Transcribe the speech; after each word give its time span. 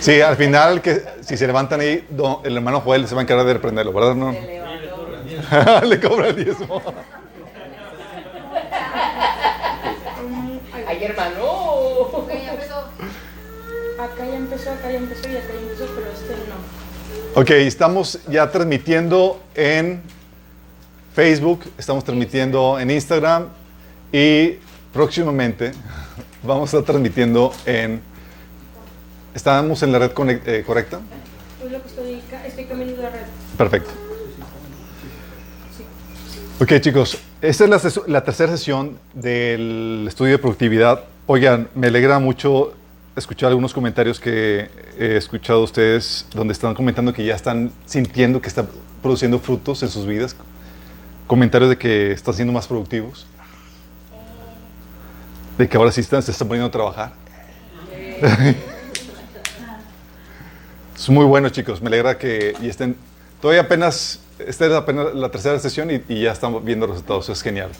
Sí, 0.00 0.20
al 0.20 0.36
final, 0.36 0.80
que 0.80 1.02
si 1.20 1.36
se 1.36 1.46
levantan 1.46 1.80
ahí, 1.80 2.04
el 2.44 2.56
hermano 2.56 2.80
Joel 2.80 3.06
se 3.06 3.14
va 3.14 3.20
a 3.20 3.24
encargar 3.24 3.46
de 3.46 3.54
reprenderlo, 3.54 3.92
¿verdad? 3.92 4.14
No? 4.14 4.32
Le 5.86 6.00
cobra 6.00 6.28
el 6.28 6.36
diezmo. 6.36 6.82
Ay, 10.86 11.04
hermano. 11.04 11.44
Ok, 11.44 12.30
ya 12.30 12.52
empezó. 12.52 12.78
Acá 13.98 14.26
ya 14.26 14.36
empezó, 14.36 14.70
acá 14.72 14.90
ya 14.90 14.98
empezó 14.98 15.28
y 15.28 15.36
acá 15.36 15.48
ya 15.54 15.60
empezó, 15.60 15.86
pero 15.94 16.10
este 16.12 16.34
no. 16.48 17.40
Ok, 17.40 17.50
estamos 17.50 18.18
ya 18.28 18.50
transmitiendo 18.50 19.40
en 19.54 20.02
Facebook, 21.14 21.64
estamos 21.78 22.04
transmitiendo 22.04 22.78
en 22.78 22.90
Instagram 22.90 23.48
y 24.12 24.58
próximamente 24.92 25.72
vamos 26.42 26.72
a 26.72 26.78
estar 26.78 26.92
transmitiendo 26.92 27.52
en... 27.66 28.00
¿Estamos 29.34 29.82
en 29.82 29.92
la 29.92 29.98
red 29.98 30.12
eh, 30.46 30.62
correcta? 30.66 31.00
Es 31.64 31.72
lo 31.72 31.80
que 31.82 31.88
estoy, 31.88 32.22
estoy 32.46 32.64
cambiando 32.64 33.00
de 33.00 33.10
red. 33.10 33.20
Perfecto. 33.56 33.90
Ok, 36.60 36.80
chicos, 36.80 37.18
esta 37.40 37.64
es 37.64 37.70
la, 37.70 38.02
la 38.06 38.24
tercera 38.24 38.52
sesión 38.52 38.98
del 39.14 40.04
estudio 40.06 40.32
de 40.32 40.38
productividad. 40.38 41.04
Oigan, 41.26 41.68
me 41.74 41.86
alegra 41.88 42.18
mucho 42.18 42.74
escuchar 43.16 43.48
algunos 43.48 43.74
comentarios 43.74 44.20
que 44.20 44.68
he 44.98 45.16
escuchado 45.16 45.62
ustedes 45.62 46.26
donde 46.34 46.52
están 46.52 46.74
comentando 46.74 47.12
que 47.12 47.24
ya 47.24 47.34
están 47.34 47.72
sintiendo 47.84 48.40
que 48.40 48.48
está 48.48 48.66
produciendo 49.02 49.38
frutos 49.38 49.82
en 49.82 49.88
sus 49.88 50.06
vidas. 50.06 50.36
Comentarios 51.26 51.70
de 51.70 51.78
que 51.78 52.12
están 52.12 52.34
siendo 52.34 52.52
más 52.52 52.66
productivos. 52.66 53.26
De 55.58 55.68
que 55.68 55.76
ahora 55.76 55.92
sí 55.92 56.00
están, 56.00 56.22
se 56.22 56.30
están 56.30 56.48
poniendo 56.48 56.68
a 56.68 56.70
trabajar. 56.70 57.12
Es 60.94 61.08
muy 61.08 61.24
bueno, 61.24 61.48
chicos. 61.48 61.82
Me 61.82 61.88
alegra 61.88 62.16
que 62.16 62.54
y 62.62 62.68
estén. 62.68 62.96
Todavía 63.40 63.62
apenas. 63.62 64.20
Esta 64.38 64.66
es 64.66 64.72
apenas 64.72 65.12
la 65.14 65.30
tercera 65.30 65.58
sesión 65.58 65.90
y, 65.90 66.00
y 66.08 66.22
ya 66.22 66.30
estamos 66.30 66.64
viendo 66.64 66.86
resultados. 66.86 67.28
Es 67.28 67.42
genial. 67.42 67.70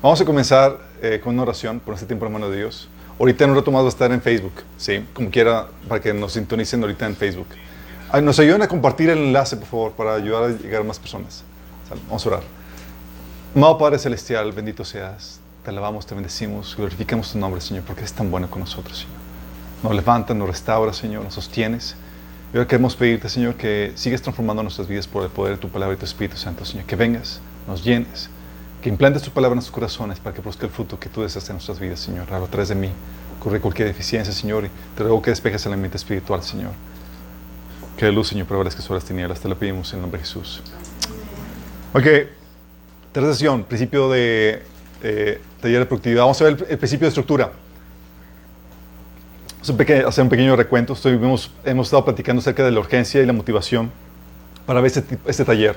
Vamos 0.00 0.20
a 0.20 0.24
comenzar 0.24 0.78
eh, 1.02 1.20
con 1.22 1.34
una 1.34 1.42
oración 1.42 1.80
por 1.80 1.94
este 1.94 2.06
tiempo, 2.06 2.24
hermano 2.24 2.48
de 2.48 2.56
Dios. 2.58 2.88
Ahorita 3.18 3.44
en 3.44 3.50
un 3.50 3.56
rato 3.56 3.72
más 3.72 3.82
va 3.82 3.86
a 3.86 3.88
estar 3.88 4.12
en 4.12 4.22
Facebook, 4.22 4.52
¿sí? 4.76 5.04
Como 5.12 5.28
quiera, 5.28 5.66
para 5.88 6.00
que 6.00 6.14
nos 6.14 6.34
sintonicen 6.34 6.80
ahorita 6.80 7.04
en 7.04 7.16
Facebook. 7.16 7.48
Ay, 8.10 8.22
nos 8.22 8.38
ayuden 8.38 8.62
a 8.62 8.68
compartir 8.68 9.10
el 9.10 9.18
enlace, 9.18 9.56
por 9.56 9.66
favor, 9.66 9.92
para 9.92 10.14
ayudar 10.14 10.44
a 10.44 10.48
llegar 10.50 10.82
a 10.82 10.84
más 10.84 11.00
personas. 11.00 11.42
Vamos 12.06 12.24
a 12.24 12.28
orar. 12.28 12.42
Amado 13.56 13.76
Padre 13.76 13.98
Celestial, 13.98 14.52
bendito 14.52 14.84
seas. 14.84 15.37
Te 15.68 15.72
alabamos, 15.72 16.06
te 16.06 16.14
bendecimos, 16.14 16.74
glorificamos 16.74 17.30
tu 17.30 17.38
nombre, 17.38 17.60
Señor, 17.60 17.84
porque 17.84 18.00
eres 18.00 18.14
tan 18.14 18.30
bueno 18.30 18.48
con 18.48 18.60
nosotros, 18.60 19.00
Señor. 19.00 19.18
Nos 19.82 19.94
levantas, 19.94 20.34
nos 20.34 20.48
restauras, 20.48 20.96
Señor, 20.96 21.22
nos 21.22 21.34
sostienes. 21.34 21.94
Y 22.54 22.56
ahora 22.56 22.66
queremos 22.66 22.96
pedirte, 22.96 23.28
Señor, 23.28 23.54
que 23.54 23.92
sigas 23.94 24.22
transformando 24.22 24.62
nuestras 24.62 24.88
vidas 24.88 25.06
por 25.06 25.24
el 25.24 25.28
poder 25.28 25.56
de 25.56 25.60
tu 25.60 25.68
palabra 25.68 25.94
y 25.94 25.98
tu 25.98 26.06
Espíritu 26.06 26.38
Santo, 26.38 26.64
Señor. 26.64 26.86
Que 26.86 26.96
vengas, 26.96 27.42
nos 27.66 27.84
llenes, 27.84 28.30
que 28.80 28.88
implantes 28.88 29.22
tu 29.22 29.30
palabra 29.30 29.52
en 29.52 29.56
nuestros 29.56 29.74
corazones 29.74 30.18
para 30.20 30.34
que 30.34 30.40
produzca 30.40 30.64
el 30.64 30.72
fruto 30.72 30.98
que 30.98 31.10
tú 31.10 31.20
deseas 31.20 31.46
en 31.50 31.56
nuestras 31.56 31.78
vidas, 31.78 32.00
Señor. 32.00 32.32
A 32.32 32.46
través 32.46 32.70
de 32.70 32.74
mí, 32.74 32.88
corre 33.38 33.60
cualquier 33.60 33.88
deficiencia, 33.88 34.32
Señor, 34.32 34.64
y 34.64 34.70
te 34.96 35.02
ruego 35.02 35.20
que 35.20 35.32
despejes 35.32 35.66
el 35.66 35.74
ambiente 35.74 35.98
espiritual, 35.98 36.42
Señor. 36.42 36.70
Que 37.98 38.06
la 38.06 38.12
luz, 38.12 38.28
Señor, 38.28 38.46
prevalezca 38.46 38.80
sobre 38.80 39.00
las 39.00 39.04
tinieblas. 39.04 39.38
Te 39.38 39.50
lo 39.50 39.58
pedimos 39.58 39.92
en 39.92 39.98
el 39.98 40.00
nombre 40.00 40.18
de 40.18 40.24
Jesús. 40.24 40.62
Ok, 41.92 42.06
tercera 43.12 43.34
sesión, 43.34 43.64
principio 43.64 44.08
de 44.08 44.62
eh, 45.02 45.42
taller 45.60 45.80
de 45.80 45.86
productividad. 45.86 46.22
Vamos 46.22 46.40
a 46.40 46.44
ver 46.44 46.66
el, 46.68 46.78
principio 46.78 47.06
de 47.06 47.08
estructura. 47.08 47.52
Hacer 49.60 50.24
un 50.24 50.30
pequeño 50.30 50.56
recuento. 50.56 50.96
Hemos 51.04 51.86
estado 51.86 52.04
platicando 52.04 52.40
acerca 52.40 52.64
de 52.64 52.70
la 52.70 52.80
urgencia 52.80 53.22
y 53.22 53.26
la 53.26 53.32
motivación 53.32 53.90
para 54.66 54.80
ver 54.80 54.92
este, 54.94 55.18
este 55.26 55.44
taller. 55.44 55.76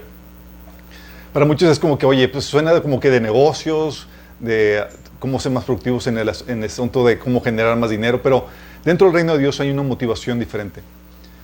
Para 1.33 1.45
muchos 1.45 1.70
es 1.70 1.80
como 1.80 1.97
que, 1.97 2.05
oye, 2.05 2.27
pues 2.27 2.45
suena 2.45 2.80
como 2.81 2.99
que 2.99 3.09
de 3.09 3.21
negocios, 3.21 4.08
de 4.39 4.83
cómo 5.20 5.39
ser 5.39 5.52
más 5.52 5.64
productivos 5.64 6.08
en 6.08 6.17
el, 6.17 6.30
en 6.47 6.59
el 6.59 6.65
asunto 6.65 7.05
de 7.05 7.17
cómo 7.17 7.41
generar 7.41 7.77
más 7.77 7.89
dinero, 7.89 8.21
pero 8.21 8.47
dentro 8.83 9.08
del 9.08 9.14
reino 9.14 9.33
de 9.33 9.39
Dios 9.39 9.59
hay 9.61 9.70
una 9.70 9.83
motivación 9.83 10.39
diferente. 10.39 10.81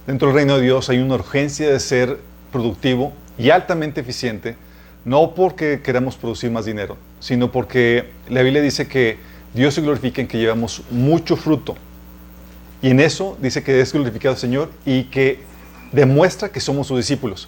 Dentro 0.06 0.28
del 0.28 0.36
reino 0.36 0.58
de 0.58 0.64
Dios 0.64 0.90
hay 0.90 0.98
una 1.00 1.16
urgencia 1.16 1.70
de 1.70 1.80
ser 1.80 2.18
productivo 2.52 3.14
y 3.38 3.50
altamente 3.50 4.02
eficiente, 4.02 4.58
no 5.06 5.34
porque 5.34 5.82
queramos 5.82 6.16
producir 6.16 6.52
más 6.52 6.66
dinero, 6.66 6.98
sino 7.20 7.52
porque 7.52 8.12
la 8.30 8.42
Biblia 8.42 8.62
dice 8.62 8.88
que 8.88 9.18
Dios 9.54 9.74
se 9.74 9.82
glorifica 9.82 10.22
en 10.22 10.28
que 10.28 10.38
llevamos 10.38 10.84
mucho 10.92 11.36
fruto. 11.36 11.76
Y 12.82 12.90
en 12.90 13.00
eso 13.00 13.38
dice 13.42 13.64
que 13.64 13.80
es 13.80 13.94
glorificado 13.94 14.34
el 14.34 14.40
Señor 14.40 14.72
y 14.86 15.06
que 15.06 15.40
demuestra 15.92 16.50
que 16.50 16.60
somos 16.60 16.88
sus 16.88 16.98
discípulos. 16.98 17.48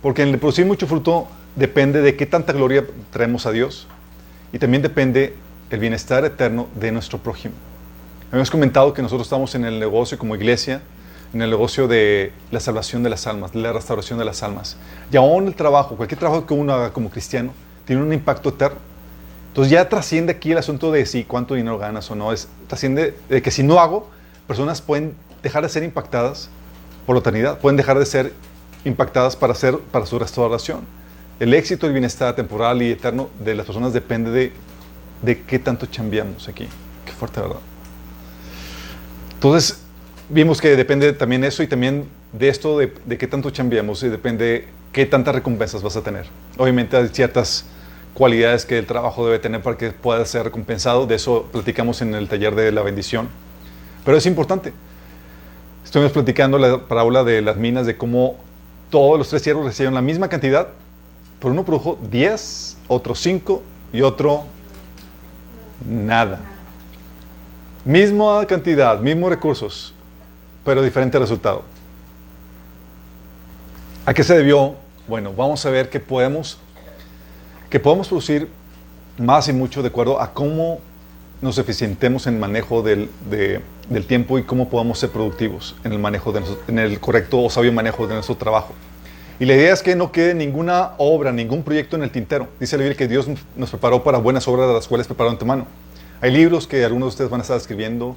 Porque 0.00 0.22
en 0.22 0.28
el 0.28 0.38
producir 0.38 0.66
mucho 0.66 0.86
fruto 0.86 1.28
depende 1.56 2.00
de 2.02 2.16
qué 2.16 2.26
tanta 2.26 2.52
gloria 2.52 2.84
traemos 3.10 3.46
a 3.46 3.52
Dios 3.52 3.86
y 4.52 4.58
también 4.58 4.82
depende 4.82 5.34
el 5.70 5.80
bienestar 5.80 6.24
eterno 6.24 6.68
de 6.74 6.92
nuestro 6.92 7.18
prójimo. 7.18 7.54
Habíamos 8.30 8.50
comentado 8.50 8.94
que 8.94 9.02
nosotros 9.02 9.26
estamos 9.26 9.54
en 9.54 9.64
el 9.64 9.78
negocio 9.78 10.18
como 10.18 10.34
iglesia, 10.34 10.82
en 11.34 11.42
el 11.42 11.50
negocio 11.50 11.88
de 11.88 12.32
la 12.52 12.60
salvación 12.60 13.02
de 13.02 13.10
las 13.10 13.26
almas, 13.26 13.52
de 13.52 13.58
la 13.58 13.72
restauración 13.72 14.18
de 14.20 14.24
las 14.24 14.44
almas. 14.44 14.76
Y 15.10 15.16
aún 15.16 15.48
el 15.48 15.56
trabajo, 15.56 15.96
cualquier 15.96 16.18
trabajo 16.18 16.46
que 16.46 16.54
uno 16.54 16.72
haga 16.72 16.92
como 16.92 17.10
cristiano, 17.10 17.52
tiene 17.84 18.02
un 18.02 18.12
impacto 18.12 18.50
eterno. 18.50 18.78
Entonces 19.48 19.72
ya 19.72 19.88
trasciende 19.88 20.32
aquí 20.32 20.52
el 20.52 20.58
asunto 20.58 20.92
de 20.92 21.04
si 21.06 21.24
cuánto 21.24 21.54
dinero 21.54 21.76
ganas 21.76 22.08
o 22.10 22.14
no. 22.14 22.32
Es, 22.32 22.48
trasciende 22.68 23.16
de 23.28 23.42
que 23.42 23.50
si 23.50 23.64
no 23.64 23.80
hago, 23.80 24.08
personas 24.46 24.80
pueden 24.80 25.14
dejar 25.42 25.64
de 25.64 25.68
ser 25.68 25.82
impactadas 25.82 26.50
por 27.04 27.16
la 27.16 27.20
eternidad, 27.20 27.58
pueden 27.58 27.76
dejar 27.76 27.98
de 27.98 28.06
ser 28.06 28.32
impactadas 28.84 29.34
para, 29.34 29.52
hacer, 29.52 29.78
para 29.90 30.06
su 30.06 30.18
restauración. 30.18 30.80
El 31.40 31.52
éxito 31.52 31.86
el 31.86 31.92
bienestar 31.92 32.36
temporal 32.36 32.80
y 32.80 32.92
eterno 32.92 33.28
de 33.44 33.56
las 33.56 33.66
personas 33.66 33.92
depende 33.92 34.30
de, 34.30 34.52
de 35.22 35.42
qué 35.42 35.58
tanto 35.58 35.86
chambeamos 35.86 36.48
aquí. 36.48 36.68
Qué 37.04 37.12
fuerte, 37.12 37.40
¿verdad? 37.40 37.58
Entonces, 39.34 39.83
vimos 40.28 40.60
que 40.60 40.76
depende 40.76 41.12
también 41.12 41.44
eso 41.44 41.62
y 41.62 41.66
también 41.66 42.08
de 42.32 42.48
esto 42.48 42.78
de, 42.78 42.92
de 43.04 43.18
qué 43.18 43.26
tanto 43.26 43.50
chambeamos 43.50 44.02
y 44.02 44.08
depende 44.08 44.66
qué 44.92 45.06
tantas 45.06 45.34
recompensas 45.34 45.82
vas 45.82 45.96
a 45.96 46.02
tener. 46.02 46.26
Obviamente 46.56 46.96
hay 46.96 47.08
ciertas 47.08 47.66
cualidades 48.14 48.64
que 48.64 48.78
el 48.78 48.86
trabajo 48.86 49.26
debe 49.26 49.38
tener 49.38 49.60
para 49.60 49.76
que 49.76 49.90
pueda 49.90 50.24
ser 50.24 50.44
recompensado. 50.44 51.06
De 51.06 51.16
eso 51.16 51.48
platicamos 51.52 52.00
en 52.00 52.14
el 52.14 52.28
taller 52.28 52.54
de 52.54 52.72
la 52.72 52.82
bendición. 52.82 53.28
Pero 54.04 54.16
es 54.16 54.26
importante. 54.26 54.72
Estuvimos 55.84 56.12
platicando 56.12 56.58
la 56.58 56.86
parábola 56.86 57.24
de 57.24 57.42
las 57.42 57.56
minas, 57.56 57.86
de 57.86 57.96
cómo 57.96 58.36
todos 58.90 59.18
los 59.18 59.28
tres 59.28 59.42
siervos 59.42 59.66
recibieron 59.66 59.94
la 59.94 60.02
misma 60.02 60.28
cantidad, 60.28 60.68
pero 61.40 61.52
uno 61.52 61.64
produjo 61.64 61.98
10, 62.10 62.78
otro 62.88 63.14
5 63.14 63.62
y 63.92 64.02
otro 64.02 64.44
nada. 65.88 66.40
Misma 67.84 68.46
cantidad, 68.46 68.98
mismos 69.00 69.30
recursos, 69.30 69.93
pero 70.64 70.82
diferente 70.82 71.18
resultado. 71.18 71.62
¿A 74.06 74.12
qué 74.14 74.22
se 74.22 74.36
debió? 74.36 74.74
Bueno, 75.08 75.32
vamos 75.32 75.64
a 75.66 75.70
ver 75.70 75.88
que 75.90 76.00
podemos, 76.00 76.58
que 77.70 77.80
podemos 77.80 78.08
producir 78.08 78.48
más 79.18 79.48
y 79.48 79.52
mucho 79.52 79.82
de 79.82 79.88
acuerdo 79.88 80.20
a 80.20 80.32
cómo 80.32 80.80
nos 81.40 81.58
eficientemos 81.58 82.26
en 82.26 82.34
el 82.34 82.40
manejo 82.40 82.82
del, 82.82 83.10
de- 83.30 83.60
del 83.88 84.06
tiempo 84.06 84.38
y 84.38 84.44
cómo 84.44 84.68
podamos 84.68 84.98
ser 84.98 85.10
productivos 85.10 85.76
en 85.84 85.92
el 85.92 85.98
manejo 85.98 86.32
de 86.32 86.42
en 86.68 86.78
el 86.78 87.00
correcto 87.00 87.42
o 87.42 87.50
sabio 87.50 87.72
manejo 87.72 88.06
de 88.06 88.14
nuestro 88.14 88.36
trabajo. 88.36 88.72
Y 89.38 89.44
la 89.46 89.54
idea 89.54 89.72
es 89.72 89.82
que 89.82 89.96
no 89.96 90.12
quede 90.12 90.34
ninguna 90.34 90.92
obra, 90.96 91.32
ningún 91.32 91.62
proyecto 91.62 91.96
en 91.96 92.02
el 92.04 92.10
tintero. 92.10 92.48
Dice 92.60 92.76
la 92.76 92.84
Biblia 92.84 92.96
que 92.96 93.08
Dios 93.08 93.26
nos 93.56 93.70
preparó 93.70 94.02
para 94.04 94.18
buenas 94.18 94.46
obras 94.48 94.72
las 94.72 94.86
cuales 94.86 95.06
preparó 95.06 95.28
antemano. 95.30 95.66
Hay 96.20 96.30
libros 96.30 96.66
que 96.66 96.84
algunos 96.84 97.06
de 97.08 97.10
ustedes 97.10 97.30
van 97.30 97.40
a 97.40 97.42
estar 97.42 97.56
escribiendo, 97.56 98.16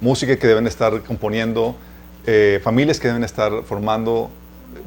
música 0.00 0.36
que 0.36 0.46
deben 0.46 0.66
estar 0.66 1.02
componiendo, 1.02 1.76
eh, 2.26 2.60
familias 2.62 3.00
que 3.00 3.08
deben 3.08 3.24
estar 3.24 3.62
formando, 3.64 4.30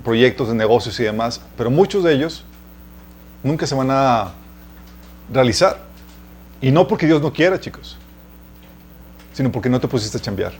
proyectos 0.03 0.47
de 0.47 0.55
negocios 0.55 0.99
y 0.99 1.03
demás, 1.03 1.41
pero 1.57 1.69
muchos 1.69 2.03
de 2.03 2.13
ellos 2.13 2.43
nunca 3.43 3.65
se 3.67 3.75
van 3.75 3.89
a 3.91 4.33
realizar. 5.31 5.79
Y 6.61 6.71
no 6.71 6.87
porque 6.87 7.07
Dios 7.07 7.21
no 7.21 7.33
quiera, 7.33 7.59
chicos, 7.59 7.97
sino 9.33 9.51
porque 9.51 9.69
no 9.69 9.79
te 9.79 9.87
pusiste 9.87 10.17
a 10.17 10.21
chambear. 10.21 10.53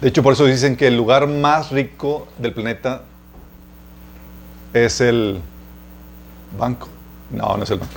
De 0.00 0.08
hecho, 0.08 0.22
por 0.22 0.32
eso 0.32 0.44
dicen 0.44 0.76
que 0.76 0.86
el 0.86 0.96
lugar 0.96 1.26
más 1.26 1.70
rico 1.70 2.28
del 2.38 2.52
planeta 2.52 3.02
es 4.72 5.00
el 5.00 5.40
banco. 6.58 6.88
No, 7.30 7.56
no 7.56 7.64
es 7.64 7.70
el 7.70 7.80
banco. 7.80 7.94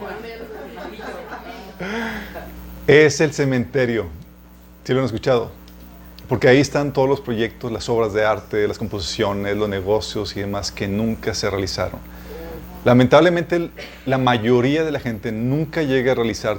es 2.86 3.20
el 3.20 3.32
cementerio. 3.32 4.06
¿Sí 4.84 4.92
lo 4.92 5.00
han 5.00 5.06
escuchado? 5.06 5.50
Porque 6.28 6.48
ahí 6.48 6.58
están 6.58 6.92
todos 6.92 7.08
los 7.08 7.20
proyectos, 7.20 7.72
las 7.72 7.88
obras 7.88 8.12
de 8.12 8.24
arte, 8.24 8.66
las 8.68 8.78
composiciones, 8.78 9.56
los 9.56 9.68
negocios 9.68 10.36
y 10.36 10.40
demás 10.40 10.70
que 10.70 10.86
nunca 10.86 11.34
se 11.34 11.50
realizaron. 11.50 11.98
Lamentablemente, 12.84 13.70
la 14.06 14.16
mayoría 14.16 14.84
de 14.84 14.92
la 14.92 15.00
gente 15.00 15.32
nunca 15.32 15.82
llega 15.82 16.12
a 16.12 16.14
realizar 16.14 16.58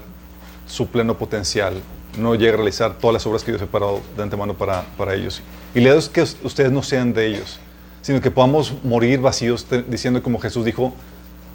su 0.67 0.87
pleno 0.87 1.17
potencial, 1.17 1.81
no 2.17 2.35
llega 2.35 2.53
a 2.53 2.57
realizar 2.57 2.97
todas 2.97 3.13
las 3.13 3.25
obras 3.25 3.43
que 3.43 3.51
Dios 3.51 3.61
ha 3.61 3.65
preparado 3.65 4.01
de 4.15 4.23
antemano 4.23 4.53
para, 4.53 4.83
para 4.97 5.15
ellos. 5.15 5.41
Y 5.73 5.79
le 5.79 5.97
es 5.97 6.09
que 6.09 6.21
ustedes 6.21 6.71
no 6.71 6.83
sean 6.83 7.13
de 7.13 7.27
ellos, 7.27 7.59
sino 8.01 8.21
que 8.21 8.29
podamos 8.29 8.73
morir 8.83 9.19
vacíos 9.19 9.65
diciendo 9.87 10.21
como 10.21 10.39
Jesús 10.39 10.65
dijo, 10.65 10.93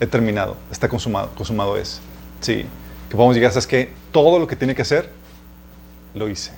he 0.01 0.07
terminado, 0.07 0.57
está 0.71 0.89
consumado, 0.89 1.31
consumado 1.35 1.77
es. 1.77 2.01
Sí, 2.41 2.67
que 3.09 3.17
podamos 3.17 3.35
llegar 3.35 3.53
a 3.57 3.61
que 3.61 3.91
todo 4.13 4.39
lo 4.39 4.47
que 4.47 4.57
tiene 4.57 4.75
que 4.75 4.83
hacer, 4.83 5.11
lo 6.15 6.29
hice. 6.29 6.53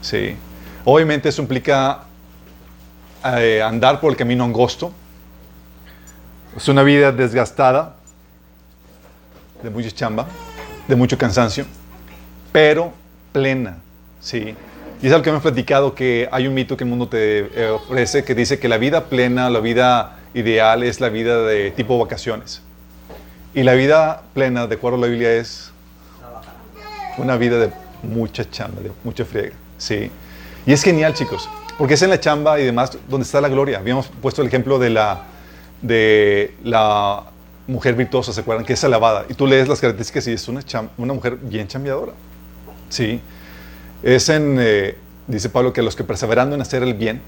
Sí. 0.00 0.34
Obviamente 0.84 1.28
eso 1.28 1.42
implica 1.42 2.04
eh, 3.24 3.62
andar 3.62 4.00
por 4.00 4.10
el 4.10 4.16
camino 4.16 4.44
angosto. 4.44 4.92
Es 6.56 6.68
una 6.68 6.82
vida 6.82 7.12
desgastada, 7.12 7.96
de 9.62 9.70
mucha 9.70 9.90
chamba, 9.90 10.26
de 10.88 10.96
mucho 10.96 11.16
cansancio, 11.16 11.64
pero 12.50 12.92
plena, 13.32 13.78
¿sí? 14.20 14.54
Y 15.00 15.06
es 15.06 15.12
algo 15.12 15.24
que 15.24 15.30
me 15.30 15.36
han 15.36 15.42
platicado 15.42 15.94
que 15.94 16.28
hay 16.30 16.46
un 16.46 16.54
mito 16.54 16.76
que 16.76 16.84
el 16.84 16.90
mundo 16.90 17.08
te 17.08 17.40
eh, 17.40 17.70
ofrece 17.70 18.24
que 18.24 18.34
dice 18.34 18.58
que 18.58 18.68
la 18.68 18.78
vida 18.78 19.04
plena, 19.04 19.50
la 19.50 19.60
vida 19.60 20.18
ideal 20.34 20.82
es 20.82 21.00
la 21.00 21.08
vida 21.08 21.42
de 21.42 21.70
tipo 21.70 21.98
vacaciones. 21.98 22.62
Y 23.54 23.62
la 23.62 23.74
vida 23.74 24.22
plena, 24.32 24.66
de 24.66 24.74
acuerdo 24.76 24.96
a 24.96 25.00
la 25.02 25.06
Biblia, 25.08 25.32
es 25.34 25.70
una 27.18 27.36
vida 27.36 27.58
de 27.58 27.70
mucha 28.02 28.48
chamba, 28.48 28.80
de 28.80 28.90
mucha 29.04 29.24
friega, 29.24 29.54
¿sí? 29.76 30.10
Y 30.64 30.72
es 30.72 30.82
genial, 30.82 31.12
chicos, 31.12 31.48
porque 31.76 31.94
es 31.94 32.02
en 32.02 32.10
la 32.10 32.18
chamba 32.18 32.58
y 32.58 32.64
demás 32.64 32.96
donde 33.08 33.24
está 33.24 33.40
la 33.40 33.48
gloria. 33.48 33.78
Habíamos 33.78 34.08
puesto 34.08 34.40
el 34.40 34.48
ejemplo 34.48 34.78
de 34.78 34.90
la, 34.90 35.24
de 35.82 36.54
la 36.64 37.24
mujer 37.66 37.94
virtuosa, 37.94 38.32
¿se 38.32 38.40
acuerdan? 38.40 38.64
Que 38.64 38.72
es 38.72 38.84
alabada. 38.84 39.26
Y 39.28 39.34
tú 39.34 39.46
lees 39.46 39.68
las 39.68 39.80
características 39.80 40.26
y 40.28 40.32
es 40.32 40.48
una, 40.48 40.62
una 40.96 41.12
mujer 41.12 41.36
bien 41.36 41.68
chambeadora, 41.68 42.12
¿sí? 42.88 43.20
Es 44.02 44.30
en, 44.30 44.56
eh, 44.58 44.96
dice 45.26 45.50
Pablo, 45.50 45.74
que 45.74 45.82
los 45.82 45.94
que 45.94 46.04
perseverando 46.04 46.54
en 46.54 46.62
hacer 46.62 46.82
el 46.82 46.94
bien 46.94 47.20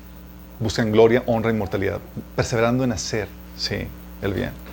buscan 0.58 0.90
gloria, 0.90 1.22
honra, 1.26 1.50
inmortalidad. 1.50 1.98
Perseverando 2.34 2.82
en 2.82 2.92
hacer, 2.92 3.28
sí, 3.56 3.86
el 4.22 4.32
bien. 4.32 4.63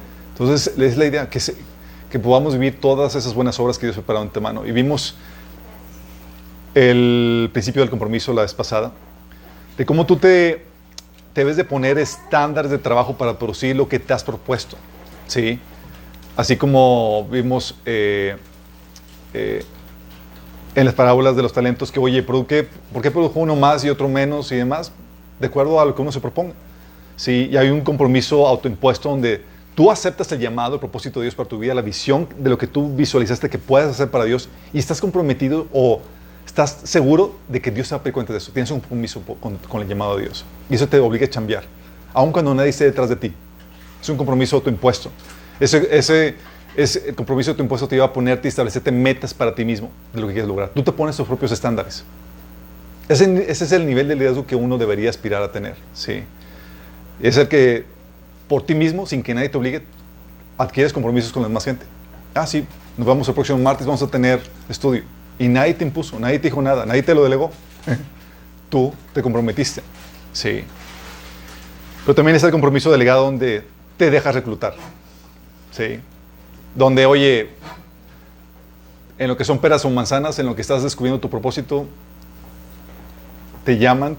Entonces, 0.42 0.76
es 0.76 0.98
la 0.98 1.06
idea 1.06 1.30
que, 1.30 1.40
se- 1.40 1.56
que 2.10 2.18
podamos 2.18 2.54
vivir 2.54 2.80
todas 2.82 3.14
esas 3.16 3.36
buenas 3.36 3.60
obras 3.60 3.78
que 3.78 3.86
Dios 3.86 3.96
ha 3.96 4.00
preparado 4.02 4.26
de 4.26 4.30
antemano. 4.30 4.66
Y 4.66 4.72
vimos 4.72 5.16
el 6.74 7.50
principio 7.54 7.82
del 7.82 7.90
compromiso 7.92 8.34
la 8.34 8.42
vez 8.42 8.54
pasada, 8.54 8.92
de 9.78 9.86
cómo 9.86 10.06
tú 10.06 10.16
te, 10.18 10.66
te 11.34 11.42
debes 11.42 11.58
de 11.58 11.64
poner 11.64 11.98
estándares 12.00 12.72
de 12.72 12.78
trabajo 12.80 13.16
para 13.18 13.38
producir 13.38 13.76
lo 13.76 13.88
que 13.88 14.00
te 14.00 14.14
has 14.14 14.24
propuesto, 14.24 14.78
¿sí? 15.28 15.60
Así 16.36 16.56
como 16.58 17.28
vimos 17.30 17.76
eh, 17.86 18.38
eh, 19.34 19.64
en 20.74 20.86
las 20.86 20.94
parábolas 20.96 21.36
de 21.36 21.44
los 21.44 21.54
talentos 21.54 21.92
que, 21.92 22.00
oye, 22.00 22.24
¿por 22.24 22.48
qué, 22.48 22.68
por 22.92 23.02
qué 23.02 23.12
produjo 23.12 23.40
uno 23.42 23.56
más 23.56 23.84
y 23.84 23.90
otro 23.90 24.08
menos 24.10 24.52
y 24.52 24.56
demás? 24.56 24.92
De 25.40 25.48
acuerdo 25.48 25.80
a 25.80 25.86
lo 25.86 25.94
que 25.94 26.02
uno 26.02 26.12
se 26.12 26.20
proponga. 26.22 26.54
Sí, 27.18 27.50
y 27.52 27.58
hay 27.58 27.70
un 27.70 27.82
compromiso 27.82 28.48
autoimpuesto 28.48 29.10
donde 29.10 29.51
tú 29.76 29.92
aceptas 29.92 30.32
el 30.32 30.40
llamado, 30.40 30.76
el 30.76 30.80
propósito 30.80 31.20
de 31.20 31.26
Dios 31.26 31.36
para 31.36 31.48
tu 31.48 31.60
vida, 31.60 31.74
la 31.74 31.82
visión 31.82 32.28
de 32.38 32.50
lo 32.50 32.58
que 32.58 32.68
tú 32.68 32.96
visualizaste 32.96 33.50
que 33.50 33.58
puedes 33.58 33.90
hacer 33.90 34.10
para 34.10 34.26
Dios 34.26 34.50
y 34.74 34.80
estás 34.80 35.02
comprometido 35.02 35.68
o 35.72 36.02
estás 36.46 36.82
seguro 36.84 37.36
de 37.48 37.62
que 37.62 37.72
Dios 37.72 37.88
se 37.88 37.96
va 37.96 38.02
a 38.04 38.24
de 38.24 38.38
eso. 38.38 38.52
Tienes 38.52 38.72
un 38.72 38.80
compromiso 38.80 39.22
con 39.40 39.82
el 39.82 39.88
llamado 39.88 40.18
de 40.18 40.24
Dios. 40.24 40.46
Y 40.70 40.76
eso 40.76 40.88
te 40.88 41.00
obliga 41.00 41.26
a 41.26 41.30
cambiar, 41.30 41.64
aun 42.14 42.32
cuando 42.32 42.54
nadie 42.54 42.70
esté 42.70 42.86
detrás 42.86 43.10
de 43.10 43.16
ti. 43.16 43.34
Es 44.02 44.10
un 44.10 44.18
compromiso 44.18 44.56
autoimpuesto. 44.56 45.12
Ese, 45.60 45.88
ese, 45.92 46.36
ese 46.76 47.14
compromiso 47.14 47.52
autoimpuesto 47.52 47.88
te 47.88 47.96
lleva 47.96 48.08
a 48.08 48.14
ponerte 48.14 48.48
y 48.48 48.50
establecerte 48.50 48.92
metas 48.92 49.34
para 49.34 49.54
ti 49.54 49.64
mismo 49.64 49.92
de 50.14 50.22
lo 50.22 50.28
que 50.28 50.34
quieres 50.34 50.48
lograr. 50.48 50.70
Tú 50.70 50.84
te 50.84 50.92
pones 50.92 51.16
tus 51.16 51.28
propios 51.28 51.52
estándares. 51.52 52.04
Ese, 53.08 53.52
ese 53.52 53.66
es 53.66 53.72
el 53.72 53.86
nivel 53.86 54.08
de 54.08 54.16
liderazgo 54.16 54.48
que 54.48 54.56
uno 54.56 54.78
debería 54.78 55.10
aspirar 55.10 55.44
a 55.44 55.52
tener. 55.52 55.76
Sí. 55.94 56.24
Es 57.22 57.38
el 57.38 57.48
que 57.48 57.86
por 58.52 58.64
ti 58.64 58.76
mismo, 58.76 59.06
sin 59.06 59.24
que 59.24 59.34
nadie 59.34 59.48
te 59.48 59.58
obligue, 59.58 59.82
adquieres 60.58 60.92
compromisos 60.92 61.32
con 61.32 61.42
la 61.42 61.48
demás 61.48 61.64
gente. 61.64 61.86
Ah, 62.34 62.46
sí, 62.46 62.68
nos 62.98 63.08
vamos 63.08 63.26
el 63.30 63.34
próximo 63.34 63.58
martes, 63.60 63.88
vamos 63.88 64.04
a 64.04 64.08
tener 64.08 64.42
estudio. 64.68 65.04
Y 65.40 65.48
nadie 65.48 65.74
te 65.74 65.86
impuso, 65.86 66.20
nadie 66.20 66.38
te 66.38 66.50
dijo 66.50 66.62
nada, 66.62 66.86
nadie 66.86 67.02
te 67.02 67.16
lo 67.16 67.24
delegó. 67.24 67.50
Tú 68.70 68.94
te 69.14 69.22
comprometiste. 69.22 69.82
Sí. 70.34 70.66
Pero 72.02 72.14
también 72.14 72.36
está 72.36 72.48
el 72.48 72.52
compromiso 72.52 72.92
delegado 72.92 73.24
donde 73.24 73.64
te 73.96 74.12
dejas 74.12 74.36
reclutar. 74.36 74.74
Sí. 75.72 76.02
Donde, 76.76 77.06
oye, 77.06 77.52
en 79.18 79.30
lo 79.30 79.38
que 79.38 79.46
son 79.46 79.60
peras 79.60 79.86
o 79.86 79.90
manzanas, 79.90 80.38
en 80.40 80.46
lo 80.46 80.58
que 80.58 80.62
estás 80.62 80.84
descubriendo 80.84 81.22
tu 81.22 81.30
propósito, 81.30 81.86
te 83.64 83.78
llaman, 83.78 84.18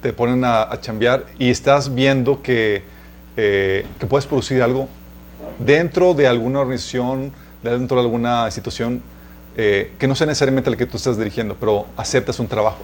te 0.00 0.12
ponen 0.12 0.44
a, 0.44 0.62
a 0.62 0.80
chambear 0.80 1.26
y 1.40 1.50
estás 1.50 1.92
viendo 1.92 2.40
que, 2.40 2.93
eh, 3.36 3.86
que 3.98 4.06
puedes 4.06 4.26
producir 4.26 4.62
algo 4.62 4.88
dentro 5.58 6.14
de 6.14 6.26
alguna 6.26 6.60
organización, 6.60 7.32
dentro 7.62 7.96
de 7.96 8.02
alguna 8.02 8.44
institución, 8.46 9.02
eh, 9.56 9.92
que 9.98 10.08
no 10.08 10.14
sea 10.14 10.26
necesariamente 10.26 10.70
la 10.70 10.76
que 10.76 10.86
tú 10.86 10.96
estás 10.96 11.16
dirigiendo, 11.16 11.56
pero 11.58 11.86
aceptas 11.96 12.38
un 12.40 12.48
trabajo 12.48 12.78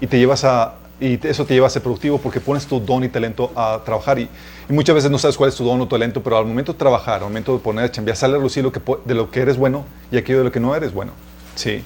y 0.00 0.06
te 0.06 0.18
llevas 0.18 0.44
a 0.44 0.74
y 1.00 1.18
eso 1.26 1.46
te 1.46 1.54
lleva 1.54 1.66
a 1.66 1.70
ser 1.70 1.82
productivo 1.82 2.18
porque 2.18 2.40
pones 2.40 2.66
tu 2.66 2.78
don 2.78 3.02
y 3.02 3.08
talento 3.08 3.50
a 3.56 3.80
trabajar 3.84 4.18
y, 4.18 4.28
muchas 4.68 4.94
veces 4.94 5.10
no 5.10 5.18
sabes 5.18 5.36
cuál 5.36 5.48
es 5.48 5.56
tu 5.56 5.64
don 5.64 5.80
o 5.80 5.84
tu 5.84 5.96
talento, 5.96 6.22
pero 6.22 6.36
al 6.36 6.46
momento 6.46 6.74
de 6.74 6.78
trabajar, 6.78 7.14
al 7.14 7.22
momento 7.22 7.54
de 7.54 7.58
poner 7.58 7.86
a 7.86 7.90
chambear, 7.90 8.16
sale 8.16 8.36
a 8.36 8.38
lucir 8.38 8.62
lo 8.62 8.70
que, 8.70 8.80
de 9.04 9.14
lo 9.14 9.30
que 9.30 9.40
eres 9.40 9.56
bueno 9.56 9.84
y 10.12 10.16
aquello 10.16 10.38
de 10.38 10.44
lo 10.44 10.52
que 10.52 10.60
no 10.60 10.76
eres 10.76 10.92
bueno. 10.92 11.12
Sí. 11.56 11.82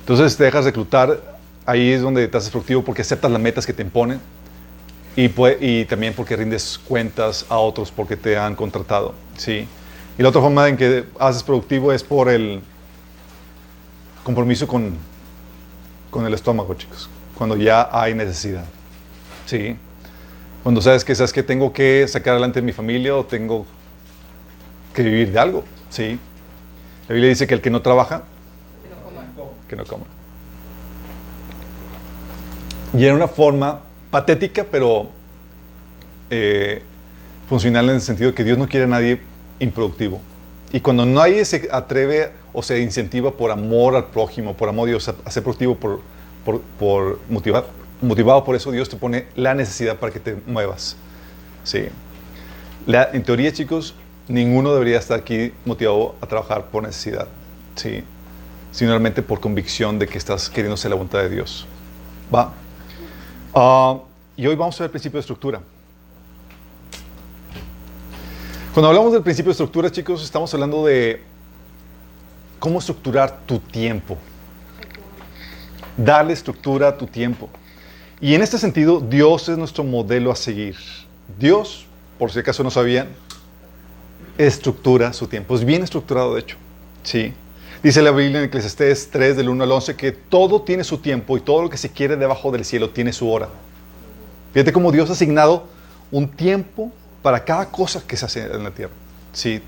Entonces 0.00 0.36
te 0.36 0.44
dejas 0.44 0.64
reclutar, 0.64 1.36
ahí 1.64 1.92
es 1.92 2.02
donde 2.02 2.26
te 2.26 2.36
haces 2.36 2.50
productivo 2.50 2.82
porque 2.82 3.02
aceptas 3.02 3.30
las 3.30 3.40
metas 3.40 3.66
que 3.66 3.72
te 3.72 3.82
imponen 3.82 4.20
y, 5.16 5.28
pue- 5.28 5.56
y 5.60 5.84
también 5.86 6.14
porque 6.14 6.36
rindes 6.36 6.78
cuentas 6.78 7.46
a 7.48 7.56
otros 7.58 7.90
porque 7.90 8.16
te 8.16 8.36
han 8.36 8.54
contratado. 8.54 9.14
Sí. 9.36 9.66
Y 10.18 10.22
la 10.22 10.28
otra 10.28 10.40
forma 10.40 10.68
en 10.68 10.76
que 10.76 11.04
haces 11.18 11.42
productivo 11.42 11.92
es 11.92 12.02
por 12.04 12.28
el 12.28 12.60
compromiso 14.22 14.66
con, 14.66 14.96
con 16.10 16.26
el 16.26 16.34
estómago, 16.34 16.74
chicos, 16.74 17.08
cuando 17.36 17.56
ya 17.56 17.88
hay 17.90 18.14
necesidad. 18.14 18.64
Sí. 19.46 19.76
Cuando 20.62 20.80
sabes 20.82 21.04
que 21.04 21.14
sabes 21.14 21.32
que 21.32 21.42
tengo 21.42 21.72
que 21.72 22.06
sacar 22.08 22.32
adelante 22.32 22.60
mi 22.60 22.72
familia 22.72 23.16
o 23.16 23.24
tengo 23.24 23.66
que 24.94 25.02
vivir 25.02 25.32
de 25.32 25.38
algo. 25.38 25.64
Sí. 25.90 26.18
La 27.08 27.14
Biblia 27.14 27.28
dice 27.30 27.46
que 27.46 27.54
el 27.54 27.60
que 27.60 27.70
no 27.70 27.82
trabaja, 27.82 28.24
que 29.68 29.76
no 29.76 29.84
coma. 29.84 30.04
Y 32.96 33.04
era 33.04 33.14
una 33.14 33.28
forma 33.28 33.80
patética, 34.10 34.64
pero 34.70 35.10
eh, 36.30 36.82
funcional 37.48 37.88
en 37.88 37.96
el 37.96 38.00
sentido 38.00 38.30
de 38.30 38.34
que 38.34 38.44
Dios 38.44 38.58
no 38.58 38.68
quiere 38.68 38.84
a 38.84 38.88
nadie 38.88 39.20
improductivo. 39.60 40.20
Y 40.72 40.80
cuando 40.80 41.06
nadie 41.06 41.44
se 41.44 41.68
atreve 41.70 42.30
o 42.52 42.62
se 42.62 42.80
incentiva 42.80 43.30
por 43.30 43.50
amor 43.50 43.94
al 43.94 44.06
prójimo, 44.06 44.54
por 44.54 44.68
amor 44.68 44.88
a 44.88 44.90
Dios, 44.90 45.08
a, 45.08 45.30
ser 45.30 45.42
productivo, 45.42 45.76
por, 45.76 47.20
motivar, 47.28 47.66
motivado 48.00 48.44
por 48.44 48.56
eso, 48.56 48.72
Dios 48.72 48.88
te 48.88 48.96
pone 48.96 49.26
la 49.36 49.54
necesidad 49.54 49.96
para 49.96 50.12
que 50.12 50.20
te 50.20 50.36
muevas. 50.46 50.96
Sí. 51.64 51.86
En 52.86 53.22
teoría, 53.22 53.52
chicos, 53.52 53.94
ninguno 54.28 54.72
debería 54.72 54.98
estar 54.98 55.20
aquí 55.20 55.52
motivado 55.64 56.16
a 56.20 56.26
trabajar 56.26 56.66
por 56.66 56.82
necesidad, 56.82 57.28
sí, 57.74 58.02
sino 58.72 58.90
realmente 58.90 59.22
por 59.22 59.40
convicción 59.40 59.98
de 59.98 60.06
que 60.06 60.18
estás 60.18 60.48
queriendo 60.50 60.74
hacer 60.74 60.90
la 60.90 60.96
voluntad 60.96 61.20
de 61.20 61.30
Dios. 61.30 61.66
Va. 62.34 62.52
Ah, 63.58 63.98
y 64.36 64.46
hoy 64.46 64.54
vamos 64.54 64.78
a 64.78 64.84
ver 64.84 64.88
el 64.88 64.90
principio 64.90 65.16
de 65.16 65.20
estructura. 65.20 65.62
Cuando 68.74 68.88
hablamos 68.88 69.14
del 69.14 69.22
principio 69.22 69.48
de 69.48 69.52
estructura, 69.52 69.90
chicos, 69.90 70.22
estamos 70.22 70.52
hablando 70.52 70.84
de 70.84 71.22
cómo 72.58 72.80
estructurar 72.80 73.46
tu 73.46 73.58
tiempo. 73.58 74.18
Darle 75.96 76.34
estructura 76.34 76.88
a 76.88 76.98
tu 76.98 77.06
tiempo. 77.06 77.48
Y 78.20 78.34
en 78.34 78.42
este 78.42 78.58
sentido, 78.58 79.00
Dios 79.00 79.48
es 79.48 79.56
nuestro 79.56 79.84
modelo 79.84 80.30
a 80.30 80.36
seguir. 80.36 80.76
Dios, 81.38 81.86
por 82.18 82.30
si 82.30 82.40
acaso 82.40 82.62
no 82.62 82.70
sabían, 82.70 83.08
estructura 84.36 85.14
su 85.14 85.28
tiempo. 85.28 85.54
Es 85.54 85.64
bien 85.64 85.82
estructurado, 85.82 86.34
de 86.34 86.40
hecho. 86.40 86.58
Sí. 87.04 87.32
Dice 87.82 88.00
la 88.00 88.10
Biblia 88.10 88.38
en 88.38 88.46
Eclesiastés 88.46 89.10
3, 89.10 89.36
del 89.36 89.50
1 89.50 89.62
al 89.62 89.70
11, 89.70 89.96
que 89.96 90.10
todo 90.12 90.62
tiene 90.62 90.82
su 90.82 90.98
tiempo 90.98 91.36
y 91.36 91.40
todo 91.40 91.62
lo 91.62 91.70
que 91.70 91.76
se 91.76 91.90
quiere 91.90 92.16
debajo 92.16 92.50
del 92.50 92.64
cielo 92.64 92.90
tiene 92.90 93.12
su 93.12 93.30
hora. 93.30 93.48
Fíjate 94.54 94.72
cómo 94.72 94.90
Dios 94.90 95.10
ha 95.10 95.12
asignado 95.12 95.64
un 96.10 96.28
tiempo 96.28 96.90
para 97.22 97.44
cada 97.44 97.66
cosa 97.66 98.02
que 98.06 98.16
se 98.16 98.24
hace 98.24 98.44
en 98.44 98.64
la 98.64 98.70
tierra. 98.70 98.92
Sí. 99.32 99.60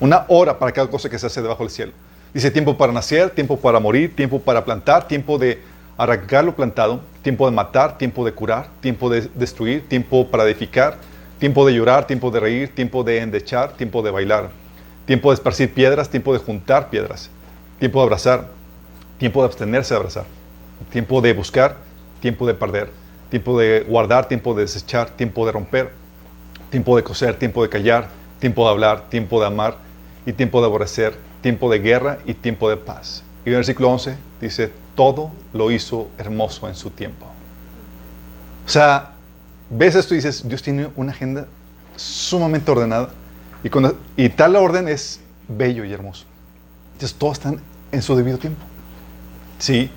Una 0.00 0.24
hora 0.28 0.58
para 0.58 0.72
cada 0.72 0.88
cosa 0.88 1.08
que 1.08 1.18
se 1.18 1.26
hace 1.26 1.40
debajo 1.40 1.62
del 1.62 1.70
cielo. 1.70 1.92
Dice 2.34 2.50
tiempo 2.50 2.76
para 2.76 2.92
nacer, 2.92 3.30
tiempo 3.30 3.56
para 3.56 3.78
morir, 3.78 4.16
tiempo 4.16 4.40
para 4.40 4.64
plantar, 4.64 5.06
tiempo 5.06 5.38
de 5.38 5.60
arrancar 5.96 6.44
lo 6.44 6.56
plantado, 6.56 7.00
tiempo 7.22 7.48
de 7.48 7.54
matar, 7.54 7.96
tiempo 7.96 8.24
de 8.24 8.32
curar, 8.32 8.68
tiempo 8.80 9.08
de 9.08 9.28
destruir, 9.34 9.88
tiempo 9.88 10.26
para 10.28 10.44
edificar, 10.44 10.96
tiempo 11.38 11.64
de 11.64 11.74
llorar, 11.74 12.06
tiempo 12.08 12.30
de 12.32 12.40
reír, 12.40 12.74
tiempo 12.74 13.04
de 13.04 13.18
endechar, 13.18 13.76
tiempo 13.76 14.02
de 14.02 14.10
bailar, 14.10 14.50
tiempo 15.06 15.30
de 15.30 15.34
esparcir 15.34 15.72
piedras, 15.72 16.08
tiempo 16.08 16.32
de 16.32 16.40
juntar 16.40 16.90
piedras, 16.90 17.30
tiempo 17.82 17.98
de 17.98 18.04
abrazar, 18.04 18.46
tiempo 19.18 19.40
de 19.40 19.46
abstenerse 19.46 19.92
de 19.92 19.96
abrazar, 19.96 20.24
tiempo 20.92 21.20
de 21.20 21.32
buscar, 21.32 21.78
tiempo 22.20 22.46
de 22.46 22.54
perder, 22.54 22.92
tiempo 23.28 23.58
de 23.58 23.80
guardar, 23.80 24.28
tiempo 24.28 24.54
de 24.54 24.62
desechar, 24.62 25.10
tiempo 25.10 25.44
de 25.44 25.50
romper, 25.50 25.90
tiempo 26.70 26.94
de 26.96 27.02
coser, 27.02 27.36
tiempo 27.40 27.60
de 27.60 27.68
callar, 27.68 28.08
tiempo 28.38 28.62
de 28.62 28.70
hablar, 28.70 29.08
tiempo 29.08 29.40
de 29.40 29.48
amar 29.48 29.78
y 30.24 30.32
tiempo 30.32 30.60
de 30.60 30.66
aborrecer, 30.66 31.16
tiempo 31.40 31.68
de 31.72 31.80
guerra 31.80 32.18
y 32.24 32.34
tiempo 32.34 32.70
de 32.70 32.76
paz. 32.76 33.24
Y 33.44 33.48
el 33.48 33.56
versículo 33.56 33.90
11 33.90 34.16
dice, 34.40 34.70
todo 34.94 35.32
lo 35.52 35.72
hizo 35.72 36.08
hermoso 36.18 36.68
en 36.68 36.76
su 36.76 36.90
tiempo. 36.90 37.26
O 38.64 38.68
sea, 38.68 39.10
ves 39.70 39.96
esto 39.96 40.14
y 40.14 40.18
dices, 40.18 40.48
Dios 40.48 40.62
tiene 40.62 40.88
una 40.94 41.10
agenda 41.10 41.48
sumamente 41.96 42.70
ordenada 42.70 43.08
y, 43.64 43.70
cuando, 43.70 43.98
y 44.16 44.28
tal 44.28 44.54
orden 44.54 44.86
es 44.86 45.18
bello 45.48 45.84
y 45.84 45.92
hermoso. 45.92 46.26
Entonces, 46.92 47.18
todos 47.18 47.38
están 47.38 47.71
en 47.92 48.02
su 48.02 48.16
debido 48.16 48.38
tiempo. 48.38 48.62
Sí. 49.58 49.90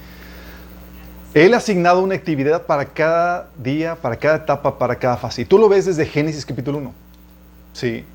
Él 1.34 1.54
ha 1.54 1.58
asignado 1.58 2.02
una 2.02 2.16
actividad 2.16 2.66
para 2.66 2.86
cada 2.86 3.50
día, 3.58 3.96
para 3.96 4.16
cada 4.18 4.38
etapa, 4.38 4.78
para 4.78 4.96
cada 4.96 5.18
fase. 5.18 5.42
Y 5.42 5.46
tú 5.46 5.58
lo 5.58 5.68
ves 5.68 5.86
desde 5.86 6.06
Génesis 6.06 6.46
capítulo 6.46 6.78
1. 6.78 6.94
Sí. 7.74 8.06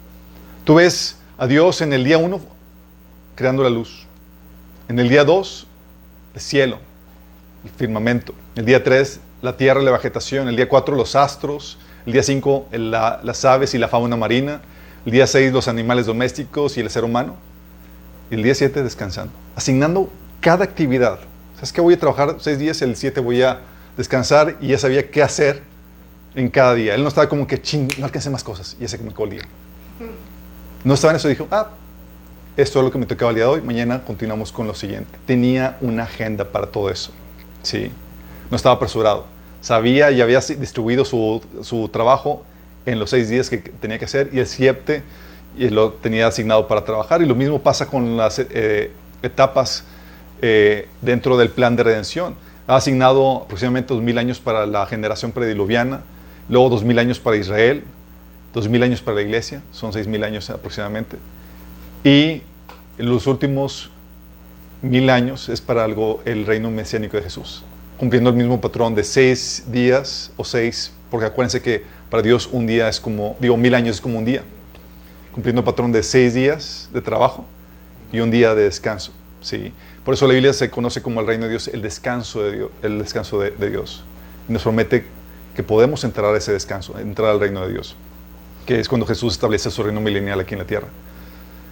Tú 0.64 0.76
ves 0.76 1.16
a 1.36 1.46
Dios 1.46 1.80
en 1.80 1.92
el 1.92 2.04
día 2.04 2.18
1 2.18 2.40
creando 3.34 3.62
la 3.62 3.70
luz. 3.70 4.06
En 4.88 4.98
el 4.98 5.08
día 5.08 5.24
2, 5.24 5.66
el 6.34 6.40
cielo, 6.40 6.78
el 7.64 7.70
firmamento. 7.70 8.34
El 8.54 8.64
día 8.64 8.84
3, 8.84 9.20
la 9.42 9.56
tierra 9.56 9.80
y 9.80 9.84
la 9.84 9.92
vegetación. 9.92 10.48
El 10.48 10.56
día 10.56 10.68
4, 10.68 10.94
los 10.94 11.16
astros. 11.16 11.78
El 12.06 12.12
día 12.12 12.22
5, 12.22 12.68
la, 12.72 13.20
las 13.22 13.44
aves 13.44 13.74
y 13.74 13.78
la 13.78 13.88
fauna 13.88 14.16
marina. 14.16 14.60
El 15.06 15.12
día 15.12 15.26
6, 15.26 15.52
los 15.52 15.68
animales 15.68 16.06
domésticos 16.06 16.76
y 16.76 16.80
el 16.80 16.90
ser 16.90 17.04
humano. 17.04 17.36
Y 18.30 18.34
el 18.34 18.42
día 18.42 18.54
7, 18.54 18.82
descansando. 18.82 19.32
Asignando 19.60 20.08
cada 20.40 20.64
actividad. 20.64 21.18
¿Sabes 21.56 21.70
que 21.70 21.82
voy 21.82 21.92
a 21.92 21.98
trabajar 21.98 22.36
seis 22.38 22.58
días? 22.58 22.80
El 22.80 22.96
7 22.96 23.20
voy 23.20 23.42
a 23.42 23.60
descansar 23.94 24.56
y 24.58 24.68
ya 24.68 24.78
sabía 24.78 25.10
qué 25.10 25.22
hacer 25.22 25.60
en 26.34 26.48
cada 26.48 26.72
día. 26.72 26.94
Él 26.94 27.02
no 27.02 27.08
estaba 27.08 27.28
como 27.28 27.46
que, 27.46 27.60
ching, 27.60 27.86
no 27.98 28.06
alcancé 28.06 28.30
más 28.30 28.42
cosas. 28.42 28.74
Y 28.78 28.84
ya 28.84 28.88
se 28.88 28.96
me 28.96 29.12
el 29.14 29.30
día. 29.30 29.42
No 30.82 30.94
estaba 30.94 31.10
en 31.10 31.16
eso. 31.16 31.28
Dijo, 31.28 31.46
ah, 31.50 31.72
esto 32.56 32.78
es 32.78 32.84
lo 32.86 32.90
que 32.90 32.96
me 32.96 33.04
tocaba 33.04 33.32
el 33.32 33.34
día 33.34 33.44
de 33.44 33.50
hoy. 33.50 33.60
Mañana 33.60 34.02
continuamos 34.02 34.50
con 34.50 34.66
lo 34.66 34.74
siguiente. 34.74 35.10
Tenía 35.26 35.76
una 35.82 36.04
agenda 36.04 36.46
para 36.46 36.68
todo 36.68 36.88
eso. 36.88 37.12
Sí. 37.62 37.92
No 38.50 38.56
estaba 38.56 38.76
apresurado. 38.76 39.26
Sabía 39.60 40.10
y 40.10 40.22
había 40.22 40.40
distribuido 40.40 41.04
su, 41.04 41.42
su 41.60 41.90
trabajo 41.90 42.44
en 42.86 42.98
los 42.98 43.10
seis 43.10 43.28
días 43.28 43.50
que 43.50 43.58
tenía 43.58 43.98
que 43.98 44.06
hacer 44.06 44.30
y 44.32 44.38
el 44.38 44.46
siete 44.46 45.02
y 45.58 45.68
lo 45.68 45.92
tenía 45.92 46.28
asignado 46.28 46.66
para 46.66 46.82
trabajar. 46.82 47.20
Y 47.20 47.26
lo 47.26 47.34
mismo 47.34 47.60
pasa 47.60 47.84
con 47.84 48.16
las 48.16 48.38
eh, 48.38 48.92
etapas 49.22 49.84
eh, 50.42 50.88
dentro 51.02 51.36
del 51.36 51.50
plan 51.50 51.76
de 51.76 51.82
redención. 51.82 52.34
Ha 52.66 52.76
asignado 52.76 53.42
aproximadamente 53.42 53.92
dos 53.92 54.02
mil 54.02 54.16
años 54.18 54.38
para 54.38 54.66
la 54.66 54.86
generación 54.86 55.32
prediluviana, 55.32 56.02
luego 56.48 56.68
dos 56.68 56.84
mil 56.84 56.98
años 56.98 57.18
para 57.18 57.36
Israel, 57.36 57.84
dos 58.54 58.68
mil 58.68 58.82
años 58.82 59.02
para 59.02 59.16
la 59.16 59.22
iglesia, 59.22 59.62
son 59.72 59.92
seis 59.92 60.06
mil 60.06 60.22
años 60.24 60.48
aproximadamente. 60.50 61.16
Y 62.04 62.42
en 62.98 63.10
los 63.10 63.26
últimos 63.26 63.90
mil 64.82 65.10
años 65.10 65.48
es 65.48 65.60
para 65.60 65.84
algo 65.84 66.22
el 66.24 66.46
reino 66.46 66.70
mesiánico 66.70 67.16
de 67.16 67.22
Jesús, 67.24 67.64
cumpliendo 67.98 68.30
el 68.30 68.36
mismo 68.36 68.60
patrón 68.60 68.94
de 68.94 69.04
seis 69.04 69.64
días 69.66 70.32
o 70.36 70.44
seis, 70.44 70.92
porque 71.10 71.26
acuérdense 71.26 71.60
que 71.60 71.84
para 72.08 72.22
Dios 72.22 72.48
un 72.50 72.66
día 72.66 72.88
es 72.88 73.00
como, 73.00 73.36
digo, 73.40 73.56
mil 73.56 73.74
años 73.74 73.96
es 73.96 74.00
como 74.00 74.18
un 74.18 74.24
día, 74.24 74.42
cumpliendo 75.32 75.64
patrón 75.64 75.92
de 75.92 76.02
seis 76.02 76.34
días 76.34 76.88
de 76.92 77.02
trabajo 77.02 77.46
y 78.12 78.20
un 78.20 78.30
día 78.30 78.54
de 78.54 78.64
descanso. 78.64 79.12
¿sí? 79.40 79.72
Por 80.04 80.14
eso 80.14 80.26
la 80.26 80.34
Biblia 80.34 80.52
se 80.52 80.70
conoce 80.70 81.02
como 81.02 81.20
el 81.20 81.26
reino 81.26 81.44
de 81.44 81.50
Dios, 81.50 81.68
el 81.68 81.82
descanso 81.82 82.42
de 82.42 82.56
Dios. 82.56 82.70
El 82.82 82.98
descanso 82.98 83.38
de, 83.40 83.70
Dios. 83.70 84.04
Y 84.48 84.52
nos 84.52 84.62
promete 84.62 85.04
que 85.54 85.62
podemos 85.62 86.04
entrar 86.04 86.34
a 86.34 86.38
ese 86.38 86.52
descanso, 86.52 86.98
entrar 86.98 87.30
al 87.30 87.40
reino 87.40 87.66
de 87.66 87.72
Dios, 87.72 87.96
que 88.66 88.80
es 88.80 88.88
cuando 88.88 89.06
Jesús 89.06 89.34
establece 89.34 89.70
su 89.70 89.82
reino 89.82 90.00
milenial 90.00 90.40
aquí 90.40 90.54
en 90.54 90.60
la 90.60 90.66
tierra. 90.66 90.88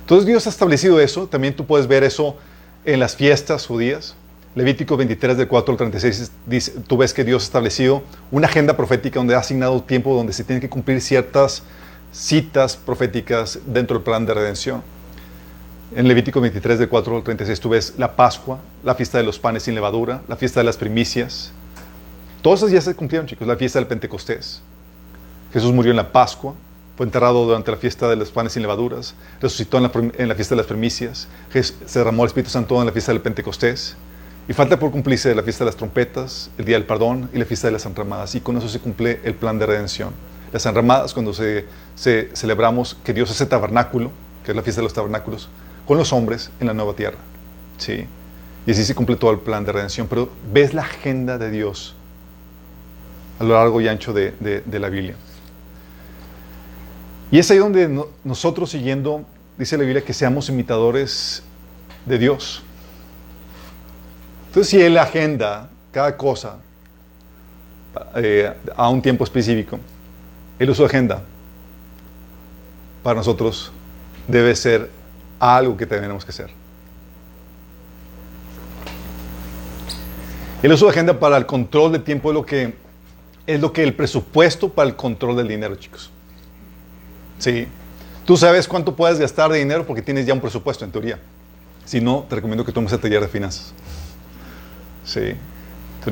Entonces 0.00 0.26
Dios 0.26 0.46
ha 0.46 0.50
establecido 0.50 1.00
eso, 1.00 1.26
también 1.26 1.54
tú 1.54 1.66
puedes 1.66 1.86
ver 1.86 2.02
eso 2.02 2.36
en 2.84 3.00
las 3.00 3.16
fiestas 3.16 3.66
judías. 3.66 4.14
Levítico 4.54 4.96
23 4.96 5.36
del 5.36 5.46
4 5.46 5.72
al 5.72 5.78
36 5.78 6.32
dice, 6.46 6.72
tú 6.86 6.96
ves 6.96 7.14
que 7.14 7.22
Dios 7.22 7.42
ha 7.42 7.46
establecido 7.46 8.02
una 8.30 8.48
agenda 8.48 8.76
profética 8.76 9.20
donde 9.20 9.34
ha 9.34 9.38
asignado 9.38 9.82
tiempo 9.82 10.14
donde 10.14 10.32
se 10.32 10.42
tienen 10.42 10.60
que 10.60 10.68
cumplir 10.68 11.00
ciertas 11.00 11.62
citas 12.12 12.76
proféticas 12.76 13.58
dentro 13.66 13.98
del 13.98 14.04
plan 14.04 14.26
de 14.26 14.34
redención. 14.34 14.82
En 15.94 16.06
Levítico 16.06 16.38
23, 16.42 16.80
de 16.80 16.86
4 16.86 17.16
al 17.16 17.22
36, 17.22 17.60
tú 17.60 17.70
ves 17.70 17.94
la 17.96 18.14
Pascua, 18.14 18.58
la 18.84 18.94
fiesta 18.94 19.16
de 19.16 19.24
los 19.24 19.38
panes 19.38 19.62
sin 19.62 19.74
levadura, 19.74 20.20
la 20.28 20.36
fiesta 20.36 20.60
de 20.60 20.64
las 20.64 20.76
primicias. 20.76 21.50
Todos 22.42 22.60
esos 22.60 22.70
ya 22.70 22.82
se 22.82 22.94
cumplieron, 22.94 23.26
chicos. 23.26 23.48
La 23.48 23.56
fiesta 23.56 23.78
del 23.78 23.88
Pentecostés. 23.88 24.60
Jesús 25.50 25.72
murió 25.72 25.90
en 25.90 25.96
la 25.96 26.12
Pascua, 26.12 26.54
fue 26.94 27.06
enterrado 27.06 27.46
durante 27.46 27.70
la 27.70 27.78
fiesta 27.78 28.06
de 28.06 28.16
los 28.16 28.30
panes 28.30 28.52
sin 28.52 28.60
levaduras, 28.60 29.14
resucitó 29.40 29.78
en 29.78 29.84
la, 29.84 30.34
fiesta 30.34 30.54
de 30.54 30.56
las 30.56 30.66
primicias, 30.66 31.26
se 31.50 31.98
derramó 31.98 32.24
el 32.24 32.26
Espíritu 32.26 32.50
Santo 32.50 32.78
en 32.80 32.86
la 32.86 32.92
fiesta 32.92 33.12
del 33.12 33.22
Pentecostés. 33.22 33.96
Y 34.46 34.52
falta 34.52 34.78
por 34.78 34.90
cumplirse 34.90 35.34
la 35.34 35.42
fiesta 35.42 35.64
de 35.64 35.70
las 35.70 35.76
trompetas, 35.76 36.50
el 36.58 36.66
día 36.66 36.76
del 36.76 36.86
perdón 36.86 37.30
y 37.32 37.38
la 37.38 37.46
fiesta 37.46 37.68
de 37.68 37.72
las 37.72 37.86
enramadas. 37.86 38.34
Y 38.34 38.40
con 38.40 38.58
eso 38.58 38.68
se 38.68 38.78
cumple 38.78 39.20
el 39.24 39.34
plan 39.34 39.58
de 39.58 39.64
redención. 39.64 40.10
Las 40.52 40.66
enramadas, 40.66 41.14
cuando 41.14 41.32
se 41.32 41.64
celebramos 42.34 42.94
que 43.04 43.14
Dios 43.14 43.30
es 43.30 43.40
el 43.40 43.48
tabernáculo, 43.48 44.10
que 44.44 44.52
es 44.52 44.56
la 44.56 44.62
fiesta 44.62 44.80
de 44.80 44.84
los 44.84 44.92
tabernáculos, 44.92 45.48
con 45.88 45.96
los 45.96 46.12
hombres 46.12 46.50
en 46.60 46.66
la 46.66 46.74
nueva 46.74 46.92
tierra. 46.92 47.16
¿sí? 47.78 48.06
Y 48.66 48.70
así 48.70 48.84
se 48.84 48.94
cumple 48.94 49.16
todo 49.16 49.30
el 49.30 49.38
plan 49.38 49.64
de 49.64 49.72
redención. 49.72 50.06
Pero 50.06 50.30
ves 50.52 50.74
la 50.74 50.82
agenda 50.82 51.38
de 51.38 51.50
Dios 51.50 51.94
a 53.38 53.44
lo 53.44 53.54
largo 53.54 53.80
y 53.80 53.88
ancho 53.88 54.12
de, 54.12 54.62
la 54.70 54.88
Biblia. 54.90 55.14
Y 57.30 57.38
es 57.38 57.50
ahí 57.50 57.56
donde 57.56 58.04
nosotros 58.22 58.70
siguiendo, 58.70 59.24
dice 59.56 59.78
la 59.78 59.84
Biblia, 59.84 60.04
que 60.04 60.12
seamos 60.12 60.50
imitadores 60.50 61.42
de 62.04 62.18
Dios. 62.18 62.62
Entonces, 64.48 64.70
si 64.70 64.82
Él 64.82 64.98
agenda 64.98 65.70
cada 65.90 66.18
cosa 66.18 66.58
eh, 68.16 68.52
a 68.76 68.90
un 68.90 69.00
tiempo 69.00 69.24
específico, 69.24 69.78
uso 70.60 70.82
de 70.82 70.86
agenda 70.86 71.22
para 73.02 73.14
nosotros 73.14 73.72
debe 74.26 74.54
ser 74.54 74.97
algo 75.38 75.76
que 75.76 75.86
tenemos 75.86 76.24
que 76.24 76.30
hacer. 76.30 76.50
El 80.62 80.72
uso 80.72 80.86
de 80.86 80.90
agenda 80.90 81.18
para 81.18 81.36
el 81.36 81.46
control 81.46 81.92
del 81.92 82.02
tiempo 82.02 82.30
es 82.30 82.34
lo 82.34 82.44
que 82.44 82.74
es 83.48 83.60
lo 83.60 83.72
que 83.72 83.82
el 83.82 83.94
presupuesto 83.94 84.68
para 84.68 84.90
el 84.90 84.94
control 84.94 85.34
del 85.36 85.48
dinero, 85.48 85.74
chicos. 85.76 86.10
Sí. 87.38 87.66
Tú 88.26 88.36
sabes 88.36 88.68
cuánto 88.68 88.94
puedes 88.94 89.18
gastar 89.18 89.50
de 89.50 89.58
dinero 89.58 89.86
porque 89.86 90.02
tienes 90.02 90.26
ya 90.26 90.34
un 90.34 90.40
presupuesto, 90.40 90.84
en 90.84 90.92
teoría. 90.92 91.18
Si 91.86 91.98
no, 91.98 92.26
te 92.28 92.34
recomiendo 92.34 92.62
que 92.62 92.72
tomes 92.72 92.92
el 92.92 93.00
taller 93.00 93.22
de 93.22 93.28
finanzas. 93.28 93.72
Sí. 95.02 95.34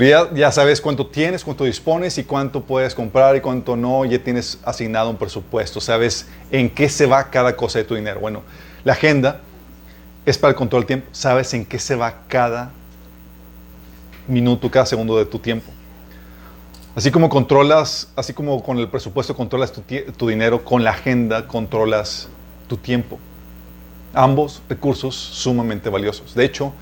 Ya, 0.00 0.32
ya 0.32 0.50
sabes 0.50 0.80
cuánto 0.80 1.06
tienes, 1.06 1.44
cuánto 1.44 1.64
dispones 1.64 2.16
y 2.16 2.24
cuánto 2.24 2.62
puedes 2.62 2.94
comprar 2.94 3.36
y 3.36 3.42
cuánto 3.42 3.76
no. 3.76 4.06
Ya 4.06 4.18
tienes 4.18 4.58
asignado 4.64 5.10
un 5.10 5.16
presupuesto. 5.18 5.78
Sabes 5.78 6.26
en 6.50 6.70
qué 6.70 6.88
se 6.88 7.04
va 7.04 7.28
cada 7.28 7.54
cosa 7.54 7.80
de 7.80 7.84
tu 7.84 7.94
dinero. 7.94 8.20
Bueno, 8.20 8.42
la 8.86 8.92
agenda 8.92 9.40
es 10.24 10.38
para 10.38 10.50
el 10.52 10.56
control 10.56 10.82
del 10.82 10.86
tiempo. 10.86 11.08
Sabes 11.10 11.52
en 11.54 11.66
qué 11.66 11.76
se 11.80 11.96
va 11.96 12.20
cada 12.28 12.70
minuto, 14.28 14.70
cada 14.70 14.86
segundo 14.86 15.18
de 15.18 15.26
tu 15.26 15.40
tiempo. 15.40 15.72
Así 16.94 17.10
como 17.10 17.28
controlas, 17.28 18.12
así 18.14 18.32
como 18.32 18.62
con 18.62 18.78
el 18.78 18.88
presupuesto 18.88 19.34
controlas 19.34 19.72
tu, 19.72 20.28
dinero, 20.28 20.64
con 20.64 20.84
la 20.84 20.92
agenda 20.92 21.48
controlas 21.48 22.28
tu 22.68 22.76
tiempo. 22.76 23.18
Ambos 24.14 24.62
recursos 24.68 25.16
sumamente 25.16 25.90
valiosos. 25.90 26.36
De 26.36 26.44
hecho, 26.44 26.72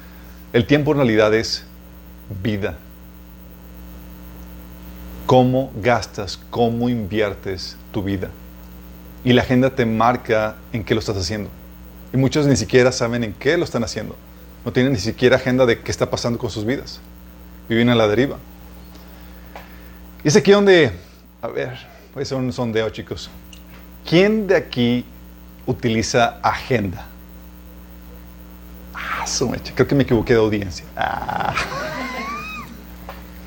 el 0.52 0.66
tiempo 0.66 0.90
en 0.90 0.98
realidad 0.98 1.32
es 1.32 1.64
vida. 2.42 2.76
Cómo 5.24 5.72
gastas, 5.80 6.38
cómo 6.50 6.90
inviertes 6.90 7.78
tu 7.92 8.02
vida. 8.02 8.28
Y 9.24 9.32
la 9.32 9.40
agenda 9.40 9.70
te 9.70 9.86
marca 9.86 10.56
en 10.70 10.84
qué 10.84 10.92
lo 10.92 11.00
estás 11.00 11.16
haciendo. 11.16 11.48
Y 12.14 12.16
muchos 12.16 12.46
ni 12.46 12.54
siquiera 12.54 12.92
saben 12.92 13.24
en 13.24 13.32
qué 13.32 13.58
lo 13.58 13.64
están 13.64 13.82
haciendo. 13.82 14.14
No 14.64 14.72
tienen 14.72 14.92
ni 14.92 15.00
siquiera 15.00 15.34
agenda 15.34 15.66
de 15.66 15.80
qué 15.80 15.90
está 15.90 16.08
pasando 16.08 16.38
con 16.38 16.48
sus 16.48 16.64
vidas. 16.64 17.00
Viven 17.68 17.88
a 17.88 17.96
la 17.96 18.06
deriva. 18.06 18.38
Y 20.22 20.28
es 20.28 20.36
aquí 20.36 20.52
donde, 20.52 20.92
a 21.42 21.48
ver, 21.48 21.76
voy 22.14 22.20
a 22.20 22.22
hacer 22.22 22.38
un 22.38 22.52
sondeo, 22.52 22.88
chicos. 22.90 23.28
¿Quién 24.08 24.46
de 24.46 24.54
aquí 24.54 25.04
utiliza 25.66 26.38
agenda? 26.40 27.04
Ah, 28.94 29.26
su 29.26 29.48
mecha. 29.48 29.72
Creo 29.74 29.88
que 29.88 29.96
me 29.96 30.04
equivoqué 30.04 30.34
de 30.34 30.38
audiencia. 30.38 30.86
Ah. 30.96 31.52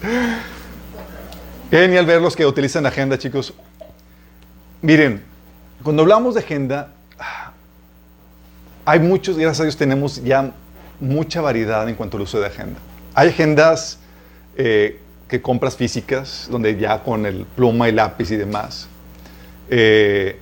Genial 1.71 2.05
ver 2.05 2.21
los 2.21 2.35
que 2.35 2.45
utilizan 2.45 2.85
agenda, 2.85 3.17
chicos. 3.17 3.53
Miren, 4.81 5.23
cuando 5.83 6.01
hablamos 6.01 6.33
de 6.33 6.41
agenda, 6.41 6.96
hay 8.87 9.01
muchos, 9.01 9.37
gracias 9.37 9.59
a 9.59 9.63
Dios 9.63 9.75
tenemos 9.75 10.23
ya 10.23 10.53
mucha 11.01 11.41
variedad 11.41 11.89
en 11.89 11.95
cuanto 11.95 12.15
al 12.15 12.23
uso 12.23 12.39
de 12.39 12.47
agenda. 12.47 12.79
Hay 13.13 13.27
agendas 13.27 13.99
eh, 14.55 15.01
que 15.27 15.41
compras 15.41 15.75
físicas, 15.75 16.47
donde 16.49 16.77
ya 16.77 17.03
con 17.03 17.25
el 17.25 17.45
pluma 17.45 17.89
y 17.89 17.91
lápiz 17.91 18.31
y 18.31 18.37
demás. 18.37 18.87
Eh, 19.69 20.39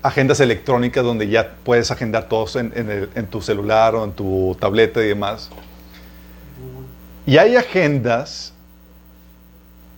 agendas 0.00 0.38
electrónicas 0.38 1.02
donde 1.02 1.26
ya 1.28 1.56
puedes 1.64 1.90
agendar 1.90 2.28
todos 2.28 2.54
en, 2.54 2.72
en 2.72 3.26
tu 3.26 3.42
celular 3.42 3.96
o 3.96 4.04
en 4.04 4.12
tu 4.12 4.56
tableta 4.60 5.02
y 5.02 5.08
demás. 5.08 5.50
Y 7.26 7.36
hay 7.36 7.56
agendas 7.56 8.52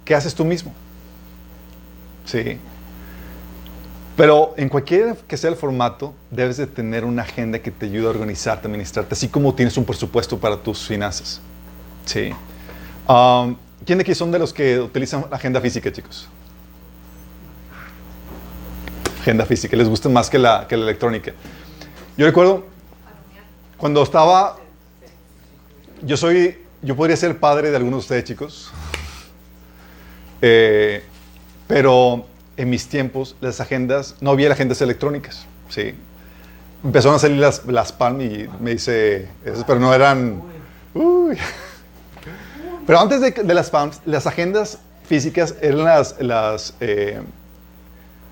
que 0.07 0.15
haces 0.15 0.35
tú 0.35 0.47
mismo. 0.47 0.73
Sí. 2.25 2.59
Pero 4.17 4.53
en 4.57 4.69
cualquiera 4.69 5.17
que 5.27 5.37
sea 5.37 5.51
el 5.51 5.57
formato, 5.57 6.13
debes 6.31 6.59
de 6.59 6.67
tener 6.67 7.05
una 7.05 7.23
agenda 7.23 7.59
que 7.61 7.71
te 7.71 7.87
ayude 7.87 8.07
a 8.07 8.11
organizarte, 8.11 8.69
administrarte, 8.69 9.15
así 9.15 9.29
como 9.29 9.55
tienes 9.55 9.77
un 9.77 9.85
presupuesto 9.85 10.39
para 10.39 10.57
tus 10.57 10.87
finanzas. 10.87 11.41
Sí. 12.05 12.31
Um, 13.09 13.57
¿Quién 13.87 13.99
de 13.99 14.03
aquí 14.03 14.15
son 14.15 14.31
de 14.31 14.39
los 14.39 14.53
que 14.53 14.79
utilizan 14.79 15.27
la 15.31 15.37
agenda 15.37 15.61
física, 15.61 15.91
chicos? 15.91 16.29
Agenda 19.23 19.47
física, 19.47 19.77
les 19.77 19.89
gusta 19.89 20.09
más 20.09 20.29
que 20.29 20.39
la, 20.39 20.67
que 20.69 20.77
la 20.77 20.85
electrónica. 20.85 21.33
Yo 22.17 22.27
recuerdo 22.27 22.67
cuando 23.79 24.03
estaba, 24.03 24.59
yo 26.03 26.17
soy, 26.17 26.59
yo 26.83 26.95
podría 26.95 27.17
ser 27.17 27.41
padre 27.41 27.71
de 27.71 27.77
algunos 27.77 28.01
de 28.01 28.01
ustedes, 28.01 28.25
chicos. 28.25 28.71
Eh, 30.43 31.03
pero 31.67 32.27
en 32.57 32.71
mis 32.71 32.89
tiempos, 32.89 33.37
las 33.41 33.61
agendas, 33.61 34.17
no 34.21 34.31
había 34.31 34.53
agendas 34.53 34.81
electrónicas, 34.83 35.47
¿sí? 35.69 35.95
Empezaron 36.85 37.17
a 37.17 37.19
salir 37.19 37.39
las, 37.39 37.65
las 37.67 37.93
Palm 37.93 38.21
y 38.21 38.49
me 38.61 38.73
dice, 38.73 39.29
pero 39.67 39.79
no 39.79 39.95
eran... 39.95 40.43
uy. 40.95 41.37
Pero 42.85 42.99
antes 42.99 43.21
de, 43.21 43.31
de 43.31 43.55
las 43.55 43.71
Palms, 43.71 44.01
las 44.05 44.27
agendas 44.27 44.79
físicas 45.05 45.55
eran 45.61 45.85
las... 45.85 46.75
eh, 46.81 47.23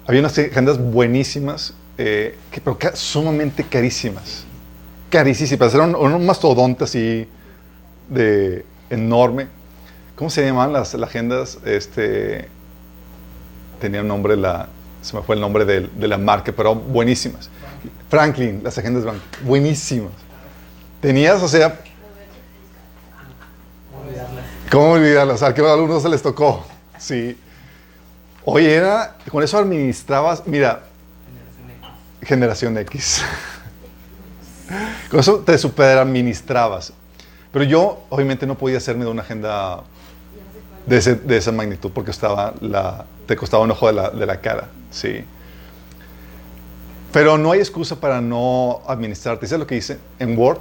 había 0.06 0.20
unas 0.20 0.36
agendas 0.36 0.76
buenísimas, 0.76 1.72
eh, 1.96 2.36
pero 2.64 2.76
sumamente 2.94 3.62
carísimas. 3.62 4.44
Carísimas. 5.08 5.72
Eran 5.72 5.94
un, 5.94 6.14
un 6.14 6.26
mastodonte 6.26 6.82
así 6.82 7.28
de 8.08 8.64
enorme. 8.90 9.46
¿Cómo 10.16 10.30
se 10.30 10.44
llamaban 10.44 10.72
las, 10.72 10.94
las 10.94 11.08
agendas? 11.10 11.58
Este, 11.64 12.48
tenía 13.80 14.02
un 14.02 14.08
nombre, 14.08 14.37
la, 14.37 14.68
se 15.02 15.16
me 15.16 15.22
fue 15.22 15.34
el 15.34 15.40
nombre 15.40 15.64
de, 15.64 15.88
de 15.88 16.08
la 16.08 16.18
marca, 16.18 16.52
pero 16.52 16.75
buenísimas. 16.75 17.50
Franklin, 18.08 18.60
las 18.62 18.76
agendas 18.78 19.02
Franklin, 19.02 19.28
buenísimas. 19.42 20.12
Tenías, 21.00 21.42
o 21.42 21.49
sea, 21.49 21.80
¿cómo 24.70 24.92
olvidarlas? 24.92 25.42
A 25.42 25.54
que 25.54 25.62
a 25.62 25.72
algunos 25.72 26.02
se 26.02 26.08
les 26.08 26.22
tocó. 26.22 26.64
Sí. 26.99 27.38
Oye, 28.44 28.75
era, 28.75 29.16
con 29.30 29.42
eso 29.42 29.58
administrabas, 29.58 30.46
mira, 30.46 30.82
generación 32.22 32.76
X. 32.78 33.22
con 35.10 35.20
eso 35.20 35.38
te 35.38 35.56
super 35.56 35.99
administrabas. 35.99 36.92
Pero 37.52 37.64
yo, 37.64 38.04
obviamente, 38.10 38.46
no 38.46 38.56
podía 38.56 38.78
hacerme 38.78 39.04
de 39.04 39.10
una 39.10 39.22
agenda 39.22 39.82
de, 40.87 40.96
ese- 40.99 41.14
de 41.16 41.37
esa 41.37 41.52
magnitud 41.52 41.90
porque 41.94 42.10
estaba 42.10 42.54
la, 42.60 43.04
te 43.26 43.37
costaba 43.37 43.62
un 43.64 43.70
ojo 43.70 43.87
de 43.87 43.92
la, 43.94 44.10
de 44.10 44.26
la 44.26 44.40
cara, 44.40 44.68
sí. 44.90 45.25
Pero 47.12 47.38
no 47.38 47.52
hay 47.52 47.58
excusa 47.58 47.96
para 47.96 48.20
no 48.20 48.82
administrarte. 48.87 49.46
¿Sabes 49.46 49.60
lo 49.60 49.66
que 49.66 49.76
hice? 49.76 49.99
En 50.18 50.38
Word 50.38 50.58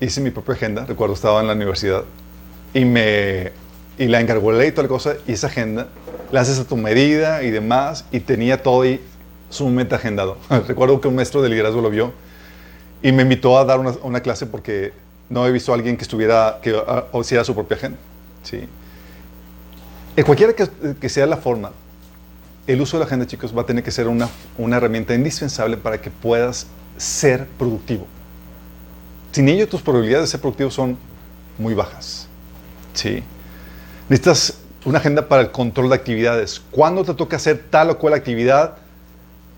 hice 0.00 0.20
mi 0.20 0.30
propia 0.30 0.54
agenda. 0.54 0.86
Recuerdo, 0.86 1.14
estaba 1.14 1.40
en 1.40 1.46
la 1.46 1.52
universidad 1.52 2.04
y 2.72 2.84
me 2.84 3.52
y 3.98 4.06
la 4.06 4.20
encargolé 4.20 4.68
y 4.68 4.70
toda 4.70 4.84
la 4.84 4.88
cosa. 4.88 5.14
Y 5.26 5.32
esa 5.32 5.48
agenda 5.48 5.88
la 6.32 6.40
haces 6.40 6.58
a 6.58 6.64
tu 6.64 6.76
medida 6.76 7.42
y 7.42 7.50
demás. 7.50 8.06
Y 8.10 8.20
tenía 8.20 8.62
todo 8.62 8.82
ahí 8.82 9.00
sumamente 9.50 9.94
agendado. 9.94 10.38
Recuerdo 10.68 11.00
que 11.00 11.08
un 11.08 11.16
maestro 11.16 11.42
de 11.42 11.50
liderazgo 11.50 11.82
lo 11.82 11.90
vio 11.90 12.12
y 13.02 13.12
me 13.12 13.22
invitó 13.22 13.58
a 13.58 13.64
dar 13.66 13.78
una, 13.78 13.92
una 14.02 14.20
clase 14.20 14.46
porque 14.46 14.92
no 15.28 15.46
he 15.46 15.52
visto 15.52 15.72
a 15.72 15.74
alguien 15.74 15.96
que 15.98 16.02
estuviera, 16.02 16.60
que 16.62 16.74
ah, 16.86 17.04
hiciera 17.20 17.44
su 17.44 17.54
propia 17.54 17.76
agenda. 17.76 17.98
¿sí? 18.42 18.66
En 20.16 20.24
cualquiera 20.24 20.52
que, 20.52 20.68
que 21.00 21.08
sea 21.08 21.26
la 21.26 21.36
forma, 21.36 21.72
el 22.66 22.80
uso 22.80 22.96
de 22.96 23.00
la 23.00 23.06
agenda, 23.06 23.26
chicos, 23.26 23.56
va 23.56 23.62
a 23.62 23.66
tener 23.66 23.82
que 23.82 23.90
ser 23.90 24.06
una, 24.08 24.28
una 24.58 24.76
herramienta 24.76 25.14
indispensable 25.14 25.76
para 25.76 26.00
que 26.00 26.10
puedas 26.10 26.66
ser 26.96 27.46
productivo. 27.58 28.06
Sin 29.32 29.48
ello, 29.48 29.68
tus 29.68 29.82
probabilidades 29.82 30.28
de 30.28 30.30
ser 30.32 30.40
productivo 30.40 30.70
son 30.70 30.98
muy 31.58 31.74
bajas. 31.74 32.28
¿sí? 32.94 33.22
Necesitas 34.08 34.58
una 34.84 34.98
agenda 34.98 35.28
para 35.28 35.42
el 35.42 35.50
control 35.50 35.88
de 35.88 35.94
actividades. 35.94 36.60
¿Cuándo 36.70 37.04
te 37.04 37.14
toca 37.14 37.36
hacer 37.36 37.64
tal 37.70 37.90
o 37.90 37.98
cual 37.98 38.14
actividad? 38.14 38.76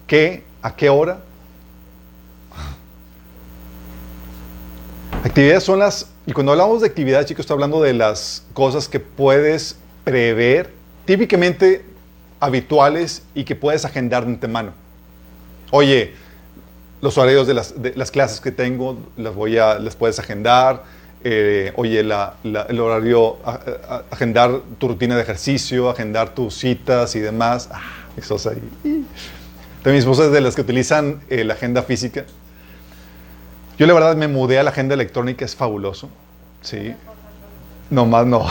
¿Qué? 0.06 0.44
¿A 0.60 0.74
qué 0.76 0.88
hora? 0.88 1.20
Actividades 5.24 5.62
son 5.64 5.78
las, 5.78 6.08
y 6.26 6.32
cuando 6.32 6.52
hablamos 6.52 6.80
de 6.80 6.88
actividades, 6.88 7.26
chicos, 7.26 7.44
estoy 7.44 7.54
hablando 7.54 7.80
de 7.80 7.94
las 7.94 8.44
cosas 8.52 8.88
que 8.88 9.00
puedes 9.00 9.76
prever, 10.04 10.70
típicamente 11.04 11.84
habituales 12.40 13.22
y 13.34 13.44
que 13.44 13.54
puedes 13.54 13.84
agendar 13.84 14.24
de 14.24 14.32
antemano. 14.32 14.72
Oye, 15.70 16.12
los 17.00 17.16
horarios 17.18 17.46
de 17.46 17.54
las, 17.94 18.10
clases 18.10 18.40
que 18.40 18.52
tengo, 18.52 18.98
las, 19.16 19.34
voy 19.34 19.58
a, 19.58 19.78
las 19.78 19.96
puedes 19.96 20.18
agendar. 20.18 20.84
Eh, 21.24 21.72
oye, 21.76 22.00
el 22.00 22.80
horario, 22.80 23.38
agendar 24.10 24.60
tu 24.78 24.88
rutina 24.88 25.16
de 25.16 25.22
ejercicio, 25.22 25.88
agendar 25.88 26.34
tus 26.34 26.54
citas 26.54 27.14
y 27.16 27.20
demás. 27.20 27.68
Ah, 27.72 27.80
esos 28.16 28.46
ahí. 28.46 28.62
También 29.82 30.06
mi 30.06 30.12
es 30.12 30.32
de 30.32 30.40
las 30.40 30.54
que 30.54 30.60
utilizan 30.60 31.22
eh, 31.28 31.44
la 31.44 31.54
agenda 31.54 31.82
física. 31.82 32.24
Yo 33.78 33.86
la 33.86 33.94
verdad 33.94 34.16
me 34.16 34.28
mudé 34.28 34.58
a 34.58 34.62
la 34.62 34.70
agenda 34.70 34.94
electrónica, 34.94 35.44
es 35.44 35.56
fabuloso. 35.56 36.08
Sí. 36.60 36.94
No 37.90 38.06
más 38.06 38.26
no. 38.26 38.46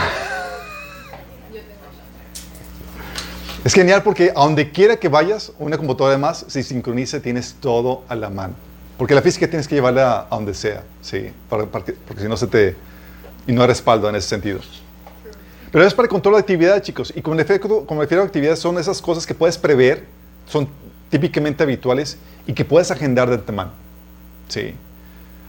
Es 3.71 3.75
genial 3.75 4.03
porque 4.03 4.31
a 4.35 4.41
donde 4.43 4.69
quiera 4.69 4.97
que 4.97 5.07
vayas, 5.07 5.53
una 5.57 5.77
computadora 5.77 6.17
más, 6.17 6.43
se 6.49 6.61
sincroniza, 6.61 7.21
tienes 7.21 7.53
todo 7.61 8.03
a 8.09 8.15
la 8.15 8.29
mano. 8.29 8.53
Porque 8.97 9.15
la 9.15 9.21
física 9.21 9.47
tienes 9.47 9.65
que 9.65 9.75
llevarla 9.75 10.27
a 10.29 10.35
donde 10.35 10.53
sea, 10.53 10.83
sí, 11.01 11.31
porque 11.47 11.95
si 12.17 12.27
no 12.27 12.35
se 12.35 12.47
te... 12.47 12.75
y 13.47 13.53
no 13.53 13.61
hay 13.61 13.69
respaldo 13.69 14.09
en 14.09 14.15
ese 14.15 14.27
sentido. 14.27 14.59
Pero 15.71 15.85
es 15.85 15.93
para 15.93 16.03
el 16.07 16.09
control 16.09 16.33
de 16.33 16.41
actividad, 16.41 16.81
chicos. 16.83 17.13
Y 17.15 17.21
como 17.21 17.37
me 17.37 17.43
refiero, 17.43 17.85
como 17.85 17.99
me 17.99 18.03
refiero 18.03 18.23
a 18.23 18.25
actividades, 18.25 18.59
son 18.59 18.77
esas 18.77 19.01
cosas 19.01 19.25
que 19.25 19.33
puedes 19.33 19.57
prever, 19.57 20.05
son 20.49 20.67
típicamente 21.09 21.63
habituales 21.63 22.17
y 22.45 22.51
que 22.51 22.65
puedes 22.65 22.91
agendar 22.91 23.29
de 23.29 23.35
antemano. 23.35 23.71
Sí. 24.49 24.75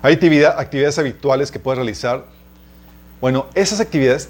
Hay 0.01 0.15
actividad- 0.15 0.61
actividades 0.61 0.97
habituales 0.97 1.51
que 1.51 1.59
puedes 1.59 1.77
realizar. 1.77 2.25
Bueno, 3.21 3.47
esas 3.55 3.81
actividades, 3.81 4.29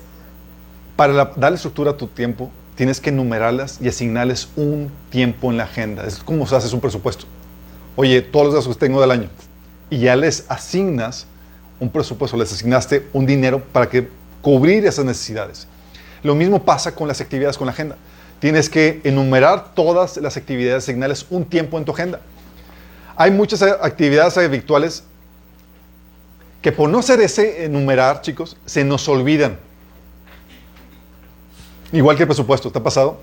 para 0.96 1.12
la- 1.12 1.32
darle 1.36 1.56
estructura 1.56 1.90
a 1.90 1.96
tu 1.98 2.06
tiempo, 2.06 2.50
tienes 2.74 3.00
que 3.00 3.10
enumerarlas 3.10 3.78
y 3.80 3.88
asignarles 3.88 4.48
un 4.56 4.90
tiempo 5.10 5.50
en 5.50 5.58
la 5.58 5.64
agenda. 5.64 6.06
Es 6.06 6.18
como 6.18 6.46
si 6.46 6.54
haces 6.54 6.72
un 6.72 6.80
presupuesto. 6.80 7.26
Oye, 7.96 8.22
todos 8.22 8.46
los 8.46 8.54
gastos 8.54 8.76
que 8.76 8.86
tengo 8.86 9.00
del 9.00 9.10
año. 9.10 9.28
Y 9.90 9.98
ya 9.98 10.16
les 10.16 10.46
asignas 10.48 11.26
un 11.78 11.90
presupuesto, 11.90 12.36
les 12.36 12.52
asignaste 12.52 13.06
un 13.12 13.26
dinero 13.26 13.62
para 13.72 13.88
que 13.88 14.08
cubrir 14.40 14.86
esas 14.86 15.04
necesidades. 15.04 15.66
Lo 16.22 16.34
mismo 16.34 16.64
pasa 16.64 16.94
con 16.94 17.08
las 17.08 17.20
actividades 17.20 17.58
con 17.58 17.66
la 17.66 17.72
agenda. 17.72 17.96
Tienes 18.38 18.70
que 18.70 19.00
enumerar 19.04 19.74
todas 19.74 20.16
las 20.16 20.36
actividades, 20.36 20.84
asignarles 20.84 21.26
un 21.30 21.44
tiempo 21.44 21.78
en 21.78 21.84
tu 21.84 21.92
agenda. 21.92 22.20
Hay 23.16 23.30
muchas 23.30 23.62
actividades 23.62 24.50
virtuales 24.50 25.04
que 26.62 26.72
por 26.72 26.88
no 26.88 27.00
hacer 27.00 27.20
ese 27.20 27.64
enumerar, 27.64 28.22
chicos, 28.22 28.56
se 28.64 28.84
nos 28.84 29.08
olvidan. 29.08 29.58
Igual 31.92 32.16
que 32.16 32.22
el 32.22 32.26
presupuesto, 32.26 32.72
¿te 32.72 32.78
ha 32.78 32.82
pasado? 32.82 33.20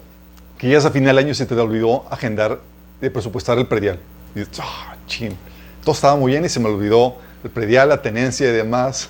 Que 0.57 0.67
llegas 0.67 0.85
a 0.85 0.91
final 0.91 1.15
del 1.15 1.25
año 1.25 1.31
y 1.31 1.35
se 1.35 1.47
te 1.47 1.55
olvidó 1.55 2.05
agendar, 2.11 2.59
de 3.01 3.09
presupuestar 3.09 3.57
el 3.57 3.65
predial. 3.65 3.99
Y 4.35 4.39
dices, 4.39 4.59
chin, 5.07 5.35
todo 5.83 5.93
estaba 5.93 6.15
muy 6.15 6.33
bien 6.33 6.45
y 6.45 6.49
se 6.49 6.59
me 6.59 6.69
olvidó 6.69 7.15
el 7.43 7.49
predial, 7.49 7.89
la 7.89 7.99
tenencia 8.01 8.47
y 8.47 8.51
demás. 8.51 9.09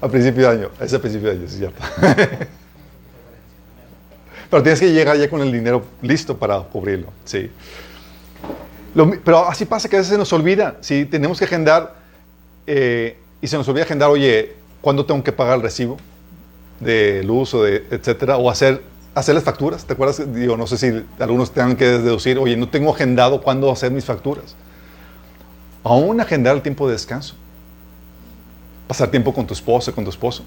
A 0.00 0.08
principio 0.08 0.48
de 0.48 0.56
año, 0.56 0.70
es 0.80 0.94
a 0.94 1.00
principio 1.00 1.30
de 1.30 1.36
año, 1.36 1.48
sí, 1.48 1.58
cierto. 1.58 1.82
Pero 4.50 4.62
tienes 4.62 4.78
que 4.78 4.92
llegar 4.92 5.16
ya 5.16 5.28
con 5.28 5.40
el 5.40 5.50
dinero 5.50 5.82
listo 6.02 6.36
para 6.36 6.60
cubrirlo, 6.60 7.08
sí. 7.24 7.50
Pero 9.24 9.48
así 9.48 9.64
pasa 9.64 9.88
que 9.88 9.96
a 9.96 9.98
veces 9.98 10.12
se 10.12 10.18
nos 10.18 10.32
olvida, 10.32 10.76
si 10.80 11.06
tenemos 11.06 11.40
que 11.40 11.46
agendar 11.46 11.96
eh, 12.68 13.18
y 13.40 13.48
se 13.48 13.56
nos 13.56 13.66
olvida 13.68 13.82
agendar, 13.82 14.10
oye, 14.10 14.54
¿cuándo 14.80 15.04
tengo 15.04 15.24
que 15.24 15.32
pagar 15.32 15.56
el 15.56 15.62
recibo 15.62 15.96
de 16.80 17.22
luz 17.24 17.52
de 17.52 17.86
etcétera? 17.90 18.36
O 18.36 18.50
hacer, 18.50 18.82
hacer 19.14 19.34
las 19.34 19.44
facturas, 19.44 19.84
¿te 19.84 19.92
acuerdas? 19.92 20.22
Digo, 20.34 20.56
no 20.56 20.66
sé 20.66 20.76
si 20.78 21.04
algunos 21.18 21.52
tengan 21.52 21.76
que 21.76 21.86
deducir, 21.86 22.38
oye, 22.38 22.56
no 22.56 22.68
tengo 22.68 22.94
agendado 22.94 23.40
cuándo 23.40 23.70
hacer 23.70 23.90
mis 23.90 24.04
facturas. 24.04 24.54
Aún 25.82 26.20
agendar 26.20 26.56
el 26.56 26.62
tiempo 26.62 26.86
de 26.86 26.94
descanso. 26.94 27.34
pasar 28.88 29.08
tiempo 29.08 29.32
con 29.32 29.46
tu 29.46 29.54
esposa, 29.54 29.92
con 29.92 30.04
tu 30.04 30.10
esposo, 30.10 30.44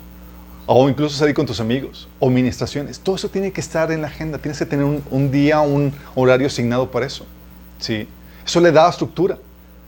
o 0.65 0.87
incluso 0.87 1.17
salir 1.17 1.33
con 1.33 1.45
tus 1.45 1.59
amigos, 1.59 2.07
o 2.19 2.29
ministraciones. 2.29 2.99
Todo 2.99 3.15
eso 3.15 3.29
tiene 3.29 3.51
que 3.51 3.59
estar 3.59 3.91
en 3.91 4.01
la 4.01 4.07
agenda. 4.07 4.37
Tienes 4.37 4.59
que 4.59 4.65
tener 4.65 4.85
un, 4.85 5.31
día, 5.31 5.61
un 5.61 5.93
horario 6.15 6.47
asignado 6.47 6.91
para 6.91 7.05
eso. 7.05 7.25
¿sí? 7.79 8.07
Eso 8.45 8.59
le 8.59 8.71
da 8.71 8.89
estructura 8.89 9.37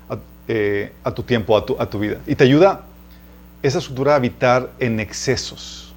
a, 0.10 0.18
eh, 0.48 0.92
a 1.04 1.12
tu 1.12 1.24
tiempo, 1.24 1.56
a 1.56 1.66
tu, 1.66 1.76
a 1.80 1.90
tu 1.90 2.00
vida. 2.00 2.18
Y 2.26 2.36
te 2.36 2.46
ayuda 2.46 2.86
esa 3.62 3.78
estructura 3.78 4.16
a 4.16 4.18
evitar 4.18 4.72
en 4.80 5.00
excesos. 5.00 5.91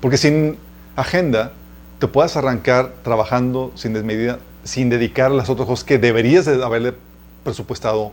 Porque 0.00 0.16
sin 0.16 0.58
agenda 0.94 1.52
te 1.98 2.08
puedes 2.08 2.36
arrancar 2.36 2.94
trabajando 3.02 3.72
sin 3.74 3.92
desmedida, 3.92 4.38
sin 4.64 4.90
dedicar 4.90 5.30
las 5.30 5.48
otras 5.48 5.66
cosas 5.66 5.84
que 5.84 5.98
deberías 5.98 6.44
de 6.44 6.62
haberle 6.62 6.94
presupuestado 7.44 8.12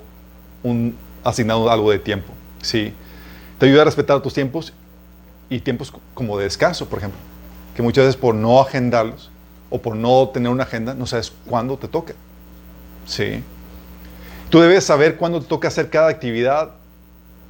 asignado 1.24 1.70
algo 1.70 1.92
de 1.92 2.00
tiempo. 2.00 2.32
¿sí? 2.62 2.94
Te 3.60 3.66
ayuda 3.66 3.82
a 3.82 3.86
respetar 3.86 4.22
tus 4.22 4.34
tiempos 4.34 4.74
y 5.50 5.60
tiempos 5.60 5.94
como 6.14 6.38
de 6.38 6.46
descanso, 6.46 6.88
por 6.88 7.00
ejemplo. 7.00 7.20
Que 7.76 7.82
muchas 7.82 8.06
veces 8.06 8.20
por 8.20 8.36
no 8.36 8.62
agendarlos 8.62 9.32
o 9.70 9.82
por 9.82 9.96
no 9.96 10.30
tener 10.30 10.52
una 10.52 10.64
agenda, 10.64 10.94
no 10.94 11.06
sabes 11.06 11.34
cuándo 11.46 11.78
te 11.78 11.88
toca. 11.88 12.14
¿sí? 13.06 13.44
Tú 14.50 14.60
debes 14.60 14.84
saber 14.84 15.18
cuándo 15.18 15.42
te 15.42 15.48
toca 15.48 15.68
hacer 15.68 15.90
cada 15.90 16.10
actividad, 16.10 16.72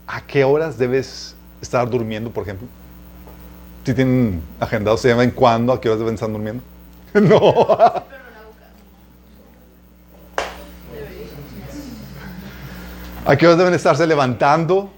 a 0.08 0.22
qué 0.26 0.44
horas 0.44 0.78
debes 0.78 1.36
estar 1.62 1.90
durmiendo, 1.90 2.32
por 2.32 2.44
ejemplo. 2.44 2.68
Si 3.84 3.94
tienen 3.94 4.42
agendado, 4.60 4.96
se 4.98 5.10
llaman 5.10 5.32
cuándo, 5.32 5.74
a 5.74 5.82
qué 5.82 5.90
horas 5.90 6.00
deben 6.00 6.14
estar 6.14 6.32
durmiendo. 6.32 6.64
no. 7.14 7.68
¿A 13.26 13.36
qué 13.38 13.46
horas 13.46 13.58
deben 13.58 13.74
estarse 13.74 14.08
levantando? 14.08 14.92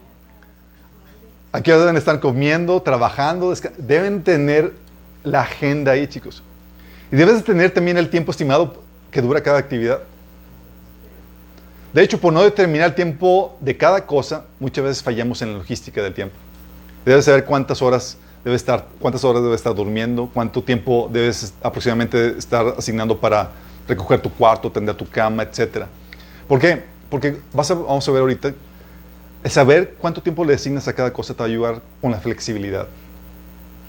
¿A 1.51 1.61
qué 1.61 1.71
horas 1.71 1.83
deben 1.83 1.97
estar 1.97 2.19
comiendo, 2.19 2.81
trabajando? 2.81 3.53
Deben 3.77 4.23
tener 4.23 4.73
la 5.23 5.41
agenda 5.41 5.93
ahí, 5.93 6.07
chicos. 6.07 6.43
Y 7.11 7.15
debes 7.15 7.43
tener 7.43 7.71
también 7.71 7.97
el 7.97 8.09
tiempo 8.09 8.31
estimado 8.31 8.83
que 9.09 9.21
dura 9.21 9.41
cada 9.41 9.57
actividad. 9.57 10.01
De 11.93 12.03
hecho, 12.03 12.19
por 12.19 12.33
no 12.33 12.43
determinar 12.43 12.89
el 12.89 12.95
tiempo 12.95 13.57
de 13.61 13.77
cada 13.77 14.05
cosa, 14.05 14.45
muchas 14.59 14.83
veces 14.83 15.03
fallamos 15.03 15.41
en 15.41 15.53
la 15.53 15.59
logística 15.59 16.03
del 16.03 16.13
tiempo. 16.13 16.35
Debes 17.05 17.25
saber 17.25 17.45
cuántas 17.45 17.81
horas 17.81 18.17
debe 18.45 18.55
estar, 18.55 18.87
cuántas 18.99 19.23
horas 19.23 19.41
debe 19.41 19.55
estar 19.55 19.73
durmiendo, 19.73 20.29
cuánto 20.31 20.61
tiempo 20.61 21.09
debes 21.11 21.51
aproximadamente 21.63 22.37
estar 22.37 22.75
asignando 22.77 23.19
para 23.19 23.49
recoger 23.87 24.21
tu 24.21 24.29
cuarto, 24.29 24.71
tender 24.71 24.95
tu 24.95 25.09
cama, 25.09 25.41
etc. 25.41 25.85
¿Por 26.47 26.59
qué? 26.59 26.83
Porque 27.09 27.41
vas 27.51 27.71
a, 27.71 27.73
vamos 27.73 28.07
a 28.07 28.11
ver 28.11 28.21
ahorita, 28.21 28.53
saber 29.45 29.95
cuánto 29.99 30.21
tiempo 30.21 30.45
le 30.45 30.53
asignas 30.53 30.87
a 30.87 30.93
cada 30.93 31.11
cosa 31.11 31.33
te 31.33 31.39
va 31.39 31.45
a 31.45 31.49
ayudar 31.49 31.81
con 31.99 32.11
la 32.11 32.19
flexibilidad. 32.19 32.87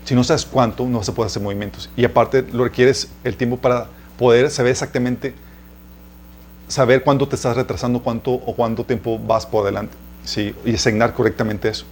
Si 0.06 0.14
no 0.14 0.24
sabes 0.24 0.46
cuánto, 0.46 0.86
no 0.86 0.98
vas 0.98 1.08
a 1.10 1.14
poder 1.14 1.26
hacer 1.26 1.42
movimientos. 1.42 1.90
Y 1.94 2.06
aparte, 2.06 2.42
lo 2.50 2.64
requieres 2.64 3.10
el 3.24 3.36
tiempo 3.36 3.58
para 3.58 3.88
poder 4.18 4.50
saber 4.50 4.72
exactamente, 4.72 5.34
saber 6.66 7.02
cuánto 7.02 7.28
te 7.28 7.36
estás 7.36 7.56
retrasando, 7.56 8.02
cuánto 8.02 8.32
o 8.32 8.56
cuánto 8.56 8.84
tiempo 8.84 9.18
vas 9.18 9.44
por 9.44 9.64
adelante. 9.64 9.94
¿sí? 10.24 10.54
Y 10.64 10.76
asignar 10.76 11.12
correctamente 11.12 11.68
eso. 11.68 11.84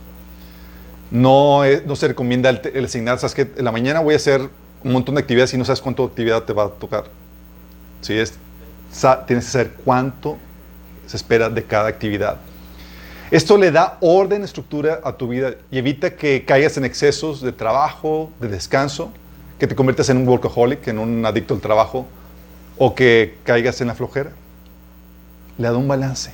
No, 1.10 1.62
se 1.94 2.08
recomienda 2.08 2.50
el, 2.50 2.60
el, 2.74 2.84
asignar, 2.86 3.18
sabes 3.18 3.34
que 3.34 3.42
en 3.56 3.64
la 3.64 3.72
mañana 3.72 4.00
voy 4.00 4.14
a 4.14 4.16
hacer 4.16 4.40
un 4.82 4.92
montón 4.92 5.14
de 5.14 5.20
actividades 5.20 5.54
y 5.54 5.58
no 5.58 5.64
sabes 5.64 5.80
cuánto 5.80 6.04
actividad 6.04 6.42
te 6.42 6.52
va 6.52 6.64
a 6.64 6.68
tocar. 6.68 7.04
¿Sí? 8.00 8.14
Es, 8.14 8.34
tienes 9.26 9.46
que 9.46 9.50
saber 9.50 9.72
cuánto 9.84 10.36
se 11.06 11.16
espera 11.16 11.48
de 11.48 11.64
cada 11.64 11.88
actividad. 11.88 12.36
Esto 13.30 13.56
le 13.56 13.70
da 13.70 13.98
orden, 14.00 14.44
estructura 14.44 15.00
a 15.02 15.16
tu 15.16 15.28
vida 15.28 15.54
y 15.70 15.78
evita 15.78 16.14
que 16.14 16.44
caigas 16.44 16.76
en 16.76 16.84
excesos 16.84 17.40
de 17.40 17.52
trabajo, 17.52 18.30
de 18.40 18.48
descanso, 18.48 19.10
que 19.58 19.66
te 19.66 19.74
conviertas 19.74 20.08
en 20.10 20.18
un 20.18 20.28
workaholic, 20.28 20.86
en 20.88 20.98
un 20.98 21.24
adicto 21.24 21.54
al 21.54 21.60
trabajo, 21.60 22.06
o 22.76 22.94
que 22.94 23.38
caigas 23.44 23.80
en 23.80 23.88
la 23.88 23.94
flojera. 23.94 24.32
Le 25.58 25.68
da 25.68 25.76
un 25.76 25.88
balance, 25.88 26.32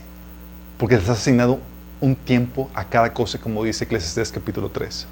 porque 0.79 0.97
le 0.97 1.03
has 1.03 1.09
asignado 1.11 1.61
un 2.01 2.17
tiempo 2.17 2.71
a 2.75 2.85
cada 2.85 3.13
cosa, 3.13 3.39
como 3.39 3.65
dice 3.65 3.85
Eclesiastes 3.85 4.33
capítulo 4.33 4.71
3. 4.71 5.07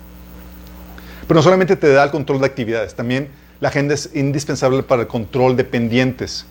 Pero 1.26 1.38
no 1.38 1.42
solamente 1.42 1.76
te 1.76 1.92
da 1.92 2.04
el 2.04 2.10
control 2.10 2.40
de 2.40 2.46
actividades, 2.46 2.94
también 2.94 3.28
la 3.60 3.68
agenda 3.68 3.94
es 3.94 4.10
indispensable 4.14 4.82
para 4.82 5.02
el 5.02 5.08
control 5.08 5.56
de 5.56 5.64
pendientes. 5.64 6.46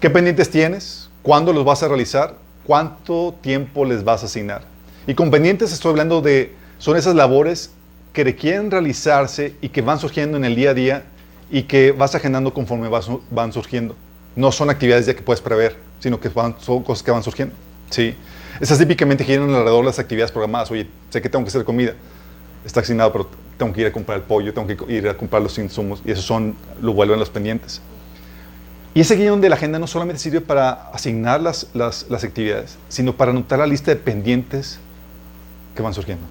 ¿Qué 0.00 0.08
pendientes 0.08 0.50
tienes? 0.50 1.10
¿Cuándo 1.22 1.52
los 1.52 1.64
vas 1.64 1.82
a 1.82 1.88
realizar? 1.88 2.36
¿Cuánto 2.64 3.34
tiempo 3.40 3.84
les 3.84 4.04
vas 4.04 4.22
a 4.22 4.26
asignar? 4.26 4.62
Y 5.06 5.14
con 5.14 5.30
pendientes 5.30 5.72
estoy 5.72 5.90
hablando 5.90 6.20
de, 6.20 6.52
son 6.78 6.96
esas 6.96 7.14
labores 7.14 7.70
que 8.12 8.24
requieren 8.24 8.70
realizarse 8.70 9.54
y 9.60 9.68
que 9.68 9.82
van 9.82 9.98
surgiendo 9.98 10.36
en 10.36 10.44
el 10.44 10.56
día 10.56 10.70
a 10.70 10.74
día 10.74 11.04
y 11.50 11.64
que 11.64 11.92
vas 11.92 12.14
agendando 12.14 12.54
conforme 12.54 12.88
van 12.88 13.52
surgiendo. 13.52 13.94
No 14.34 14.52
son 14.52 14.70
actividades 14.70 15.06
ya 15.06 15.14
que 15.14 15.22
puedes 15.22 15.40
prever, 15.40 15.76
sino 16.00 16.20
que 16.20 16.28
van, 16.28 16.56
son 16.58 16.82
cosas 16.82 17.02
que 17.02 17.10
van 17.10 17.22
surgiendo. 17.22 17.54
¿sí? 17.90 18.14
Esas 18.60 18.78
típicamente 18.78 19.24
giran 19.24 19.50
alrededor 19.50 19.80
de 19.80 19.86
las 19.86 19.98
actividades 19.98 20.32
programadas. 20.32 20.70
Oye, 20.70 20.86
sé 21.10 21.20
que 21.20 21.28
tengo 21.28 21.44
que 21.44 21.48
hacer 21.48 21.64
comida. 21.64 21.94
Está 22.64 22.80
asignado, 22.80 23.12
pero 23.12 23.28
tengo 23.58 23.72
que 23.72 23.82
ir 23.82 23.86
a 23.86 23.92
comprar 23.92 24.18
el 24.18 24.24
pollo, 24.24 24.52
tengo 24.52 24.66
que 24.66 24.92
ir 24.92 25.08
a 25.08 25.16
comprar 25.16 25.42
los 25.42 25.58
insumos. 25.58 26.02
Y 26.04 26.10
eso 26.10 26.22
son, 26.22 26.56
lo 26.80 26.92
vuelven 26.92 27.18
los 27.18 27.30
pendientes. 27.30 27.80
Y 28.94 29.00
ese 29.00 29.14
guion 29.16 29.42
de 29.42 29.50
la 29.50 29.56
agenda 29.56 29.78
no 29.78 29.86
solamente 29.86 30.22
sirve 30.22 30.40
para 30.40 30.72
asignar 30.90 31.42
las, 31.42 31.66
las, 31.74 32.24
actividades, 32.24 32.78
sino 32.88 33.14
para 33.14 33.30
anotar 33.30 33.58
la 33.58 33.66
lista 33.66 33.90
de 33.90 33.96
pendientes 33.96 34.78
que 35.74 35.82
van 35.82 35.92
surgiendo. 35.92 36.24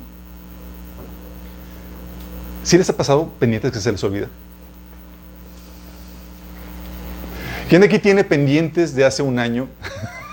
¿Sí 2.63 2.75
les 2.75 2.89
ha 2.89 2.97
pasado 2.97 3.29
pendientes 3.39 3.71
que 3.71 3.79
se 3.79 3.91
les 3.91 4.03
olvida? 4.03 4.27
¿Quién 7.69 7.81
de 7.81 7.87
aquí 7.87 7.99
tiene 7.99 8.23
pendientes 8.23 8.95
de 8.95 9.05
hace 9.05 9.21
un 9.21 9.37
año? 9.37 9.67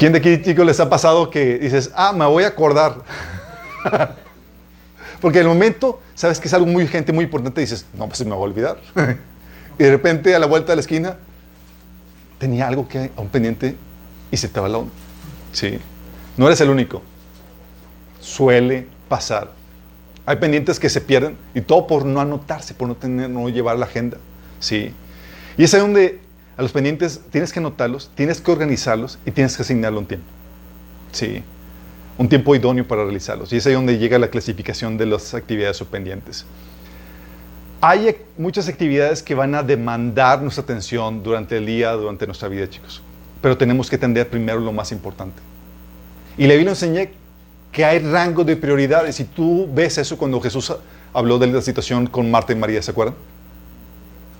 ¿Quién 0.00 0.14
de 0.14 0.18
aquí, 0.18 0.40
chicos, 0.40 0.64
les 0.64 0.80
ha 0.80 0.88
pasado 0.88 1.28
que 1.28 1.58
dices, 1.58 1.90
ah, 1.94 2.14
me 2.14 2.24
voy 2.24 2.44
a 2.44 2.46
acordar? 2.46 3.04
Porque 5.20 5.40
en 5.40 5.42
el 5.42 5.48
momento, 5.48 6.00
sabes 6.14 6.40
que 6.40 6.48
es 6.48 6.54
algo 6.54 6.64
muy 6.64 6.84
urgente, 6.84 7.12
muy 7.12 7.24
importante, 7.24 7.60
y 7.60 7.64
dices, 7.64 7.84
no, 7.92 8.06
pues 8.06 8.16
se 8.16 8.24
me 8.24 8.30
va 8.30 8.36
a 8.36 8.38
olvidar. 8.38 8.78
y 9.78 9.84
de 9.84 9.90
repente, 9.90 10.34
a 10.34 10.38
la 10.38 10.46
vuelta 10.46 10.72
de 10.72 10.76
la 10.76 10.80
esquina, 10.80 11.18
tenía 12.38 12.66
algo 12.66 12.88
que 12.88 13.10
a 13.14 13.20
un 13.20 13.28
pendiente 13.28 13.76
y 14.30 14.38
se 14.38 14.48
te 14.48 14.58
va 14.58 14.70
la 14.70 14.78
onda. 14.78 14.92
Sí. 15.52 15.78
No 16.38 16.46
eres 16.46 16.62
el 16.62 16.70
único. 16.70 17.02
Suele 18.20 18.88
pasar. 19.06 19.50
Hay 20.24 20.36
pendientes 20.36 20.80
que 20.80 20.88
se 20.88 21.02
pierden 21.02 21.36
y 21.54 21.60
todo 21.60 21.86
por 21.86 22.06
no 22.06 22.22
anotarse, 22.22 22.72
por 22.72 22.88
no, 22.88 22.94
tener, 22.94 23.28
no 23.28 23.50
llevar 23.50 23.76
la 23.76 23.84
agenda. 23.84 24.16
Sí. 24.60 24.94
Y 25.58 25.64
es 25.64 25.74
ahí 25.74 25.80
donde 25.80 26.22
a 26.60 26.62
los 26.62 26.72
pendientes 26.72 27.22
tienes 27.30 27.54
que 27.54 27.58
anotarlos, 27.58 28.10
tienes 28.14 28.38
que 28.42 28.50
organizarlos 28.50 29.18
y 29.24 29.30
tienes 29.30 29.56
que 29.56 29.62
asignarle 29.62 29.98
un 29.98 30.04
tiempo. 30.04 30.26
Sí. 31.10 31.42
Un 32.18 32.28
tiempo 32.28 32.54
idóneo 32.54 32.86
para 32.86 33.02
realizarlos. 33.02 33.50
Y 33.54 33.56
es 33.56 33.66
ahí 33.66 33.72
donde 33.72 33.96
llega 33.96 34.18
la 34.18 34.28
clasificación 34.28 34.98
de 34.98 35.06
las 35.06 35.32
actividades 35.32 35.80
o 35.80 35.86
pendientes. 35.86 36.44
Hay 37.80 38.14
muchas 38.36 38.68
actividades 38.68 39.22
que 39.22 39.34
van 39.34 39.54
a 39.54 39.62
demandar 39.62 40.42
nuestra 40.42 40.62
atención 40.62 41.22
durante 41.22 41.56
el 41.56 41.64
día, 41.64 41.92
durante 41.92 42.26
nuestra 42.26 42.46
vida, 42.48 42.68
chicos. 42.68 43.00
Pero 43.40 43.56
tenemos 43.56 43.88
que 43.88 43.96
atender 43.96 44.28
primero 44.28 44.60
lo 44.60 44.70
más 44.70 44.92
importante. 44.92 45.40
Y 46.36 46.46
la 46.46 46.52
Biblia 46.52 46.72
enseña 46.72 47.06
que 47.72 47.86
hay 47.86 48.00
rango 48.00 48.44
de 48.44 48.54
prioridades. 48.54 49.18
Y 49.18 49.24
tú 49.24 49.66
ves 49.72 49.96
eso 49.96 50.18
cuando 50.18 50.38
Jesús 50.42 50.70
habló 51.14 51.38
de 51.38 51.46
la 51.46 51.62
situación 51.62 52.06
con 52.06 52.30
Marta 52.30 52.52
y 52.52 52.56
María, 52.56 52.82
¿se 52.82 52.90
acuerdan? 52.90 53.14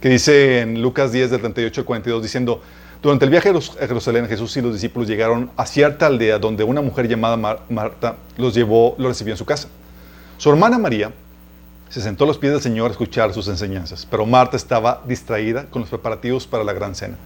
Que 0.00 0.08
dice 0.08 0.60
en 0.60 0.80
Lucas 0.80 1.12
10 1.12 1.30
del 1.30 1.40
38 1.40 1.80
al 1.82 1.84
42 1.84 2.22
diciendo, 2.22 2.62
durante 3.02 3.24
el 3.24 3.30
viaje 3.30 3.48
a 3.48 3.86
Jerusalén 3.86 4.26
Jesús 4.26 4.56
y 4.56 4.60
los 4.60 4.74
discípulos 4.74 5.08
llegaron 5.08 5.50
a 5.56 5.64
cierta 5.66 6.06
aldea 6.06 6.38
donde 6.38 6.64
una 6.64 6.82
mujer 6.82 7.08
llamada 7.08 7.36
Mar 7.36 7.60
Marta 7.68 8.16
los 8.36 8.54
llevó, 8.54 8.94
los 8.98 9.08
recibió 9.08 9.32
en 9.32 9.38
su 9.38 9.44
casa. 9.44 9.68
Su 10.36 10.50
hermana 10.50 10.78
María 10.78 11.12
se 11.88 12.00
sentó 12.00 12.24
a 12.24 12.26
los 12.26 12.38
pies 12.38 12.52
del 12.52 12.60
Señor 12.60 12.88
a 12.88 12.92
escuchar 12.92 13.32
sus 13.32 13.48
enseñanzas, 13.48 14.06
pero 14.10 14.26
Marta 14.26 14.56
estaba 14.56 15.02
distraída 15.06 15.66
con 15.66 15.80
los 15.80 15.88
preparativos 15.88 16.46
para 16.46 16.62
la 16.62 16.72
gran 16.72 16.94
cena. 16.94 17.16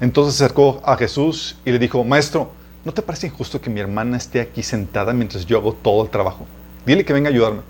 Entonces 0.00 0.34
se 0.34 0.44
acercó 0.44 0.80
a 0.84 0.96
Jesús 0.96 1.56
y 1.64 1.70
le 1.70 1.78
dijo, 1.78 2.02
Maestro, 2.02 2.50
¿no 2.84 2.92
te 2.92 3.02
parece 3.02 3.28
injusto 3.28 3.60
que 3.60 3.70
mi 3.70 3.80
hermana 3.80 4.16
esté 4.16 4.40
aquí 4.40 4.62
sentada 4.62 5.12
mientras 5.12 5.46
yo 5.46 5.58
hago 5.58 5.72
todo 5.72 6.02
el 6.02 6.10
trabajo? 6.10 6.46
Dile 6.84 7.04
que 7.04 7.12
venga 7.12 7.28
a 7.28 7.32
ayudarme. 7.32 7.60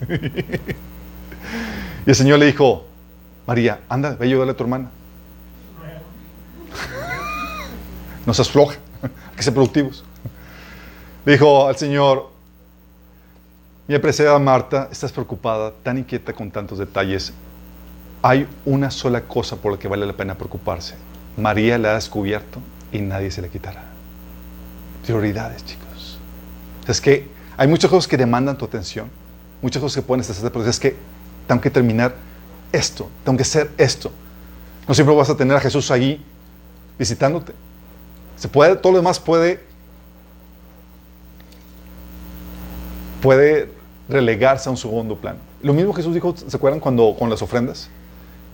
Y 2.06 2.10
el 2.10 2.16
Señor 2.16 2.38
le 2.38 2.46
dijo, 2.46 2.86
María, 3.46 3.80
anda, 3.88 4.10
ve 4.10 4.26
a 4.26 4.28
ayudarle 4.28 4.52
a 4.52 4.56
tu 4.56 4.64
hermana. 4.64 4.90
No 8.26 8.34
seas 8.34 8.50
floja, 8.50 8.76
hay 9.02 9.36
que 9.36 9.42
ser 9.42 9.54
productivos. 9.54 10.04
Le 11.24 11.32
dijo 11.32 11.66
al 11.66 11.76
Señor, 11.76 12.30
mi 13.88 13.94
apreciada 13.94 14.38
Marta, 14.38 14.88
estás 14.92 15.10
preocupada, 15.10 15.72
tan 15.82 15.98
inquieta 15.98 16.32
con 16.32 16.50
tantos 16.50 16.78
detalles. 16.78 17.32
Hay 18.22 18.46
una 18.64 18.90
sola 18.90 19.22
cosa 19.22 19.56
por 19.56 19.72
la 19.72 19.78
que 19.78 19.88
vale 19.88 20.06
la 20.06 20.12
pena 20.12 20.36
preocuparse. 20.36 20.94
María 21.36 21.78
la 21.78 21.90
ha 21.90 21.94
descubierto 21.94 22.60
y 22.92 23.00
nadie 23.00 23.30
se 23.30 23.42
le 23.42 23.48
quitará. 23.48 23.82
Prioridades, 25.02 25.64
chicos. 25.64 26.18
Es 26.86 27.00
que 27.00 27.28
hay 27.56 27.66
muchas 27.68 27.90
cosas 27.90 28.06
que 28.06 28.16
demandan 28.16 28.56
tu 28.56 28.64
atención, 28.64 29.10
muchas 29.60 29.82
cosas 29.82 30.02
que 30.02 30.06
pueden 30.06 30.20
estar, 30.20 30.52
pero 30.52 30.64
es 30.64 30.78
que 30.78 30.96
tengo 31.50 31.60
que 31.60 31.70
terminar 31.70 32.14
esto, 32.70 33.10
tengo 33.24 33.36
que 33.36 33.42
hacer 33.42 33.72
esto. 33.76 34.12
No 34.86 34.94
siempre 34.94 35.16
vas 35.16 35.30
a 35.30 35.36
tener 35.36 35.56
a 35.56 35.60
Jesús 35.60 35.90
ahí 35.90 36.24
visitándote. 36.96 37.54
Se 38.36 38.46
puede, 38.46 38.76
todo 38.76 38.92
lo 38.92 38.98
demás 38.98 39.18
puede 39.18 39.58
puede 43.20 43.68
relegarse 44.08 44.68
a 44.68 44.70
un 44.70 44.76
segundo 44.78 45.16
plano. 45.16 45.40
Lo 45.60 45.74
mismo 45.74 45.92
Jesús 45.92 46.14
dijo, 46.14 46.36
¿se 46.36 46.56
acuerdan 46.56 46.78
cuando 46.78 47.16
con 47.18 47.28
las 47.28 47.42
ofrendas? 47.42 47.90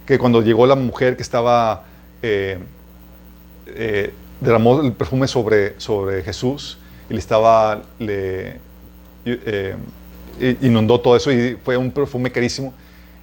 Que 0.06 0.18
cuando 0.18 0.40
llegó 0.40 0.66
la 0.66 0.74
mujer 0.74 1.16
que 1.16 1.22
estaba 1.22 1.84
eh, 2.22 2.58
eh, 3.66 4.14
derramó 4.40 4.80
el 4.80 4.94
perfume 4.94 5.28
sobre, 5.28 5.78
sobre 5.78 6.22
Jesús 6.22 6.78
y 7.10 7.12
le 7.12 7.18
estaba 7.18 7.82
eh, 7.98 8.58
inundó 10.62 10.98
todo 10.98 11.14
eso 11.14 11.30
y 11.30 11.58
fue 11.62 11.76
un 11.76 11.90
perfume 11.90 12.32
carísimo. 12.32 12.72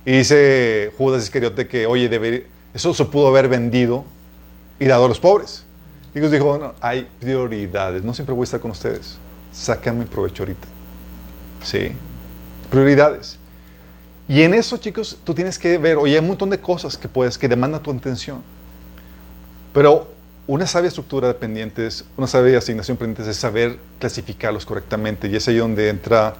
Y 0.05 0.11
dice 0.11 0.91
Judas 0.97 1.23
Iscariote 1.23 1.67
que, 1.67 1.85
oye, 1.85 2.47
eso 2.73 2.93
se 2.93 3.05
pudo 3.05 3.27
haber 3.27 3.47
vendido 3.47 4.03
y 4.79 4.85
dado 4.85 5.05
a 5.05 5.07
los 5.07 5.19
pobres. 5.19 5.65
Y 6.13 6.19
Dios 6.19 6.31
dijo, 6.31 6.57
no, 6.57 6.73
hay 6.81 7.07
prioridades, 7.19 8.03
no 8.03 8.13
siempre 8.13 8.35
voy 8.35 8.43
a 8.43 8.45
estar 8.45 8.59
con 8.59 8.71
ustedes. 8.71 9.17
Sácame 9.51 10.05
provecho 10.05 10.43
ahorita. 10.43 10.67
Sí, 11.63 11.91
prioridades. 12.69 13.37
Y 14.27 14.41
en 14.41 14.53
eso, 14.53 14.77
chicos, 14.77 15.17
tú 15.23 15.33
tienes 15.33 15.59
que 15.59 15.77
ver, 15.77 15.97
oye, 15.97 16.13
hay 16.13 16.19
un 16.19 16.27
montón 16.27 16.49
de 16.49 16.59
cosas 16.59 16.97
que 16.97 17.07
puedes, 17.07 17.37
que 17.37 17.47
demandan 17.47 17.81
tu 17.81 17.91
atención. 17.91 18.41
Pero 19.73 20.11
una 20.47 20.67
sabia 20.67 20.87
estructura 20.87 21.27
de 21.27 21.33
pendientes, 21.33 22.05
una 22.17 22.27
sabia 22.27 22.57
asignación 22.57 22.97
de 22.97 22.99
pendientes 22.99 23.27
es 23.27 23.37
saber 23.37 23.79
clasificarlos 23.99 24.65
correctamente. 24.65 25.27
Y 25.27 25.35
es 25.35 25.47
ahí 25.47 25.57
donde 25.57 25.89
entra 25.89 26.35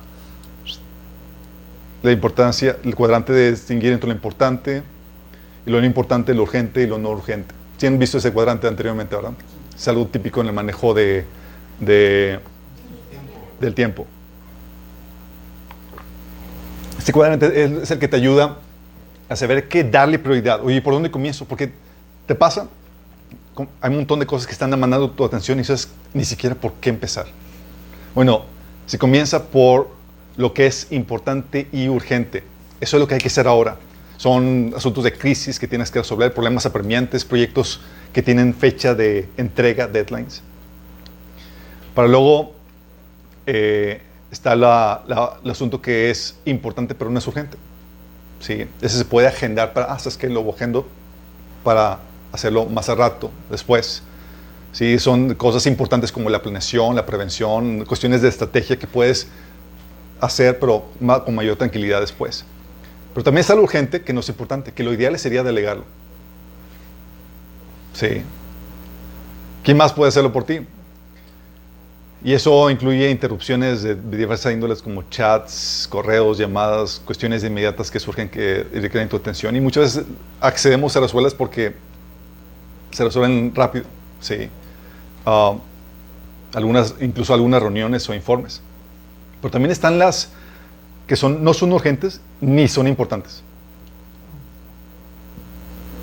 la 2.03 2.11
importancia, 2.11 2.77
el 2.83 2.95
cuadrante 2.95 3.33
de 3.33 3.51
distinguir 3.51 3.93
entre 3.93 4.09
lo 4.09 4.13
importante 4.13 4.83
y 5.65 5.71
lo 5.71 5.79
no 5.79 5.85
importante, 5.87 6.33
lo 6.33 6.43
urgente 6.43 6.81
y 6.83 6.87
lo 6.87 6.97
no 6.99 7.09
urgente. 7.09 7.55
¿Sí 7.77 7.87
han 7.87 7.97
visto 7.97 8.17
ese 8.17 8.31
cuadrante 8.31 8.67
anteriormente, 8.67 9.15
verdad? 9.15 9.31
Es 9.75 9.87
algo 9.87 10.05
típico 10.05 10.41
en 10.41 10.47
el 10.47 10.53
manejo 10.53 10.93
de, 10.93 11.25
de 11.79 12.39
del 13.59 13.73
tiempo. 13.73 14.05
Este 16.97 17.11
cuadrante 17.11 17.63
es 17.63 17.89
el 17.89 17.99
que 17.99 18.07
te 18.07 18.17
ayuda 18.17 18.57
a 19.29 19.35
saber 19.35 19.67
qué 19.67 19.83
darle 19.83 20.19
prioridad. 20.19 20.63
Oye, 20.63 20.81
¿por 20.81 20.93
dónde 20.93 21.09
comienzo? 21.09 21.45
Porque 21.45 21.71
te 22.27 22.35
pasa, 22.35 22.67
hay 23.81 23.89
un 23.91 23.97
montón 23.97 24.19
de 24.19 24.25
cosas 24.25 24.45
que 24.45 24.53
están 24.53 24.71
demandando 24.71 25.09
tu 25.09 25.23
atención 25.23 25.59
y 25.59 25.63
sabes 25.63 25.89
ni 26.13 26.25
siquiera 26.25 26.55
por 26.55 26.73
qué 26.73 26.89
empezar. 26.89 27.25
Bueno, 28.13 28.43
se 28.85 28.97
comienza 28.97 29.43
por 29.43 30.02
lo 30.37 30.53
que 30.53 30.65
es 30.65 30.87
importante 30.91 31.67
y 31.71 31.87
urgente. 31.87 32.43
Eso 32.81 32.97
es 32.97 33.01
lo 33.01 33.07
que 33.07 33.15
hay 33.15 33.21
que 33.21 33.27
hacer 33.27 33.47
ahora. 33.47 33.77
Son 34.17 34.73
asuntos 34.75 35.03
de 35.03 35.13
crisis 35.13 35.59
que 35.59 35.67
tienes 35.67 35.91
que 35.91 35.99
resolver, 35.99 36.33
problemas 36.33 36.65
apremiantes, 36.65 37.25
proyectos 37.25 37.81
que 38.13 38.21
tienen 38.21 38.53
fecha 38.53 38.95
de 38.95 39.27
entrega, 39.37 39.87
deadlines. 39.87 40.41
Para 41.93 42.07
luego 42.07 42.53
eh, 43.45 44.01
está 44.31 44.53
el 44.53 44.63
asunto 45.49 45.81
que 45.81 46.09
es 46.09 46.35
importante 46.45 46.95
pero 46.95 47.09
no 47.09 47.19
es 47.19 47.27
urgente. 47.27 47.57
¿sí? 48.39 48.65
Ese 48.81 48.97
se 48.97 49.05
puede 49.05 49.27
agendar 49.27 49.73
para, 49.73 49.93
ah, 49.93 49.97
que 50.19 50.29
lo 50.29 50.49
agendo 50.49 50.87
para 51.63 51.99
hacerlo 52.31 52.65
más 52.65 52.89
a 52.89 52.95
rato, 52.95 53.31
después. 53.49 54.03
¿sí? 54.71 54.99
Son 54.99 55.35
cosas 55.35 55.65
importantes 55.65 56.11
como 56.11 56.29
la 56.29 56.41
planeación, 56.41 56.95
la 56.95 57.05
prevención, 57.05 57.85
cuestiones 57.85 58.21
de 58.21 58.29
estrategia 58.29 58.77
que 58.77 58.87
puedes 58.87 59.27
hacer, 60.25 60.59
pero 60.59 60.85
con 61.25 61.35
mayor 61.35 61.57
tranquilidad 61.57 61.99
después. 61.99 62.45
Pero 63.13 63.23
también 63.23 63.41
está 63.41 63.55
lo 63.55 63.63
urgente, 63.63 64.01
que 64.01 64.13
no 64.13 64.21
es 64.21 64.29
importante, 64.29 64.71
que 64.71 64.83
lo 64.83 64.93
ideal 64.93 65.17
sería 65.19 65.43
delegarlo. 65.43 65.83
Sí. 67.93 68.23
¿Quién 69.63 69.77
más 69.77 69.93
puede 69.93 70.09
hacerlo 70.09 70.33
por 70.33 70.45
ti? 70.45 70.61
Y 72.23 72.33
eso 72.33 72.69
incluye 72.69 73.09
interrupciones 73.09 73.83
de 73.83 73.95
diversas 73.95 74.53
índoles 74.53 74.81
como 74.81 75.03
chats, 75.09 75.87
correos, 75.89 76.37
llamadas, 76.37 77.01
cuestiones 77.03 77.43
inmediatas 77.43 77.91
que 77.91 77.99
surgen 77.99 78.29
que 78.29 78.65
requieren 78.73 79.09
tu 79.09 79.17
atención. 79.17 79.55
Y 79.55 79.61
muchas 79.61 79.95
veces 79.95 80.05
accedemos 80.39 80.95
a 80.95 81.01
las 81.01 81.09
resuelves 81.09 81.33
porque 81.33 81.73
se 82.91 83.03
resuelven 83.03 83.53
rápido. 83.53 83.85
Sí. 84.21 84.49
Ah, 85.25 85.55
algunas, 86.53 86.95
incluso 87.01 87.33
algunas 87.33 87.61
reuniones 87.61 88.07
o 88.07 88.13
informes. 88.13 88.61
Pero 89.43 89.51
también 89.51 89.71
están 89.73 89.99
las 89.99 90.29
que 91.05 91.17
son, 91.17 91.43
no 91.43 91.53
son 91.53 91.73
urgentes 91.73 92.21
ni 92.39 92.69
son 92.69 92.87
importantes. 92.87 93.43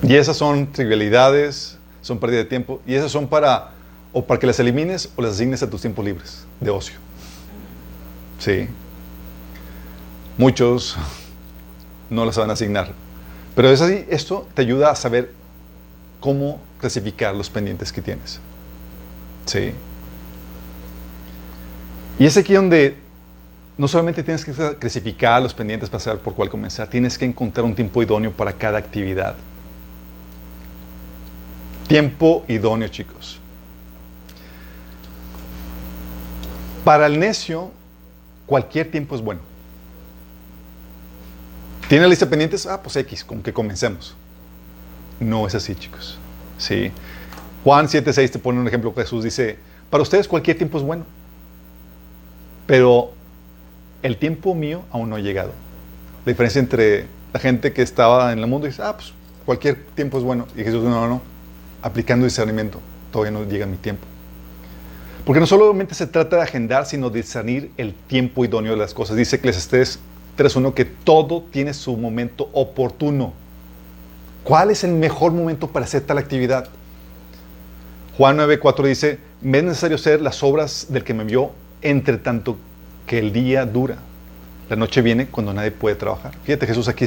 Y 0.02 0.14
esas 0.14 0.36
son 0.36 0.70
trivialidades, 0.70 1.78
son 2.02 2.18
pérdida 2.18 2.40
de 2.40 2.44
tiempo, 2.44 2.82
y 2.86 2.94
esas 2.96 3.10
son 3.10 3.28
para 3.28 3.70
o 4.12 4.26
para 4.26 4.38
que 4.38 4.46
las 4.46 4.60
elimines 4.60 5.08
o 5.16 5.22
las 5.22 5.32
asignes 5.32 5.62
a 5.62 5.70
tus 5.70 5.80
tiempos 5.80 6.04
libres 6.04 6.44
de 6.60 6.68
ocio. 6.68 6.98
Sí. 8.38 8.68
Muchos 10.36 10.98
no 12.10 12.26
las 12.26 12.36
van 12.36 12.50
a 12.50 12.52
asignar. 12.52 12.92
Pero 13.56 13.70
es 13.70 13.80
así, 13.80 14.04
esto 14.10 14.46
te 14.52 14.60
ayuda 14.60 14.90
a 14.90 14.96
saber 14.96 15.32
cómo 16.20 16.60
clasificar 16.78 17.34
los 17.34 17.48
pendientes 17.48 17.90
que 17.90 18.02
tienes. 18.02 18.38
Sí. 19.46 19.72
Y 22.18 22.26
es 22.26 22.36
aquí 22.36 22.52
donde 22.52 22.99
no 23.80 23.88
solamente 23.88 24.22
tienes 24.22 24.44
que 24.44 24.52
clasificar 24.78 25.42
los 25.42 25.54
pendientes 25.54 25.88
para 25.88 26.04
saber 26.04 26.20
por 26.20 26.34
cuál 26.34 26.50
comenzar, 26.50 26.86
tienes 26.88 27.16
que 27.16 27.24
encontrar 27.24 27.64
un 27.64 27.74
tiempo 27.74 28.02
idóneo 28.02 28.30
para 28.30 28.52
cada 28.52 28.76
actividad. 28.76 29.36
Tiempo 31.88 32.44
idóneo, 32.46 32.88
chicos. 32.88 33.40
Para 36.84 37.06
el 37.06 37.18
necio, 37.18 37.70
cualquier 38.44 38.90
tiempo 38.90 39.14
es 39.14 39.22
bueno. 39.22 39.40
¿Tiene 41.88 42.06
lista 42.06 42.26
de 42.26 42.30
pendientes? 42.30 42.66
Ah, 42.66 42.82
pues 42.82 42.96
X, 42.96 43.24
con 43.24 43.42
que 43.42 43.50
comencemos. 43.50 44.14
No 45.20 45.46
es 45.46 45.54
así, 45.54 45.74
chicos. 45.74 46.18
Sí. 46.58 46.92
Juan 47.64 47.86
7.6 47.86 48.30
te 48.30 48.38
pone 48.38 48.60
un 48.60 48.68
ejemplo. 48.68 48.92
Jesús 48.94 49.24
dice, 49.24 49.58
para 49.88 50.02
ustedes 50.02 50.28
cualquier 50.28 50.58
tiempo 50.58 50.76
es 50.76 50.84
bueno. 50.84 51.06
Pero 52.66 53.14
el 54.02 54.16
tiempo 54.16 54.54
mío 54.54 54.82
aún 54.90 55.10
no 55.10 55.16
ha 55.16 55.20
llegado. 55.20 55.52
La 56.24 56.32
diferencia 56.32 56.60
entre 56.60 57.06
la 57.32 57.40
gente 57.40 57.72
que 57.72 57.82
estaba 57.82 58.32
en 58.32 58.38
el 58.38 58.46
mundo 58.46 58.66
y 58.66 58.70
dice, 58.70 58.82
ah, 58.82 58.96
pues 58.96 59.12
cualquier 59.44 59.76
tiempo 59.94 60.18
es 60.18 60.24
bueno. 60.24 60.46
Y 60.56 60.62
Jesús, 60.62 60.82
no, 60.82 60.90
no, 60.90 61.08
no. 61.08 61.22
Aplicando 61.82 62.24
discernimiento, 62.24 62.80
todavía 63.12 63.38
no 63.38 63.44
llega 63.44 63.66
mi 63.66 63.76
tiempo. 63.76 64.06
Porque 65.24 65.40
no 65.40 65.46
solamente 65.46 65.94
se 65.94 66.06
trata 66.06 66.36
de 66.36 66.42
agendar, 66.42 66.86
sino 66.86 67.10
de 67.10 67.20
discernir 67.20 67.70
el 67.76 67.94
tiempo 67.94 68.44
idóneo 68.44 68.72
de 68.72 68.78
las 68.78 68.94
cosas. 68.94 69.16
Dice 69.16 69.36
Eclesiastes 69.36 69.98
3.1 70.36 70.74
que 70.74 70.84
todo 70.84 71.42
tiene 71.50 71.74
su 71.74 71.96
momento 71.96 72.48
oportuno. 72.52 73.32
¿Cuál 74.44 74.70
es 74.70 74.84
el 74.84 74.92
mejor 74.92 75.32
momento 75.32 75.68
para 75.68 75.84
hacer 75.84 76.02
tal 76.02 76.18
actividad? 76.18 76.68
Juan 78.16 78.38
9.4 78.38 78.86
dice, 78.86 79.18
me 79.40 79.58
es 79.58 79.64
necesario 79.64 79.96
hacer 79.96 80.20
las 80.20 80.42
obras 80.42 80.86
del 80.88 81.04
que 81.04 81.14
me 81.14 81.22
envió 81.22 81.52
entre 81.82 82.18
tanto 82.18 82.56
que 83.10 83.18
el 83.18 83.32
día 83.32 83.66
dura. 83.66 83.96
La 84.68 84.76
noche 84.76 85.02
viene 85.02 85.26
cuando 85.26 85.52
nadie 85.52 85.72
puede 85.72 85.96
trabajar. 85.96 86.32
Fíjate 86.44 86.64
Jesús 86.64 86.86
aquí 86.86 87.06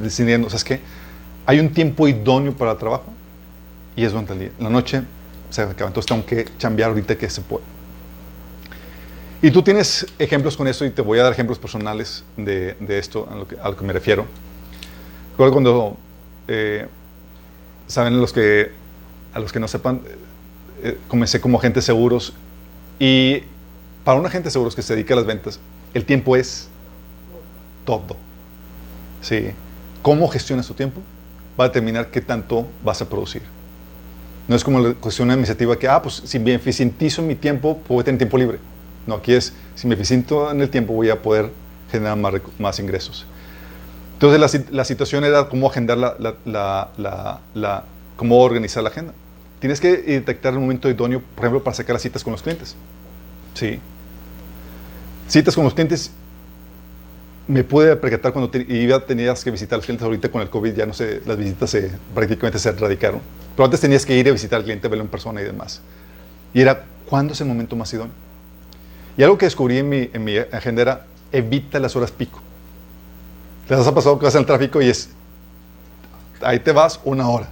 decidiendo, 0.00 0.48
¿sabes 0.48 0.64
qué? 0.64 0.80
Hay 1.44 1.60
un 1.60 1.74
tiempo 1.74 2.08
idóneo 2.08 2.54
para 2.54 2.72
el 2.72 2.78
trabajo 2.78 3.04
y 3.94 4.02
es 4.02 4.12
durante 4.12 4.32
el 4.32 4.38
día. 4.38 4.50
La 4.58 4.70
noche 4.70 5.02
se 5.50 5.60
acaba, 5.60 5.88
entonces 5.88 6.08
tengo 6.08 6.24
que 6.24 6.46
cambiar 6.58 6.88
ahorita 6.88 7.18
que 7.18 7.28
se 7.28 7.42
puede. 7.42 7.64
Y 9.42 9.50
tú 9.50 9.62
tienes 9.62 10.06
ejemplos 10.18 10.56
con 10.56 10.68
esto 10.68 10.86
y 10.86 10.90
te 10.90 11.02
voy 11.02 11.18
a 11.18 11.24
dar 11.24 11.32
ejemplos 11.34 11.58
personales 11.58 12.24
de, 12.38 12.74
esto, 12.88 13.28
a 13.30 13.68
lo, 13.68 13.76
que, 13.76 13.84
me 13.84 13.92
refiero. 13.92 14.24
Recuerdo 15.32 15.52
cuando, 15.52 15.96
eh, 16.48 16.86
saben 17.88 18.18
los 18.18 18.32
que, 18.32 18.70
a 19.34 19.38
los 19.38 19.52
que 19.52 19.60
no 19.60 19.68
sepan, 19.68 20.00
eh, 20.82 20.96
comencé 21.08 21.42
como 21.42 21.58
agente 21.58 21.82
seguros 21.82 22.32
y 22.98 23.42
para 24.04 24.18
un 24.18 24.26
agente 24.26 24.48
de 24.48 24.50
seguros 24.50 24.74
que 24.74 24.82
se 24.82 24.94
dedica 24.94 25.14
a 25.14 25.18
las 25.18 25.26
ventas, 25.26 25.60
el 25.94 26.04
tiempo 26.04 26.36
es 26.36 26.68
todo. 27.84 28.16
¿Sí? 29.20 29.50
¿Cómo 30.02 30.28
gestionas 30.28 30.66
tu 30.66 30.74
tiempo? 30.74 31.00
Va 31.58 31.64
a 31.64 31.68
determinar 31.68 32.10
qué 32.10 32.20
tanto 32.20 32.66
vas 32.84 33.00
a 33.02 33.08
producir. 33.08 33.42
No 34.48 34.56
es 34.56 34.64
como 34.64 34.80
la 34.80 34.94
cuestión 34.94 35.30
administrativa 35.30 35.78
que, 35.78 35.88
ah, 35.88 36.02
pues 36.02 36.22
si 36.24 36.38
me 36.38 36.54
eficientizo 36.54 37.22
mi 37.22 37.36
tiempo, 37.36 37.78
puedo 37.78 38.02
tener 38.02 38.18
tiempo 38.18 38.36
libre. 38.36 38.58
No, 39.06 39.14
aquí 39.16 39.32
es, 39.32 39.52
si 39.74 39.86
me 39.86 39.94
eficiento 39.94 40.50
en 40.50 40.60
el 40.60 40.70
tiempo, 40.70 40.92
voy 40.92 41.10
a 41.10 41.22
poder 41.22 41.50
generar 41.90 42.16
más, 42.16 42.34
más 42.58 42.78
ingresos. 42.80 43.26
Entonces 44.14 44.40
la, 44.40 44.76
la, 44.78 44.84
situación 44.84 45.24
era 45.24 45.48
cómo 45.48 45.68
agendar 45.68 45.98
la, 45.98 46.16
la, 46.44 47.40
la, 47.54 47.84
cómo 48.16 48.40
organizar 48.40 48.82
la 48.82 48.90
agenda. 48.90 49.12
tienes 49.58 49.80
que 49.80 49.96
detectar 49.96 50.52
el 50.52 50.60
momento 50.60 50.88
idóneo, 50.88 51.22
por 51.34 51.44
ejemplo, 51.44 51.64
para 51.64 51.74
sacar 51.74 51.94
las 51.94 52.02
citas 52.02 52.22
con 52.22 52.32
los 52.32 52.42
clientes. 52.42 52.76
Sí. 53.54 53.80
Citas 55.32 55.54
con 55.54 55.64
los 55.64 55.72
clientes. 55.72 56.10
Me 57.48 57.64
pude 57.64 57.96
percatar 57.96 58.34
cuando 58.34 58.50
iba, 58.68 59.00
tenías 59.00 59.42
que 59.42 59.50
visitar 59.50 59.76
a 59.76 59.78
los 59.78 59.86
clientes. 59.86 60.04
Ahorita 60.04 60.28
con 60.30 60.42
el 60.42 60.50
COVID 60.50 60.74
ya 60.74 60.84
no 60.84 60.92
sé, 60.92 61.22
las 61.24 61.38
visitas 61.38 61.70
se, 61.70 61.90
prácticamente 62.14 62.58
se 62.58 62.68
erradicaron. 62.68 63.22
Pero 63.56 63.64
antes 63.64 63.80
tenías 63.80 64.04
que 64.04 64.14
ir 64.14 64.28
a 64.28 64.32
visitar 64.32 64.58
al 64.58 64.64
cliente, 64.64 64.88
verlo 64.88 65.04
en 65.04 65.08
persona 65.08 65.40
y 65.40 65.44
demás. 65.44 65.80
Y 66.52 66.60
era, 66.60 66.84
¿cuándo 67.08 67.32
es 67.32 67.40
el 67.40 67.46
momento 67.46 67.74
más 67.76 67.90
idóneo? 67.94 68.12
Y 69.16 69.22
algo 69.22 69.38
que 69.38 69.46
descubrí 69.46 69.78
en 69.78 69.88
mi, 69.88 70.10
en 70.12 70.22
mi 70.22 70.36
agenda 70.36 70.82
era, 70.82 71.06
evita 71.32 71.78
las 71.78 71.96
horas 71.96 72.10
pico. 72.10 72.38
¿Les 73.70 73.86
ha 73.86 73.94
pasado 73.94 74.18
que 74.18 74.26
vas 74.26 74.34
en 74.34 74.40
el 74.40 74.46
tráfico 74.46 74.82
y 74.82 74.90
es, 74.90 75.08
ahí 76.42 76.58
te 76.58 76.72
vas 76.72 77.00
una 77.04 77.26
hora? 77.30 77.48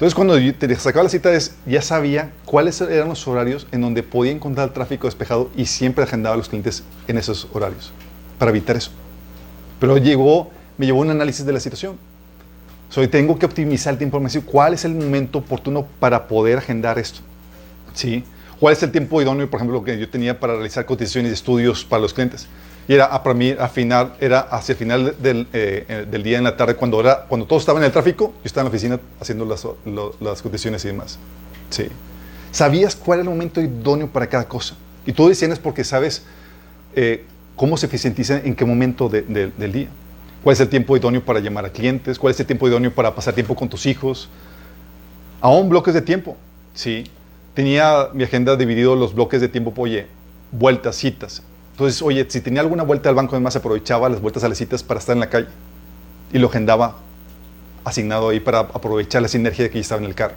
Entonces, 0.00 0.14
cuando 0.14 0.34
te 0.54 0.74
sacaba 0.76 1.02
la 1.02 1.10
cita, 1.10 1.30
es, 1.34 1.56
ya 1.66 1.82
sabía 1.82 2.30
cuáles 2.46 2.80
eran 2.80 3.10
los 3.10 3.28
horarios 3.28 3.66
en 3.70 3.82
donde 3.82 4.02
podía 4.02 4.32
encontrar 4.32 4.68
el 4.68 4.72
tráfico 4.72 5.06
despejado 5.06 5.50
y 5.54 5.66
siempre 5.66 6.04
agendaba 6.04 6.32
a 6.32 6.38
los 6.38 6.48
clientes 6.48 6.84
en 7.06 7.18
esos 7.18 7.46
horarios 7.52 7.92
para 8.38 8.50
evitar 8.50 8.76
eso. 8.76 8.92
Pero 9.78 9.98
llegó, 9.98 10.52
me 10.78 10.86
llevó 10.86 11.00
un 11.00 11.10
análisis 11.10 11.44
de 11.44 11.52
la 11.52 11.60
situación. 11.60 11.98
Soy, 12.88 13.08
tengo 13.08 13.38
que 13.38 13.44
optimizar 13.44 13.92
el 13.92 13.98
tiempo 13.98 14.16
de 14.16 14.20
información. 14.20 14.44
¿Cuál 14.50 14.72
es 14.72 14.86
el 14.86 14.94
momento 14.94 15.40
oportuno 15.40 15.86
para 15.98 16.26
poder 16.26 16.56
agendar 16.56 16.98
esto? 16.98 17.20
¿Sí? 17.92 18.24
¿Cuál 18.58 18.72
es 18.72 18.82
el 18.82 18.92
tiempo 18.92 19.20
idóneo, 19.20 19.50
por 19.50 19.58
ejemplo, 19.58 19.84
que 19.84 19.98
yo 19.98 20.08
tenía 20.08 20.40
para 20.40 20.54
realizar 20.54 20.86
cotizaciones 20.86 21.32
y 21.32 21.34
estudios 21.34 21.84
para 21.84 22.00
los 22.00 22.14
clientes? 22.14 22.46
Y 22.88 22.94
era, 22.94 23.22
para 23.22 23.34
mí, 23.34 23.54
al 23.56 23.68
final, 23.70 24.14
era 24.20 24.40
hacia 24.40 24.72
el 24.72 24.78
final 24.78 25.14
del, 25.22 25.46
eh, 25.52 25.84
eh, 25.88 26.06
del 26.10 26.22
día 26.22 26.38
en 26.38 26.44
la 26.44 26.56
tarde, 26.56 26.74
cuando, 26.74 27.00
era, 27.00 27.24
cuando 27.28 27.46
todos 27.46 27.62
estaban 27.62 27.82
en 27.82 27.86
el 27.86 27.92
tráfico, 27.92 28.32
yo 28.36 28.40
estaba 28.44 28.62
en 28.62 28.72
la 28.72 28.76
oficina 28.76 29.00
haciendo 29.20 29.44
las, 29.44 29.64
lo- 29.84 30.14
las 30.20 30.42
cotizaciones 30.42 30.84
y 30.84 30.88
demás. 30.88 31.18
Sí. 31.70 31.86
Sabías 32.50 32.96
cuál 32.96 33.20
era 33.20 33.28
el 33.28 33.30
momento 33.30 33.60
idóneo 33.60 34.08
para 34.08 34.26
cada 34.26 34.48
cosa. 34.48 34.74
Y 35.06 35.12
tú 35.12 35.28
decías 35.28 35.58
porque 35.60 35.84
sabes 35.84 36.24
eh, 36.96 37.24
cómo 37.54 37.76
se 37.76 37.86
eficientiza 37.86 38.38
en 38.42 38.56
qué 38.56 38.64
momento 38.64 39.08
de- 39.08 39.22
del 39.22 39.72
día. 39.72 39.88
¿Cuál 40.42 40.54
es 40.54 40.60
el 40.60 40.68
tiempo 40.68 40.96
idóneo 40.96 41.24
para 41.24 41.38
llamar 41.38 41.66
a 41.66 41.70
clientes? 41.70 42.18
¿Cuál 42.18 42.32
es 42.32 42.40
el 42.40 42.46
tiempo 42.46 42.66
idóneo 42.66 42.92
para 42.92 43.14
pasar 43.14 43.34
tiempo 43.34 43.54
con 43.54 43.68
tus 43.68 43.86
hijos? 43.86 44.28
Aún 45.40 45.68
bloques 45.68 45.94
de 45.94 46.02
tiempo. 46.02 46.36
Sí. 46.74 47.04
Tenía 47.54 48.08
mi 48.14 48.24
agenda 48.24 48.56
dividido 48.56 48.96
los 48.96 49.14
bloques 49.14 49.40
de 49.40 49.48
tiempo, 49.48 49.72
oye, 49.76 50.06
vueltas, 50.50 50.96
citas. 50.96 51.42
Entonces, 51.80 52.02
oye, 52.02 52.26
si 52.28 52.42
tenía 52.42 52.60
alguna 52.60 52.82
vuelta 52.82 53.08
al 53.08 53.14
banco, 53.14 53.36
además 53.36 53.56
aprovechaba 53.56 54.06
las 54.10 54.20
vueltas 54.20 54.44
a 54.44 54.50
las 54.50 54.58
citas 54.58 54.82
para 54.82 55.00
estar 55.00 55.14
en 55.14 55.20
la 55.20 55.30
calle. 55.30 55.46
Y 56.30 56.38
lo 56.38 56.48
agendaba 56.48 56.96
asignado 57.84 58.28
ahí 58.28 58.38
para 58.38 58.58
aprovechar 58.58 59.22
la 59.22 59.28
sinergia 59.28 59.64
de 59.64 59.70
que 59.70 59.76
ya 59.76 59.80
estaba 59.80 60.02
en 60.02 60.06
el 60.06 60.14
carro. 60.14 60.34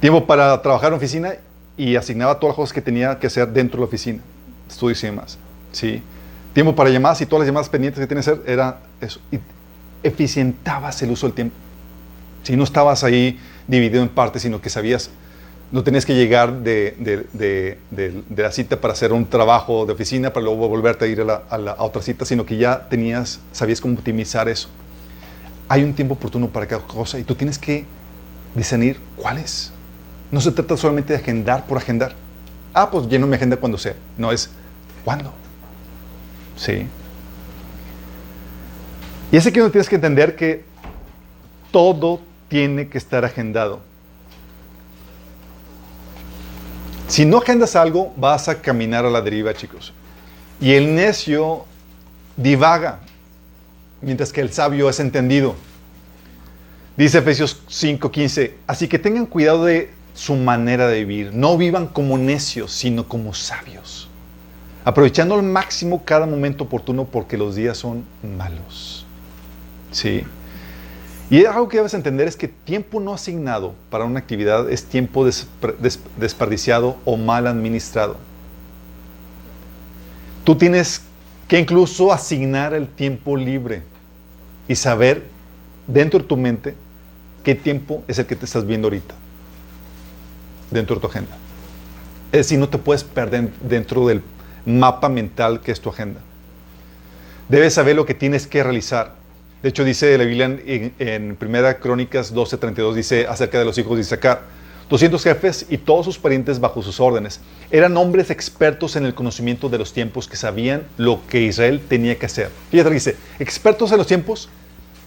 Tiempo 0.00 0.26
para 0.26 0.60
trabajar 0.62 0.88
en 0.88 0.96
oficina 0.96 1.34
y 1.76 1.94
asignaba 1.94 2.40
todas 2.40 2.54
las 2.54 2.56
cosas 2.56 2.72
que 2.72 2.82
tenía 2.82 3.20
que 3.20 3.28
hacer 3.28 3.46
dentro 3.52 3.76
de 3.76 3.82
la 3.82 3.86
oficina. 3.86 4.20
Estudios 4.68 5.00
y 5.04 5.06
demás. 5.06 5.38
¿sí? 5.70 6.02
Tiempo 6.54 6.74
para 6.74 6.90
llamadas 6.90 7.20
y 7.20 7.26
todas 7.26 7.42
las 7.42 7.46
llamadas 7.46 7.68
pendientes 7.68 8.00
que 8.00 8.08
tienes 8.08 8.24
que 8.24 8.32
hacer 8.32 8.42
era 8.50 8.80
eso. 9.00 9.20
Y 9.30 9.38
eficientabas 10.02 11.00
el 11.02 11.12
uso 11.12 11.28
del 11.28 11.34
tiempo. 11.34 11.54
Si 12.42 12.56
no 12.56 12.64
estabas 12.64 13.04
ahí 13.04 13.38
dividido 13.68 14.02
en 14.02 14.08
partes, 14.08 14.42
sino 14.42 14.60
que 14.60 14.70
sabías, 14.70 15.10
no 15.72 15.82
tenías 15.82 16.04
que 16.06 16.14
llegar 16.14 16.52
de, 16.60 16.94
de- 17.00 17.78
de- 17.90 18.22
la 18.36 18.52
cita 18.52 18.78
para 18.80 18.92
hacer 18.92 19.12
un 19.12 19.24
trabajo 19.26 19.86
de 19.86 19.94
oficina, 19.94 20.32
para 20.32 20.44
luego 20.44 20.68
volverte 20.68 21.06
a 21.06 21.08
ir 21.08 21.20
a, 21.22 21.24
la, 21.24 21.42
a 21.48 21.58
la- 21.58 21.72
a 21.72 21.82
otra 21.82 22.02
cita, 22.02 22.24
sino 22.24 22.44
que 22.46 22.58
ya 22.58 22.88
tenías, 22.88 23.40
sabías 23.52 23.80
cómo 23.80 23.94
optimizar 23.94 24.48
eso. 24.48 24.68
Hay 25.68 25.82
un 25.82 25.94
tiempo 25.94 26.14
oportuno 26.14 26.48
para 26.48 26.66
cada 26.66 26.82
cosa 26.82 27.18
y 27.18 27.24
tú 27.24 27.34
tienes 27.34 27.58
que 27.58 27.86
discernir 28.54 29.00
cuál 29.16 29.38
es. 29.38 29.72
No 30.30 30.40
se 30.42 30.52
trata 30.52 30.76
solamente 30.76 31.14
de 31.14 31.18
agendar 31.18 31.66
por 31.66 31.78
agendar. 31.78 32.14
Ah, 32.74 32.90
pues 32.90 33.06
lleno 33.08 33.26
mi 33.26 33.34
agenda 33.36 33.56
cuando 33.56 33.78
sea. 33.78 33.94
No 34.18 34.30
es 34.30 34.50
cuándo. 35.04 35.32
Sí. 36.56 36.86
Y 39.30 39.36
es 39.36 39.46
aquí 39.46 39.58
donde 39.58 39.72
tienes 39.72 39.88
que 39.88 39.94
entender 39.96 40.36
que 40.36 40.64
todo 41.70 42.20
tiene 42.48 42.88
que 42.88 42.98
estar 42.98 43.24
agendado. 43.24 43.80
Si 47.08 47.24
no 47.24 47.38
agendas 47.38 47.76
algo, 47.76 48.12
vas 48.16 48.48
a 48.48 48.60
caminar 48.62 49.04
a 49.04 49.10
la 49.10 49.20
deriva, 49.20 49.54
chicos. 49.54 49.92
Y 50.60 50.72
el 50.72 50.94
necio 50.94 51.64
divaga, 52.36 53.00
mientras 54.00 54.32
que 54.32 54.40
el 54.40 54.52
sabio 54.52 54.88
es 54.88 55.00
entendido. 55.00 55.54
Dice 56.96 57.18
Efesios 57.18 57.62
5:15, 57.68 58.54
así 58.66 58.88
que 58.88 58.98
tengan 58.98 59.26
cuidado 59.26 59.64
de 59.64 59.90
su 60.14 60.36
manera 60.36 60.88
de 60.88 61.04
vivir. 61.04 61.32
No 61.32 61.56
vivan 61.56 61.86
como 61.86 62.18
necios, 62.18 62.72
sino 62.72 63.08
como 63.08 63.34
sabios. 63.34 64.08
Aprovechando 64.84 65.34
al 65.34 65.42
máximo 65.42 66.04
cada 66.04 66.26
momento 66.26 66.64
oportuno 66.64 67.04
porque 67.04 67.36
los 67.36 67.54
días 67.54 67.78
son 67.78 68.04
malos. 68.36 69.06
Sí. 69.90 70.24
Y 71.30 71.44
algo 71.46 71.68
que 71.68 71.78
debes 71.78 71.94
entender 71.94 72.28
es 72.28 72.36
que 72.36 72.48
tiempo 72.48 73.00
no 73.00 73.14
asignado 73.14 73.74
para 73.90 74.04
una 74.04 74.18
actividad 74.18 74.70
es 74.70 74.84
tiempo 74.84 75.26
desperdiciado 76.18 76.96
o 77.04 77.16
mal 77.16 77.46
administrado. 77.46 78.16
Tú 80.44 80.56
tienes 80.56 81.02
que 81.48 81.58
incluso 81.58 82.12
asignar 82.12 82.74
el 82.74 82.88
tiempo 82.88 83.36
libre 83.36 83.82
y 84.68 84.74
saber 84.74 85.24
dentro 85.86 86.20
de 86.20 86.26
tu 86.26 86.36
mente 86.36 86.74
qué 87.44 87.54
tiempo 87.54 88.02
es 88.08 88.18
el 88.18 88.26
que 88.26 88.36
te 88.36 88.44
estás 88.44 88.66
viendo 88.66 88.86
ahorita, 88.86 89.14
dentro 90.70 90.96
de 90.96 91.00
tu 91.00 91.06
agenda. 91.06 91.36
Es 92.32 92.38
decir, 92.38 92.58
no 92.58 92.68
te 92.68 92.78
puedes 92.78 93.04
perder 93.04 93.50
dentro 93.60 94.06
del 94.06 94.22
mapa 94.64 95.08
mental 95.08 95.60
que 95.60 95.72
es 95.72 95.80
tu 95.80 95.90
agenda. 95.90 96.20
Debes 97.48 97.74
saber 97.74 97.96
lo 97.96 98.06
que 98.06 98.14
tienes 98.14 98.46
que 98.46 98.62
realizar. 98.62 99.14
De 99.62 99.68
hecho, 99.68 99.84
dice 99.84 100.18
la 100.18 100.24
Biblia 100.24 100.46
en, 100.46 100.92
en 100.98 101.36
Primera 101.36 101.78
Crónicas 101.78 102.34
12:32, 102.34 102.94
dice 102.94 103.26
acerca 103.26 103.58
de 103.58 103.64
los 103.64 103.78
hijos 103.78 103.96
de 103.96 104.00
Isaacar, 104.02 104.42
200 104.88 105.22
jefes 105.22 105.66
y 105.70 105.78
todos 105.78 106.04
sus 106.04 106.18
parientes 106.18 106.60
bajo 106.60 106.82
sus 106.82 107.00
órdenes. 107.00 107.40
Eran 107.70 107.96
hombres 107.96 108.30
expertos 108.30 108.96
en 108.96 109.06
el 109.06 109.14
conocimiento 109.14 109.68
de 109.68 109.78
los 109.78 109.92
tiempos 109.92 110.28
que 110.28 110.36
sabían 110.36 110.82
lo 110.98 111.20
que 111.28 111.42
Israel 111.42 111.80
tenía 111.88 112.18
que 112.18 112.26
hacer. 112.26 112.50
Fíjate, 112.70 112.84
lo 112.84 112.90
que 112.90 112.94
dice, 112.94 113.16
expertos 113.38 113.92
en 113.92 113.98
los 113.98 114.06
tiempos 114.06 114.50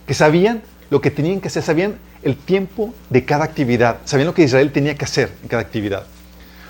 que 0.08 0.14
sabían 0.14 0.64
lo 0.90 1.02
que 1.02 1.12
tenían 1.12 1.42
que 1.42 1.50
hacer, 1.50 1.62
sabían 1.62 1.98
el 2.24 2.38
tiempo 2.38 2.94
de 3.10 3.26
cada 3.26 3.44
actividad, 3.44 3.98
sabían 4.06 4.28
lo 4.28 4.34
que 4.34 4.44
Israel 4.44 4.72
tenía 4.72 4.96
que 4.96 5.06
hacer 5.06 5.32
en 5.44 5.50
cada 5.50 5.62
actividad. 5.62 6.06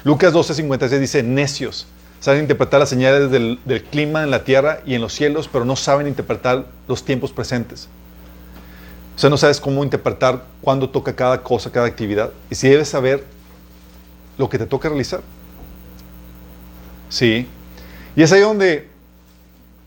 Lucas 0.04 0.34
12:56 0.34 1.00
dice, 1.00 1.24
necios, 1.24 1.88
saben 2.20 2.42
interpretar 2.42 2.80
las 2.80 2.90
señales 2.90 3.30
del, 3.32 3.60
clima 3.92 4.24
en 4.24 4.32
la 4.32 4.44
tierra 4.44 4.80
y 4.86 4.96
en 4.96 5.02
los 5.02 5.14
cielos, 5.14 5.48
pero 5.52 5.66
no 5.66 5.76
saben 5.76 6.08
interpretar 6.08 6.66
los 6.88 7.04
tiempos 7.04 7.32
presentes. 7.32 7.88
O 9.16 9.20
sea, 9.20 9.30
no 9.30 9.38
sabes 9.38 9.62
cómo 9.62 9.84
interpretar 9.84 10.44
cuándo 10.62 10.90
toca 10.90 11.16
cada 11.16 11.42
cosa, 11.42 11.72
cada 11.72 11.88
actividad. 11.88 12.32
Y 12.50 12.56
si 12.56 12.68
debes 12.68 12.90
saber 12.90 13.24
lo 14.38 14.50
que 14.50 14.58
te 14.58 14.66
toca 14.66 14.90
realizar. 14.90 15.22
Sí. 17.10 17.48
Y 18.16 18.24
es 18.24 18.32
ahí 18.32 18.42
donde, 18.42 18.90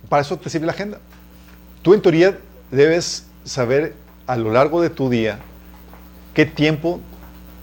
para 0.08 0.22
eso 0.22 0.36
te 0.38 0.48
sirve 0.48 0.66
la 0.66 0.72
agenda. 0.72 0.98
Tú 1.82 1.92
en 1.92 2.00
teoría 2.00 2.38
debes 2.70 3.26
saber 3.44 3.94
a 4.26 4.36
lo 4.36 4.52
largo 4.52 4.80
de 4.80 4.90
tu 4.90 5.10
día 5.10 5.38
qué 6.34 6.46
tiempo 6.46 7.00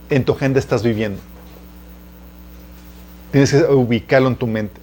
en 0.10 0.26
tu 0.26 0.34
agenda 0.34 0.60
estás 0.60 0.84
viviendo. 0.84 1.20
Tienes 3.36 3.52
que 3.52 3.64
ubicarlo 3.66 4.30
en 4.30 4.38
tu 4.38 4.48
mente. 4.48 4.80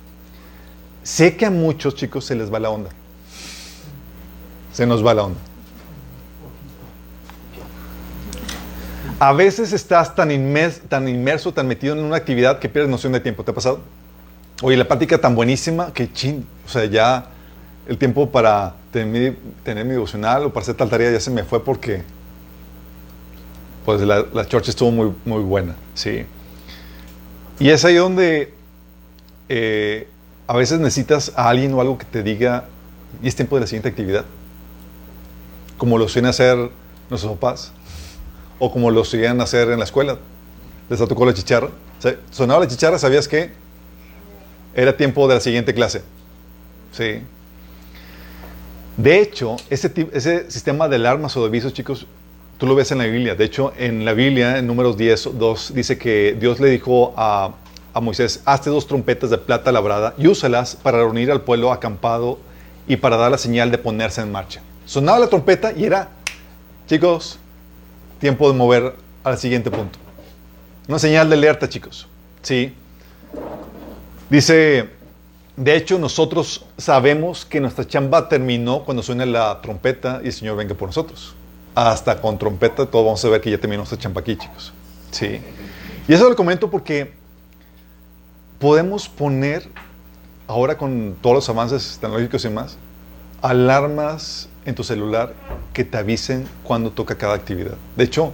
Sé 1.03 1.39
que 1.39 1.47
a 1.47 1.51
muchos 1.51 1.95
chicos 1.95 2.27
se 2.27 2.35
les 2.35 2.53
va 2.53 2.61
la 2.61 2.69
onda. 2.69 2.91
Se 4.75 4.85
nos 4.87 5.03
va 5.03 5.15
la 5.15 5.23
onda. 5.23 5.39
A 9.19 9.33
veces 9.33 9.73
estás 9.73 10.15
tan, 10.15 10.29
inmes- 10.31 10.83
tan 10.87 11.09
inmerso, 11.09 11.55
tan 11.55 11.67
metido 11.67 11.95
en 11.95 12.05
una 12.05 12.17
actividad 12.17 12.59
que 12.59 12.69
pierdes 12.69 12.91
noción 12.91 13.15
de 13.15 13.21
tiempo. 13.21 13.43
¿Te 13.43 13.53
ha 13.53 13.55
pasado? 13.55 13.81
Oye, 14.61 14.77
la 14.77 14.87
plática 14.87 15.17
tan 15.17 15.35
buenísima 15.35 15.91
que 15.95 16.13
chin, 16.13 16.47
o 16.67 16.69
sea, 16.69 16.85
ya 16.85 17.29
el 17.89 17.97
tiempo 17.97 18.29
para 18.29 18.75
tener 18.93 19.35
mi 19.87 19.93
devocional 19.93 20.45
o 20.45 20.53
para 20.53 20.61
hacer 20.65 20.75
tal 20.75 20.91
tarea 20.91 21.11
ya 21.11 21.21
se 21.21 21.31
me 21.31 21.43
fue 21.43 21.65
porque 21.65 22.03
pues 23.87 24.03
la, 24.03 24.27
la 24.35 24.47
church 24.47 24.69
estuvo 24.69 24.91
muy, 24.91 25.11
muy 25.25 25.43
buena, 25.43 25.75
sí. 25.95 26.27
Y 27.59 27.71
es 27.71 27.85
ahí 27.85 27.95
donde 27.95 28.53
eh, 29.49 30.09
a 30.47 30.57
veces 30.57 30.81
necesitas 30.81 31.33
a 31.37 31.49
alguien 31.49 31.73
o 31.75 31.81
algo 31.81 31.99
que 31.99 32.05
te 32.05 32.23
diga, 32.23 32.65
y 33.23 33.29
es 33.29 33.37
tiempo 33.37 33.57
de 33.57 33.61
la 33.61 33.67
siguiente 33.67 33.89
actividad, 33.89 34.25
como 35.77 35.99
lo 35.99 36.09
suelen 36.09 36.31
hacer 36.31 36.71
nuestros 37.11 37.33
papás, 37.35 37.73
o 38.59 38.73
como 38.73 38.91
lo 38.91 39.05
solían 39.05 39.41
hacer 39.41 39.71
en 39.71 39.79
la 39.79 39.85
escuela. 39.85 40.19
Les 40.89 40.99
tocó 40.99 41.25
la 41.27 41.35
chicharra. 41.35 41.67
O 41.67 42.03
sea, 42.03 42.17
sonaba 42.31 42.61
la 42.61 42.69
chicharra, 42.69 42.99
¿sabías 42.99 43.29
que 43.29 43.53
era 44.75 44.97
tiempo 44.97 45.27
de 45.29 45.35
la 45.35 45.41
siguiente 45.41 45.75
clase? 45.75 46.03
Sí. 46.93 47.23
De 48.97 49.21
hecho, 49.21 49.57
ese 49.71 50.51
sistema 50.51 50.89
de 50.89 50.97
alarmas 50.97 51.37
o 51.37 51.41
de 51.41 51.47
avisos, 51.47 51.73
chicos, 51.73 52.07
Tú 52.63 52.69
lo 52.69 52.77
ves 52.77 52.93
en 52.93 52.99
la 52.99 53.07
Biblia. 53.07 53.35
De 53.35 53.45
hecho, 53.45 53.73
en 53.77 54.05
la 54.05 54.13
Biblia, 54.13 54.57
en 54.57 54.69
números 54.69 54.97
10, 54.97 55.31
2, 55.37 55.75
dice 55.75 55.99
que 55.99 56.37
Dios 56.39 56.61
le 56.61 56.71
dijo 56.71 57.13
a, 57.17 57.55
a 57.93 58.01
Moisés, 58.01 58.41
hazte 58.45 58.71
dos 58.71 58.87
trompetas 58.87 59.31
de 59.31 59.39
plata 59.39 59.73
labrada 59.73 60.15
y 60.17 60.29
úsalas 60.29 60.77
para 60.77 60.99
reunir 60.99 61.33
al 61.33 61.41
pueblo 61.41 61.73
acampado 61.73 62.39
y 62.87 62.99
para 62.99 63.17
dar 63.17 63.33
la 63.33 63.39
señal 63.39 63.73
de 63.73 63.79
ponerse 63.79 64.21
en 64.21 64.31
marcha. 64.31 64.63
Sonaba 64.87 65.19
la 65.19 65.27
trompeta 65.27 65.73
y 65.73 65.87
era, 65.87 66.11
chicos, 66.87 67.41
tiempo 68.21 68.49
de 68.49 68.57
mover 68.57 68.95
al 69.25 69.39
siguiente 69.39 69.69
punto. 69.69 69.99
Una 70.87 71.01
señal 71.01 71.29
de 71.31 71.35
alerta, 71.35 71.69
chicos. 71.69 72.07
Sí. 72.43 72.73
Dice, 74.31 74.89
de 75.57 75.75
hecho, 75.75 75.99
nosotros 75.99 76.65
sabemos 76.79 77.45
que 77.45 77.59
nuestra 77.59 77.85
chamba 77.85 78.29
terminó 78.29 78.85
cuando 78.85 79.03
suene 79.03 79.27
la 79.27 79.61
trompeta 79.61 80.21
y 80.23 80.29
el 80.29 80.33
Señor 80.33 80.57
venga 80.57 80.77
por 80.77 80.87
nosotros. 80.87 81.35
Hasta 81.75 82.21
con 82.21 82.39
trompeta, 82.39 82.85
todos 82.87 83.05
vamos 83.05 83.25
a 83.25 83.29
ver 83.29 83.41
que 83.41 83.51
ya 83.51 83.59
terminó 83.59 83.79
nuestra 83.79 83.99
chamba 83.99 84.21
aquí, 84.21 84.37
chicos. 84.37 84.73
Sí. 85.11 85.41
Y 86.07 86.13
eso 86.13 86.29
lo 86.29 86.37
comento 86.37 86.71
porque 86.71 87.13
podemos 88.59 89.09
poner, 89.09 89.69
ahora 90.47 90.77
con 90.77 91.17
todos 91.21 91.35
los 91.37 91.49
avances 91.49 91.99
tecnológicos 92.01 92.45
y 92.45 92.51
más, 92.51 92.77
alarmas 93.41 94.49
en 94.65 94.75
tu 94.75 94.85
celular 94.85 95.33
que 95.73 95.85
te 95.85 95.97
avisen 95.97 96.47
cuando 96.63 96.91
toca 96.91 97.17
cada 97.17 97.35
actividad. 97.35 97.75
De 97.97 98.05
hecho, 98.05 98.33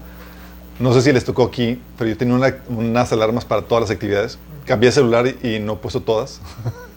no 0.78 0.92
sé 0.92 1.02
si 1.02 1.12
les 1.12 1.24
tocó 1.24 1.44
aquí, 1.44 1.80
pero 1.96 2.10
yo 2.10 2.16
tenía 2.16 2.34
una- 2.34 2.56
unas 2.68 3.12
alarmas 3.12 3.44
para 3.44 3.62
todas 3.62 3.82
las 3.82 3.90
actividades. 3.90 4.38
Cambié 4.66 4.92
celular 4.92 5.26
y, 5.26 5.56
y 5.56 5.60
no 5.60 5.74
he 5.74 5.76
puesto 5.76 6.02
todas. 6.02 6.40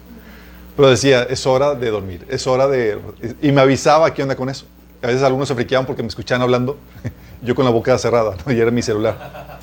pero 0.76 0.90
decía, 0.90 1.24
es 1.24 1.46
hora 1.46 1.76
de 1.76 1.90
dormir, 1.90 2.26
es 2.30 2.46
hora 2.48 2.68
de... 2.68 3.00
Y 3.42 3.52
me 3.52 3.62
avisaba 3.62 4.14
qué 4.14 4.24
onda 4.24 4.36
con 4.36 4.50
eso. 4.50 4.66
A 5.02 5.08
veces 5.08 5.24
algunos 5.24 5.48
se 5.48 5.56
friqueaban 5.56 5.86
porque 5.88 6.04
me 6.04 6.10
escuchaban 6.10 6.44
hablando, 6.44 6.78
yo 7.42 7.56
con 7.56 7.66
la 7.66 7.72
boca 7.72 7.98
cerrada, 7.98 8.36
¿no? 8.46 8.54
y 8.54 8.60
era 8.60 8.70
mi 8.70 8.82
celular. 8.82 9.60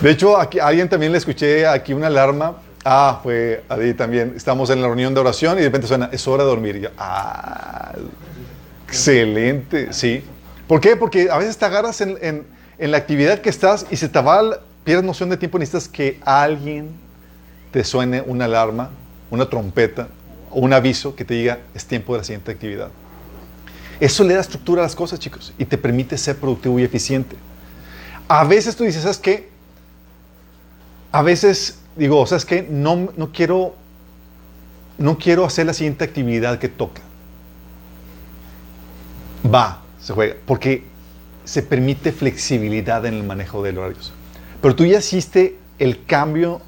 De 0.00 0.10
hecho, 0.10 0.38
aquí, 0.38 0.58
a 0.58 0.66
alguien 0.66 0.88
también 0.88 1.12
le 1.12 1.18
escuché 1.18 1.66
aquí 1.66 1.92
una 1.92 2.08
alarma. 2.08 2.56
Ah, 2.84 3.20
fue 3.22 3.64
ahí 3.68 3.94
también. 3.94 4.34
Estamos 4.36 4.70
en 4.70 4.80
la 4.80 4.86
reunión 4.86 5.12
de 5.12 5.20
oración 5.20 5.58
y 5.58 5.60
de 5.60 5.66
repente 5.66 5.86
suena, 5.86 6.08
es 6.12 6.26
hora 6.26 6.44
de 6.44 6.50
dormir. 6.50 6.76
Y 6.76 6.80
yo, 6.82 6.90
ah, 6.98 7.92
excelente, 8.86 9.92
sí. 9.92 10.24
¿Por 10.66 10.80
qué? 10.80 10.96
Porque 10.96 11.30
a 11.30 11.38
veces 11.38 11.56
te 11.56 11.64
agarras 11.64 12.00
en, 12.00 12.46
la 12.78 12.96
actividad 12.96 13.40
que 13.40 13.50
estás 13.50 13.86
y 13.90 13.96
se 13.96 14.08
te 14.08 14.20
va, 14.20 14.58
pierdes 14.84 15.04
noción 15.04 15.30
de 15.30 15.36
tiempo. 15.36 15.58
Necesitas 15.58 15.88
que 15.88 16.20
alguien 16.24 16.90
te 17.72 17.82
suene 17.84 18.22
una 18.22 18.44
alarma, 18.44 18.90
una 19.30 19.48
trompeta 19.48 20.08
un 20.50 20.72
aviso 20.72 21.14
que 21.14 21.24
te 21.24 21.34
diga, 21.34 21.60
es 21.74 21.84
tiempo 21.86 22.12
de 22.14 22.18
la 22.18 22.24
siguiente 22.24 22.50
actividad. 22.50 22.90
Eso 24.00 24.24
le 24.24 24.34
da 24.34 24.40
estructura 24.40 24.82
a 24.82 24.84
las 24.84 24.94
cosas, 24.94 25.18
chicos, 25.18 25.52
y 25.58 25.64
te 25.64 25.76
permite 25.76 26.16
ser 26.18 26.36
productivo 26.36 26.78
y 26.78 26.84
eficiente. 26.84 27.36
A 28.28 28.44
veces 28.44 28.76
tú 28.76 28.84
dices, 28.84 29.02
¿sabes 29.02 29.18
qué? 29.18 29.48
A 31.10 31.22
veces 31.22 31.78
digo, 31.96 32.24
¿sabes 32.26 32.44
qué? 32.44 32.66
No, 32.68 33.08
no 33.16 33.32
quiero 33.32 33.74
no 34.98 35.16
quiero 35.16 35.44
hacer 35.44 35.66
la 35.66 35.72
siguiente 35.72 36.04
actividad 36.04 36.58
que 36.58 36.68
toca. 36.68 37.00
Va, 39.52 39.82
se 40.00 40.12
juega, 40.12 40.34
porque 40.44 40.84
se 41.44 41.62
permite 41.62 42.12
flexibilidad 42.12 43.06
en 43.06 43.14
el 43.14 43.22
manejo 43.22 43.62
de 43.62 43.70
horarios. 43.78 44.12
Pero 44.60 44.74
tú 44.74 44.84
ya 44.84 44.98
hiciste 44.98 45.56
el 45.78 46.04
cambio 46.04 46.60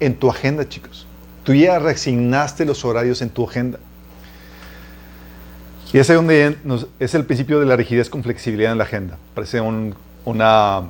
en 0.00 0.16
tu 0.16 0.30
agenda, 0.30 0.66
chicos. 0.68 1.05
Tú 1.46 1.54
ya 1.54 1.78
reasignaste 1.78 2.64
los 2.64 2.84
horarios 2.84 3.22
en 3.22 3.30
tu 3.30 3.48
agenda. 3.48 3.78
Y 5.92 5.98
ese 5.98 6.12
es, 6.12 6.16
donde 6.16 6.56
nos- 6.64 6.88
es 6.98 7.14
el 7.14 7.24
principio 7.24 7.60
de 7.60 7.66
la 7.66 7.76
rigidez 7.76 8.10
con 8.10 8.24
flexibilidad 8.24 8.72
en 8.72 8.78
la 8.78 8.82
agenda. 8.84 9.16
Parece 9.32 9.60
un- 9.60 9.94
una... 10.24 10.80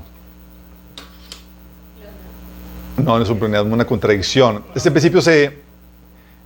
No, 2.97 3.19
no 3.19 3.23
es 3.23 3.29
un 3.29 3.39
pleonasmo, 3.39 3.75
una 3.75 3.85
contradicción. 3.85 4.65
Este 4.75 4.91
principio 4.91 5.21
se... 5.21 5.59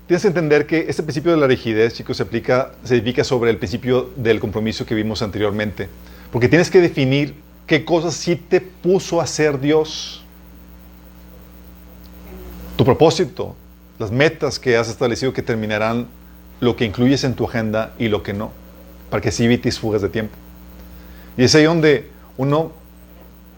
Tienes 0.09 0.23
que 0.23 0.29
entender 0.29 0.67
que 0.67 0.87
este 0.89 1.05
principio 1.05 1.31
de 1.31 1.37
la 1.39 1.47
rigidez, 1.47 1.95
chicos, 1.95 2.17
se 2.17 2.25
aplica, 2.25 2.73
se 2.83 2.97
edifica 2.97 3.23
sobre 3.23 3.51
el 3.53 3.59
principio 3.59 4.11
del 4.17 4.41
compromiso 4.41 4.85
que 4.85 4.97
vimos 4.97 5.23
anteriormente. 5.23 5.89
Porque 6.33 6.49
tienes 6.49 6.69
que 6.69 6.81
definir 6.81 7.37
qué 7.65 7.85
cosas 7.85 8.15
sí 8.15 8.35
te 8.35 8.61
puso 8.61 9.21
a 9.21 9.23
hacer 9.25 9.61
Dios. 9.61 10.25
Tu 12.77 12.85
propósito, 12.85 13.55
las 14.01 14.11
metas 14.11 14.59
que 14.59 14.77
has 14.79 14.89
establecido 14.89 15.35
que 15.35 15.43
terminarán 15.43 16.09
lo 16.59 16.75
que 16.75 16.87
incluyes 16.87 17.23
en 17.23 17.35
tu 17.35 17.45
agenda 17.45 17.93
y 17.99 18.09
lo 18.09 18.23
que 18.23 18.33
no, 18.33 18.51
para 19.11 19.21
que 19.21 19.29
así 19.29 19.45
evites 19.45 19.79
fugas 19.79 20.01
de 20.01 20.09
tiempo. 20.09 20.35
Y 21.37 21.45
es 21.45 21.55
ahí 21.55 21.65
donde 21.65 22.09
uno 22.39 22.73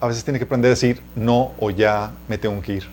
a 0.00 0.08
veces 0.08 0.24
tiene 0.24 0.40
que 0.40 0.44
aprender 0.44 0.70
a 0.70 0.70
decir 0.70 1.00
no 1.14 1.52
o 1.60 1.70
ya 1.70 2.10
me 2.26 2.38
tengo 2.38 2.60
que 2.60 2.72
ir. 2.74 2.84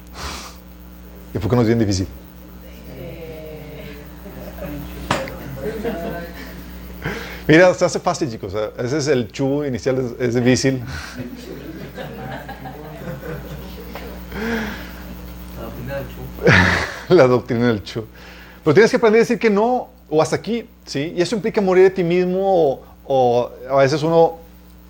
Y 1.34 1.38
porque 1.38 1.56
no 1.56 1.62
es 1.62 1.68
bien 1.68 1.78
difícil. 1.78 2.08
Mira, 7.48 7.72
se 7.76 7.86
hace 7.86 8.00
fácil, 8.00 8.32
chicos. 8.32 8.52
Ese 8.80 8.98
es 8.98 9.08
el 9.08 9.32
chu 9.32 9.64
inicial, 9.64 10.00
es, 10.00 10.16
es 10.20 10.34
difícil. 10.36 10.82
La 17.16 17.28
doctrina 17.28 17.68
del 17.68 17.84
chu. 17.84 18.06
Pero 18.64 18.74
tienes 18.74 18.92
que 18.92 18.98
aprender 18.98 19.20
a 19.20 19.24
decir 19.24 19.40
que 19.40 19.50
no 19.50 19.90
o 20.10 20.22
hasta 20.22 20.36
aquí, 20.36 20.66
¿sí? 20.86 21.14
Y 21.16 21.22
eso 21.22 21.36
implica 21.36 21.62
morir 21.62 21.86
de 21.86 21.90
ti 21.92 22.04
mismo 22.04 22.82
o, 23.06 23.50
a 23.70 23.76
veces 23.78 24.04
uno 24.04 24.38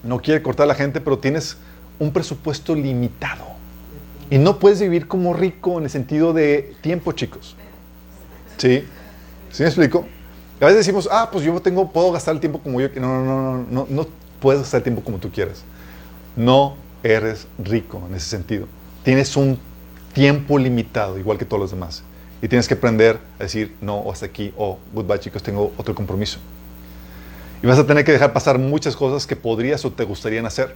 no 0.04 0.22
quiere 0.22 0.42
cortar 0.42 0.66
a 0.66 0.68
la 0.68 0.76
gente, 0.76 1.00
pero 1.00 1.18
tienes 1.18 1.58
un 1.98 2.12
presupuesto 2.12 2.76
limitado. 2.76 3.46
Y 4.30 4.38
no 4.38 4.60
puedes 4.60 4.82
vivir 4.82 5.08
como 5.08 5.34
rico 5.34 5.78
en 5.78 5.86
el 5.86 5.90
sentido 5.90 6.34
de 6.34 6.76
tiempo, 6.82 7.14
chicos. 7.14 7.56
¿Sí? 8.58 8.84
¿Sí 9.52 9.64
me 9.64 9.70
explico? 9.70 10.06
A 10.60 10.66
veces 10.66 10.80
decimos, 10.80 11.08
ah, 11.12 11.30
pues 11.32 11.46
yo 11.46 11.60
tengo, 11.62 11.92
puedo 11.92 12.12
gastar 12.12 12.34
el 12.36 12.42
tiempo 12.42 12.60
como 12.60 12.82
yo 12.82 12.92
quiero. 12.92 13.08
No, 13.08 13.24
no, 13.24 13.58
no, 13.58 13.66
no, 13.70 13.88
no 13.90 14.08
puedes 14.42 14.62
gastar 14.62 14.80
el 14.80 14.84
tiempo 14.84 15.02
como 15.02 15.18
tú 15.18 15.32
quieras. 15.32 15.64
No 16.36 16.76
eres 17.02 17.48
rico 17.58 18.04
en 18.08 18.16
ese 18.16 18.30
sentido. 18.30 18.68
Tienes 19.04 19.36
un 19.38 19.58
tiempo 20.14 20.58
limitado, 20.58 21.18
igual 21.18 21.38
que 21.38 21.46
todos 21.46 21.62
los 21.62 21.72
demás. 21.72 22.04
Y 22.42 22.48
tienes 22.48 22.68
que 22.68 22.74
aprender 22.76 23.20
a 23.40 23.44
decir 23.44 23.76
no 23.82 23.98
o 23.98 24.12
hasta 24.12 24.26
aquí 24.26 24.54
o 24.58 24.80
goodbye 24.94 25.20
chicos, 25.20 25.44
tengo 25.44 25.74
otro 25.78 25.94
compromiso. 25.94 26.40
Y 27.62 27.68
vas 27.68 27.78
a 27.78 27.86
tener 27.86 28.06
que 28.06 28.14
dejar 28.14 28.32
pasar 28.32 28.58
muchas 28.58 28.96
cosas 28.96 29.28
que 29.28 29.36
podrías 29.36 29.84
o 29.84 29.92
te 29.92 30.04
gustarían 30.06 30.46
hacer. 30.46 30.76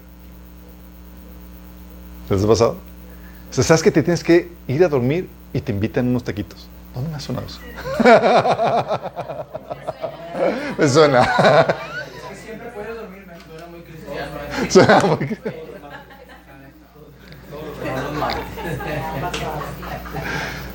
¿Les 2.30 2.44
ha 2.44 2.48
pasado? 2.48 2.78
O 3.50 3.54
sea, 3.54 3.64
sabes 3.64 3.82
que 3.84 3.92
te 3.92 4.04
tienes 4.04 4.24
que 4.24 4.52
ir 4.68 4.84
a 4.84 4.90
dormir 4.90 5.30
y 5.54 5.62
te 5.62 5.72
invitan 5.72 6.08
unos 6.08 6.24
taquitos. 6.24 6.68
¿Dónde 6.94 7.10
me 7.12 7.16
ha 7.16 7.20
sonado 7.20 7.46
eso? 7.48 7.60
me 10.78 10.88
suena. 10.90 11.22
Es 11.22 11.28
que 12.30 12.36
siempre 12.36 12.70
puedes 12.72 12.96
dormir, 12.96 13.26
me 13.28 13.40
suena 13.40 13.66
muy 13.68 13.82
cristiano. 13.82 14.32
Suena 14.70 15.00
muy- 15.00 15.38
Todos 17.50 18.04
los 18.04 18.14
martes. 18.14 18.44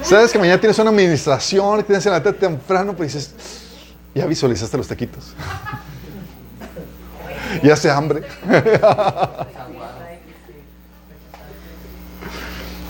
Sabes 0.08 0.32
que 0.32 0.38
mañana 0.38 0.58
tienes 0.58 0.78
una 0.78 0.88
administración 0.88 1.84
tienes 1.84 2.02
que 2.02 2.08
levantarte 2.08 2.40
temprano, 2.40 2.92
pero 2.92 3.04
dices, 3.04 3.34
ya 4.14 4.24
visualizaste 4.24 4.78
los 4.78 4.88
taquitos. 4.88 5.34
ya 7.62 7.74
hace 7.74 7.90
hambre. 7.90 8.22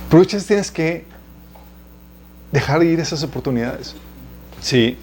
Pero 0.09 0.21
muchas 0.21 0.47
tienes 0.47 0.71
que 0.71 1.05
dejar 2.53 2.85
ir 2.85 3.01
esas 3.01 3.25
oportunidades. 3.25 3.97
Sí. 4.61 4.97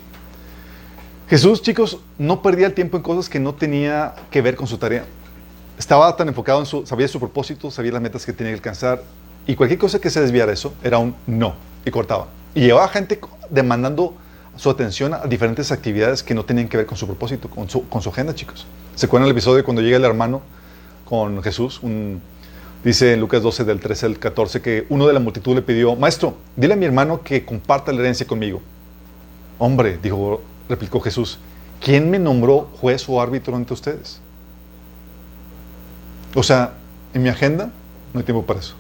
Jesús, 1.30 1.62
chicos, 1.62 2.00
no 2.18 2.42
perdía 2.42 2.68
el 2.68 2.74
tiempo 2.74 2.96
en 2.96 3.04
cosas 3.04 3.30
que 3.30 3.42
no 3.42 3.54
tenía 3.54 4.16
que 4.32 4.42
ver 4.42 4.56
con 4.56 4.68
su 4.68 4.78
tarea. 4.78 5.04
Estaba 5.78 6.16
tan 6.16 6.30
enfocado 6.30 6.62
en 6.62 6.66
su, 6.66 6.86
sabía 6.86 7.10
su 7.10 7.20
propósito, 7.20 7.70
sabía 7.70 7.92
las 7.92 8.02
metas 8.02 8.26
que 8.26 8.32
tenía 8.32 8.54
que 8.54 8.60
alcanzar, 8.60 9.04
y 9.46 9.56
cualquier 9.56 9.80
cosa 9.80 10.00
que 10.00 10.10
se 10.10 10.22
desviara 10.22 10.48
de 10.48 10.54
eso 10.54 10.74
era 10.82 10.98
un 10.98 11.14
no, 11.28 11.56
y 11.86 11.92
cortaba. 11.92 12.28
Y 12.54 12.62
llevaba 12.62 12.88
gente 12.88 13.20
demandando 13.50 14.16
su 14.58 14.70
atención 14.70 15.14
a 15.14 15.26
diferentes 15.26 15.72
actividades 15.72 16.24
que 16.24 16.34
no 16.34 16.46
tenían 16.46 16.68
que 16.68 16.78
ver 16.78 16.86
con 16.86 16.98
su 16.98 17.06
propósito, 17.06 17.50
con 17.50 17.70
su, 17.70 17.88
con 17.88 18.02
su 18.02 18.10
agenda, 18.10 18.34
chicos. 18.34 18.66
¿Se 18.96 19.06
acuerdan 19.06 19.28
el 19.28 19.32
episodio 19.32 19.64
cuando 19.64 19.82
llega 19.82 19.98
el 19.98 20.06
hermano 20.06 20.42
con 21.06 21.44
Jesús? 21.44 21.82
Dice 22.84 23.14
en 23.14 23.20
Lucas 23.20 23.42
12, 23.42 23.64
del 23.66 23.80
13 23.80 24.06
al 24.06 24.20
14, 24.20 24.62
que 24.62 24.86
uno 24.90 25.08
de 25.08 25.14
la 25.14 25.20
multitud 25.20 25.56
le 25.56 25.62
pidió, 25.62 25.96
Maestro, 25.96 26.38
dile 26.56 26.74
a 26.74 26.78
mi 26.78 26.86
hermano 26.86 27.24
que 27.24 27.44
comparta 27.44 27.92
la 27.92 28.00
herencia 28.02 28.28
conmigo. 28.28 28.62
Hombre, 29.58 29.98
dijo, 30.02 30.42
replicó 30.70 31.00
Jesús, 31.00 31.40
¿quién 31.82 32.10
me 32.10 32.20
nombró 32.20 32.70
juez 32.80 33.10
o 33.10 33.20
árbitro 33.20 33.56
entre 33.58 33.74
ustedes? 33.74 34.20
O 36.36 36.44
sea, 36.44 36.74
en 37.14 37.24
mi 37.24 37.30
agenda 37.30 37.72
no 38.14 38.20
hay 38.20 38.26
tiempo 38.26 38.46
para 38.46 38.60
eso. 38.60 38.76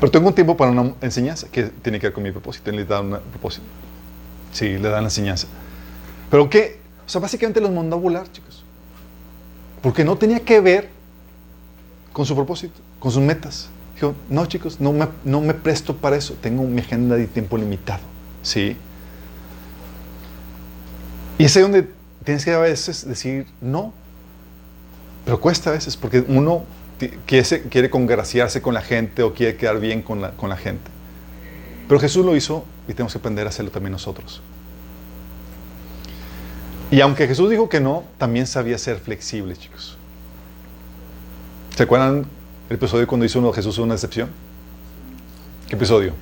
Pero 0.00 0.10
tengo 0.10 0.28
un 0.28 0.34
tiempo 0.34 0.56
para 0.56 0.70
una 0.70 0.94
enseñanza 1.00 1.48
que 1.50 1.64
tiene 1.64 1.98
que 1.98 2.08
ver 2.08 2.14
con 2.14 2.22
mi 2.22 2.32
propósito. 2.32 2.70
Él 2.70 2.76
le 2.76 2.84
da 2.84 3.00
un 3.00 3.18
propósito. 3.30 3.64
Sí, 4.52 4.78
le 4.78 4.88
dan 4.88 5.02
la 5.02 5.08
enseñanza. 5.08 5.46
Pero 6.30 6.48
que, 6.48 6.80
o 7.06 7.08
sea, 7.08 7.20
básicamente 7.20 7.60
los 7.60 7.70
mandó 7.70 7.96
a 7.96 7.98
volar, 7.98 8.30
chicos. 8.30 8.64
Porque 9.82 10.04
no 10.04 10.16
tenía 10.16 10.40
que 10.40 10.60
ver 10.60 10.88
con 12.12 12.24
su 12.26 12.34
propósito, 12.34 12.80
con 12.98 13.12
sus 13.12 13.22
metas. 13.22 13.68
Dijo, 13.94 14.14
no, 14.28 14.46
chicos, 14.46 14.80
no 14.80 14.92
me, 14.92 15.08
no 15.24 15.40
me 15.40 15.54
presto 15.54 15.96
para 15.96 16.16
eso. 16.16 16.34
Tengo 16.40 16.64
mi 16.64 16.80
agenda 16.80 17.16
de 17.16 17.26
tiempo 17.26 17.56
limitado. 17.56 18.02
¿Sí? 18.42 18.76
Y 21.38 21.44
es 21.44 21.56
ahí 21.56 21.62
donde 21.62 21.88
tienes 22.24 22.44
que 22.44 22.52
a 22.52 22.58
veces 22.58 23.06
decir 23.06 23.46
no. 23.60 23.92
Pero 25.24 25.40
cuesta 25.40 25.70
a 25.70 25.72
veces, 25.72 25.96
porque 25.96 26.24
uno 26.26 26.64
quiere, 27.26 27.62
quiere 27.62 27.90
congraciarse 27.90 28.62
con 28.62 28.74
la 28.74 28.82
gente 28.82 29.22
o 29.22 29.34
quiere 29.34 29.56
quedar 29.56 29.80
bien 29.80 30.02
con 30.02 30.20
la, 30.20 30.32
con 30.32 30.48
la 30.48 30.56
gente. 30.56 30.90
Pero 31.88 32.00
Jesús 32.00 32.24
lo 32.24 32.34
hizo 32.36 32.64
y 32.88 32.92
tenemos 32.92 33.12
que 33.12 33.18
aprender 33.18 33.46
a 33.46 33.50
hacerlo 33.50 33.70
también 33.70 33.92
nosotros. 33.92 34.42
Y 36.90 37.00
aunque 37.00 37.26
Jesús 37.26 37.50
dijo 37.50 37.68
que 37.68 37.80
no, 37.80 38.04
también 38.18 38.46
sabía 38.46 38.78
ser 38.78 38.98
flexible, 38.98 39.56
chicos. 39.56 39.96
¿Se 41.76 41.82
acuerdan 41.82 42.26
el 42.70 42.76
episodio 42.76 43.06
cuando 43.06 43.26
hizo 43.26 43.40
uno 43.40 43.52
Jesús 43.52 43.78
una 43.78 43.94
excepción? 43.94 44.30
¿Qué 45.68 45.74
episodio? 45.74 46.12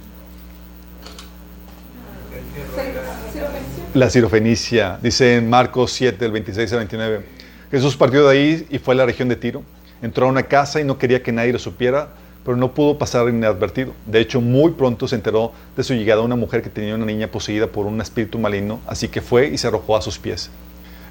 La 3.93 4.09
cirofenicia. 4.09 4.99
Dice 5.03 5.37
en 5.37 5.51
Marcos 5.51 5.93
7, 5.93 6.16
del 6.18 6.33
26 6.33 6.72
al 6.72 6.78
29. 6.78 7.26
Jesús 7.70 7.97
partió 7.97 8.26
de 8.26 8.33
ahí 8.33 8.66
y 8.70 8.78
fue 8.78 8.95
a 8.95 8.99
la 8.99 9.07
región 9.07 9.28
de 9.28 9.37
Tiro. 9.37 9.62
Entró 10.03 10.26
a 10.26 10.28
una 10.28 10.42
casa 10.42 10.80
y 10.80 10.84
no 10.84 10.98
quería 10.98 11.22
que 11.22 11.32
nadie 11.32 11.53
lo 11.53 11.59
supiera, 11.59 12.09
pero 12.44 12.57
no 12.57 12.74
pudo 12.74 12.98
pasar 12.98 13.28
inadvertido. 13.28 13.92
De 14.05 14.20
hecho, 14.20 14.40
muy 14.40 14.72
pronto 14.72 15.07
se 15.07 15.14
enteró 15.14 15.53
de 15.76 15.84
su 15.84 15.94
llegada 15.94 16.22
una 16.22 16.34
mujer 16.36 16.61
que 16.62 16.70
tenía 16.70 16.94
una 16.94 17.07
niña 17.07 17.28
poseída 17.28 17.68
por 17.68 17.86
un 17.86 18.00
espíritu 18.00 18.38
maligno, 18.38 18.80
así 18.86 19.09
que 19.09 19.20
fue 19.20 19.46
y 19.48 19.59
se 19.59 19.68
arrojó 19.68 19.96
a 19.96 20.03
sus 20.03 20.18
pies. 20.18 20.50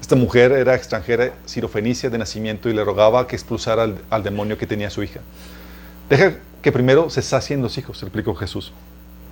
Esta 0.00 0.14
mujer 0.16 0.52
era 0.52 0.74
extranjera, 0.74 1.32
cirofenicia 1.46 2.10
de 2.10 2.18
nacimiento, 2.18 2.68
y 2.68 2.74
le 2.74 2.84
rogaba 2.84 3.26
que 3.26 3.36
expulsara 3.36 3.88
al, 4.10 4.22
demonio 4.22 4.58
que 4.58 4.66
tenía 4.66 4.90
su 4.90 5.02
hija. 5.02 5.20
Deja 6.10 6.34
que 6.60 6.70
primero 6.72 7.08
se 7.08 7.22
sacien 7.22 7.62
los 7.62 7.78
hijos, 7.78 8.02
explicó 8.02 8.34
Jesús. 8.34 8.72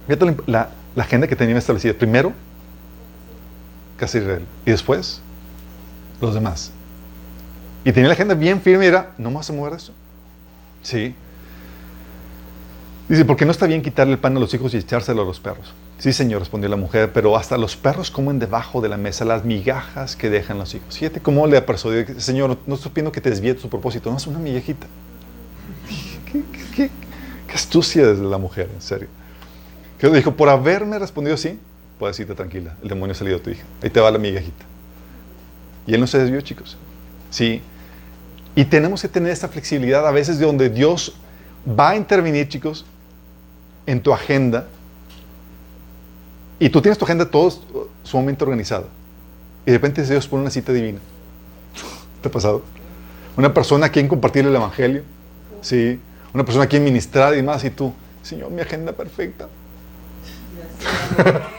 Fíjate 0.06 0.24
la, 0.26 0.34
la- 0.46 0.70
la 0.96 1.04
agenda 1.04 1.26
que 1.28 1.36
tenía 1.36 1.56
establecida. 1.58 1.92
Primero, 1.94 2.32
casa 3.96 4.18
de 4.18 4.24
Israel. 4.24 4.44
Y 4.64 4.70
después, 4.70 5.20
los 6.20 6.34
demás. 6.34 6.72
Y 7.84 7.92
tenía 7.92 8.08
la 8.08 8.14
agenda 8.14 8.34
bien 8.34 8.60
firme 8.60 8.84
y 8.84 8.88
era, 8.88 9.12
no 9.18 9.30
me 9.30 9.36
vas 9.36 9.50
a 9.50 9.52
mover 9.52 9.72
de 9.72 9.78
eso. 9.78 9.92
Sí. 10.82 11.14
Dice, 13.08 13.24
porque 13.24 13.44
no 13.44 13.50
está 13.50 13.66
bien 13.66 13.82
quitarle 13.82 14.12
el 14.12 14.18
pan 14.18 14.36
a 14.36 14.40
los 14.40 14.52
hijos 14.54 14.72
y 14.74 14.76
echárselo 14.76 15.22
a 15.22 15.24
los 15.24 15.40
perros. 15.40 15.72
Sí, 15.98 16.12
señor, 16.12 16.40
respondió 16.40 16.68
la 16.70 16.76
mujer, 16.76 17.12
pero 17.12 17.36
hasta 17.36 17.58
los 17.58 17.76
perros 17.76 18.10
comen 18.10 18.38
debajo 18.38 18.80
de 18.80 18.88
la 18.88 18.96
mesa 18.96 19.24
las 19.24 19.44
migajas 19.44 20.16
que 20.16 20.30
dejan 20.30 20.58
los 20.58 20.74
hijos. 20.74 20.96
Fíjate 20.96 21.20
cómo 21.20 21.46
le 21.46 21.60
persuadió, 21.60 22.06
señor, 22.20 22.56
no 22.66 22.74
estoy 22.74 22.90
pidiendo 22.92 23.12
que 23.12 23.20
te 23.20 23.30
desvíe 23.30 23.54
de 23.54 23.60
tu 23.60 23.68
propósito, 23.68 24.10
no 24.10 24.16
es 24.16 24.26
una 24.26 24.38
migajita. 24.38 24.86
¿Qué, 26.30 26.42
qué, 26.74 26.90
astucia 27.52 28.06
desde 28.06 28.22
la 28.22 28.38
mujer, 28.38 28.70
en 28.72 28.80
serio. 28.80 29.08
Que 29.98 30.08
dijo, 30.08 30.36
por 30.36 30.48
haberme 30.48 30.98
respondido 30.98 31.34
así, 31.34 31.58
puedes 31.98 32.18
irte 32.20 32.34
tranquila, 32.34 32.76
el 32.82 32.88
demonio 32.88 33.12
ha 33.12 33.16
salido 33.16 33.38
de 33.38 33.44
tu 33.44 33.50
hija. 33.50 33.64
Ahí 33.82 33.90
te 33.90 34.00
va 34.00 34.10
la 34.10 34.18
migajita. 34.18 34.64
Y 35.86 35.94
él 35.94 36.00
no 36.00 36.06
se 36.06 36.18
desvió, 36.18 36.40
chicos. 36.40 36.78
Sí. 37.30 37.60
Y 38.54 38.64
tenemos 38.64 39.02
que 39.02 39.08
tener 39.08 39.32
esta 39.32 39.48
flexibilidad 39.48 40.06
a 40.06 40.10
veces 40.10 40.38
de 40.38 40.46
donde 40.46 40.68
Dios 40.70 41.14
va 41.66 41.90
a 41.90 41.96
intervenir, 41.96 42.48
chicos, 42.48 42.84
en 43.86 44.02
tu 44.02 44.12
agenda. 44.12 44.66
Y 46.58 46.68
tú 46.68 46.82
tienes 46.82 46.98
tu 46.98 47.04
agenda 47.04 47.30
todo 47.30 47.52
sumamente 48.02 48.42
organizada. 48.44 48.86
Y 49.64 49.70
de 49.70 49.78
repente 49.78 50.02
Dios 50.02 50.26
pone 50.26 50.42
una 50.42 50.50
cita 50.50 50.72
divina. 50.72 50.98
¿Te 52.20 52.28
ha 52.28 52.32
pasado? 52.32 52.62
Una 53.36 53.54
persona 53.54 53.86
a 53.86 53.88
quien 53.90 54.08
compartir 54.08 54.44
el 54.46 54.54
Evangelio. 54.54 55.02
Sí. 55.62 56.00
Una 56.34 56.44
persona 56.44 56.64
a 56.64 56.68
quien 56.68 56.84
ministrar 56.84 57.36
y 57.36 57.42
más. 57.42 57.64
Y 57.64 57.70
tú, 57.70 57.94
Señor, 58.22 58.50
mi 58.50 58.60
agenda 58.60 58.92
perfecta. 58.92 59.48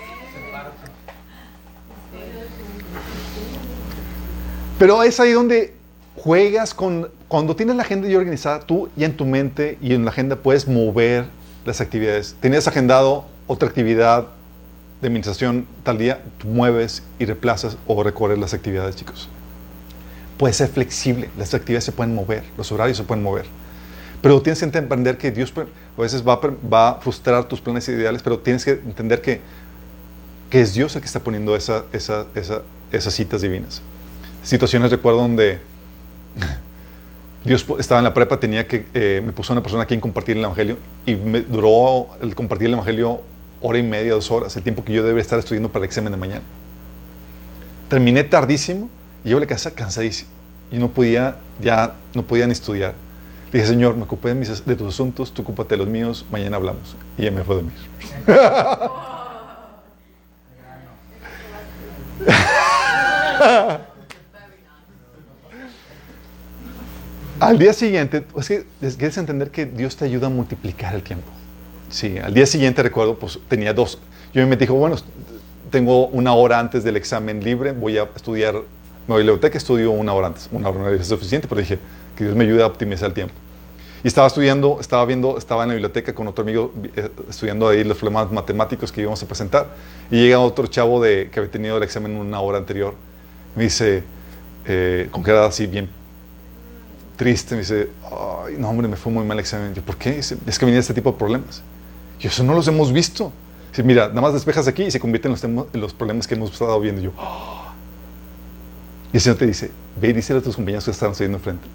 Pero 4.78 5.04
es 5.04 5.20
ahí 5.20 5.32
donde 5.32 5.81
juegas 6.16 6.74
con... 6.74 7.10
Cuando 7.28 7.56
tienes 7.56 7.76
la 7.76 7.84
agenda 7.84 8.08
ya 8.08 8.18
organizada, 8.18 8.60
tú 8.60 8.90
ya 8.96 9.06
en 9.06 9.16
tu 9.16 9.26
mente 9.26 9.78
y 9.82 9.94
en 9.94 10.04
la 10.06 10.12
agenda 10.12 10.36
puedes 10.36 10.68
mover 10.68 11.26
las 11.66 11.80
actividades. 11.82 12.36
Tenías 12.42 12.68
agendado 12.68 13.26
otra 13.48 13.68
actividad 13.70 14.28
de 15.02 15.08
administración 15.08 15.66
tal 15.84 15.98
día, 15.98 16.22
tú 16.38 16.48
mueves 16.48 17.04
y 17.20 17.26
reemplazas 17.26 17.78
o 17.88 18.04
recorres 18.04 18.38
las 18.38 18.54
actividades, 18.54 18.96
chicos. 18.96 19.30
Puedes 20.38 20.58
ser 20.58 20.70
flexible, 20.70 21.30
las 21.38 21.54
actividades 21.54 21.86
se 21.86 21.92
pueden 21.92 22.14
mover, 22.16 22.44
los 22.58 22.72
horarios 22.72 22.98
se 22.98 23.04
pueden 23.04 23.24
mover. 23.24 23.46
Pero 24.22 24.42
tienes 24.42 24.60
que 24.60 24.66
entender 24.66 25.18
que 25.18 25.32
Dios 25.32 25.52
pues, 25.52 25.68
a 25.98 26.02
veces 26.02 26.28
va 26.28 26.40
va 26.72 26.90
a 26.90 26.96
frustrar 26.96 27.48
tus 27.48 27.62
planes 27.62 27.88
ideales, 27.90 28.22
pero 28.22 28.38
tienes 28.40 28.64
que 28.66 28.72
entender 28.72 29.22
que, 29.22 29.42
que 30.50 30.62
es 30.62 30.74
Dios 30.74 30.96
el 30.96 31.02
que 31.02 31.08
está 31.08 31.20
poniendo 31.20 31.56
esa, 31.56 31.86
esa, 31.94 32.26
esa- 32.36 32.62
esas 32.92 33.14
citas 33.14 33.42
divinas. 33.42 33.82
Situaciones, 34.44 34.92
recuerdo, 34.92 35.20
donde 35.22 35.60
Dios 37.44 37.66
estaba 37.80 38.00
en 38.00 38.06
la 38.06 38.14
prepa, 38.14 38.40
tenía 38.40 38.68
que, 38.68 38.86
eh, 38.94 39.22
me 39.26 39.32
puso 39.34 39.52
una 39.54 39.64
persona 39.64 39.84
a 39.84 39.86
quien 39.88 40.00
compartir 40.00 40.38
el 40.38 40.44
Evangelio 40.44 40.78
y 41.06 41.16
me 41.16 41.42
duró 41.42 42.08
el 42.22 42.36
compartir 42.36 42.68
el 42.68 42.74
Evangelio 42.74 43.22
hora 43.62 43.78
y 43.80 43.84
media, 43.84 44.14
dos 44.14 44.30
horas, 44.32 44.56
el 44.58 44.64
tiempo 44.64 44.84
que 44.84 44.94
yo 44.94 45.02
debería 45.04 45.22
estar 45.22 45.40
estudiando 45.40 45.70
para 45.70 45.84
el 45.84 45.90
examen 45.90 46.12
de 46.12 46.18
mañana. 46.18 46.42
Terminé 47.90 48.24
tardísimo 48.24 48.90
y 49.24 49.28
llego 49.30 49.40
a 49.40 49.42
la 49.42 49.48
casa 49.48 49.72
cansadísimo 49.72 50.30
y 50.72 50.78
no 50.78 50.90
podía, 50.90 51.36
ya 51.62 51.96
no 52.14 52.24
podía 52.24 52.46
ni 52.46 52.54
estudiar. 52.54 52.94
Le 53.52 53.60
dije, 53.60 53.72
Señor, 53.72 53.96
me 53.98 54.04
ocupé 54.04 54.30
de, 54.30 54.36
mis- 54.36 54.66
de 54.66 54.76
tus 54.76 54.94
asuntos, 54.94 55.34
tú 55.34 55.42
ocúpate 55.42 55.74
de 55.76 55.80
los 55.80 55.88
míos, 55.88 56.26
mañana 56.32 56.56
hablamos. 56.58 56.96
Y 57.18 57.24
ya 57.24 57.32
me 57.32 57.44
fue 57.44 57.56
a 57.56 57.58
dormir. 57.58 57.74
Al 67.42 67.58
día 67.58 67.74
siguiente, 67.74 68.24
es 68.38 68.48
que 68.48 68.66
es- 68.84 68.98
quieres 68.98 69.18
entender 69.18 69.50
que 69.50 69.66
Dios 69.66 69.96
te 69.98 70.06
ayuda 70.06 70.28
a 70.28 70.30
multiplicar 70.30 70.94
el 70.94 71.02
tiempo. 71.02 71.26
Sí, 71.90 72.20
al 72.20 72.36
día 72.36 72.46
siguiente 72.46 72.84
recuerdo, 72.84 73.18
pues 73.18 73.40
tenía 73.48 73.74
dos. 73.74 73.98
Yo 74.32 74.46
me 74.46 74.56
dijo, 74.58 74.76
bueno, 74.76 74.96
tengo 75.72 76.06
una 76.10 76.34
hora 76.36 76.60
antes 76.60 76.84
del 76.84 76.98
examen 76.98 77.44
libre, 77.44 77.72
voy 77.72 77.98
a 77.98 78.04
estudiar, 78.16 78.54
me 78.54 78.62
voy 79.08 79.16
a 79.16 79.18
biblioteca, 79.26 79.58
estudio 79.58 79.90
una 79.90 80.14
hora 80.14 80.28
antes. 80.28 80.50
Una 80.52 80.70
hora 80.70 80.82
no 80.82 80.90
es 80.90 81.08
suficiente, 81.08 81.48
pero 81.48 81.62
dije 81.62 81.80
que 82.16 82.26
Dios 82.26 82.36
me 82.36 82.44
ayude 82.44 82.62
a 82.62 82.68
optimizar 82.68 83.08
el 83.08 83.16
tiempo. 83.16 83.34
Y 84.04 84.08
estaba 84.08 84.28
estudiando, 84.28 84.78
estaba 84.80 85.04
viendo, 85.06 85.40
estaba 85.40 85.64
en 85.64 85.70
la 85.70 85.74
biblioteca 85.74 86.14
con 86.14 86.28
otro 86.28 86.44
amigo 86.44 86.72
eh, 86.96 87.10
estudiando 87.28 87.70
ahí 87.70 87.84
los 87.84 87.98
problemas 87.98 88.32
matemáticos 88.32 88.92
que 88.92 89.02
íbamos 89.02 89.24
a 89.24 89.26
presentar. 89.26 89.66
Y 90.12 90.18
llega 90.18 90.38
otro 90.40 90.68
chavo 90.68 91.02
de, 91.02 91.30
que 91.32 91.40
había 91.40 91.52
tenido 91.52 91.78
el 91.78 91.82
examen 91.82 92.18
una 92.18 92.40
hora 92.40 92.60
anterior. 92.60 92.94
Me 93.56 93.64
dice, 93.64 94.04
eh, 94.68 95.08
con 95.10 95.24
cara 95.24 95.48
así 95.48 95.66
bien 95.66 95.90
triste, 97.22 97.54
me 97.54 97.62
dice, 97.62 97.88
ay, 98.04 98.56
no 98.58 98.68
hombre, 98.68 98.88
me 98.88 98.96
fue 98.96 99.12
muy 99.12 99.24
mal 99.24 99.38
el 99.38 99.42
examen. 99.42 99.76
¿por 99.86 99.96
qué? 99.96 100.18
Es 100.18 100.58
que 100.58 100.66
venía 100.66 100.80
este 100.80 100.96
tipo 100.96 101.12
de 101.12 101.18
problemas. 101.20 101.62
Yo, 102.20 102.30
eso 102.30 102.44
no 102.44 102.56
los 102.56 102.68
hemos 102.68 102.92
visto. 102.92 103.32
Dice, 103.70 103.84
mira, 103.84 104.08
nada 104.08 104.22
más 104.22 104.34
despejas 104.34 104.68
aquí 104.68 104.86
y 104.86 104.90
se 104.92 105.00
convierten 105.00 105.30
en 105.44 105.56
los, 105.56 105.66
en 105.72 105.82
los 105.82 105.94
problemas 105.94 106.26
que 106.26 106.34
hemos 106.34 106.52
estado 106.52 106.80
viendo. 106.80 107.00
Yo, 107.00 107.12
"Ah". 107.20 107.76
Y 109.14 109.18
el 109.18 109.22
Señor 109.22 109.38
te 109.38 109.46
dice, 109.46 109.70
ve 110.02 110.08
y 110.10 110.14
díselo 110.14 110.40
a 110.40 110.42
tus 110.42 110.56
compañeros 110.56 110.84
que 110.84 110.90
están 110.90 111.14
subiendo 111.14 111.38
enfrente. 111.38 111.68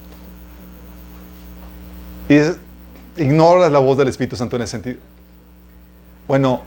Y 2.28 2.34
es, 2.34 2.57
ignoras 3.16 3.70
la 3.70 3.78
voz 3.78 3.97
del 3.99 4.09
Espíritu 4.09 4.34
Santo 4.34 4.57
en 4.57 4.62
ese 4.62 4.72
sentido. 4.72 4.99
Bueno, 6.26 6.62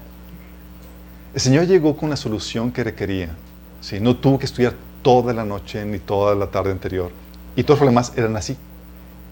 el 1.33 1.41
Señor 1.41 1.65
llegó 1.65 1.97
con 1.97 2.09
la 2.09 2.15
solución 2.15 2.71
que 2.71 2.85
requería. 2.85 3.35
¿sí? 3.81 3.99
No 3.99 4.15
tuvo 4.15 4.39
que 4.39 4.45
estudiar 4.45 4.73
toda 5.01 5.33
la 5.33 5.43
noche 5.43 5.83
ni 5.83 5.99
toda 5.99 6.33
la 6.33 6.47
tarde 6.47 6.71
anterior. 6.71 7.11
Y 7.57 7.63
todos 7.63 7.71
los 7.71 7.79
problemas 7.79 8.13
eran 8.15 8.37
así. 8.37 8.55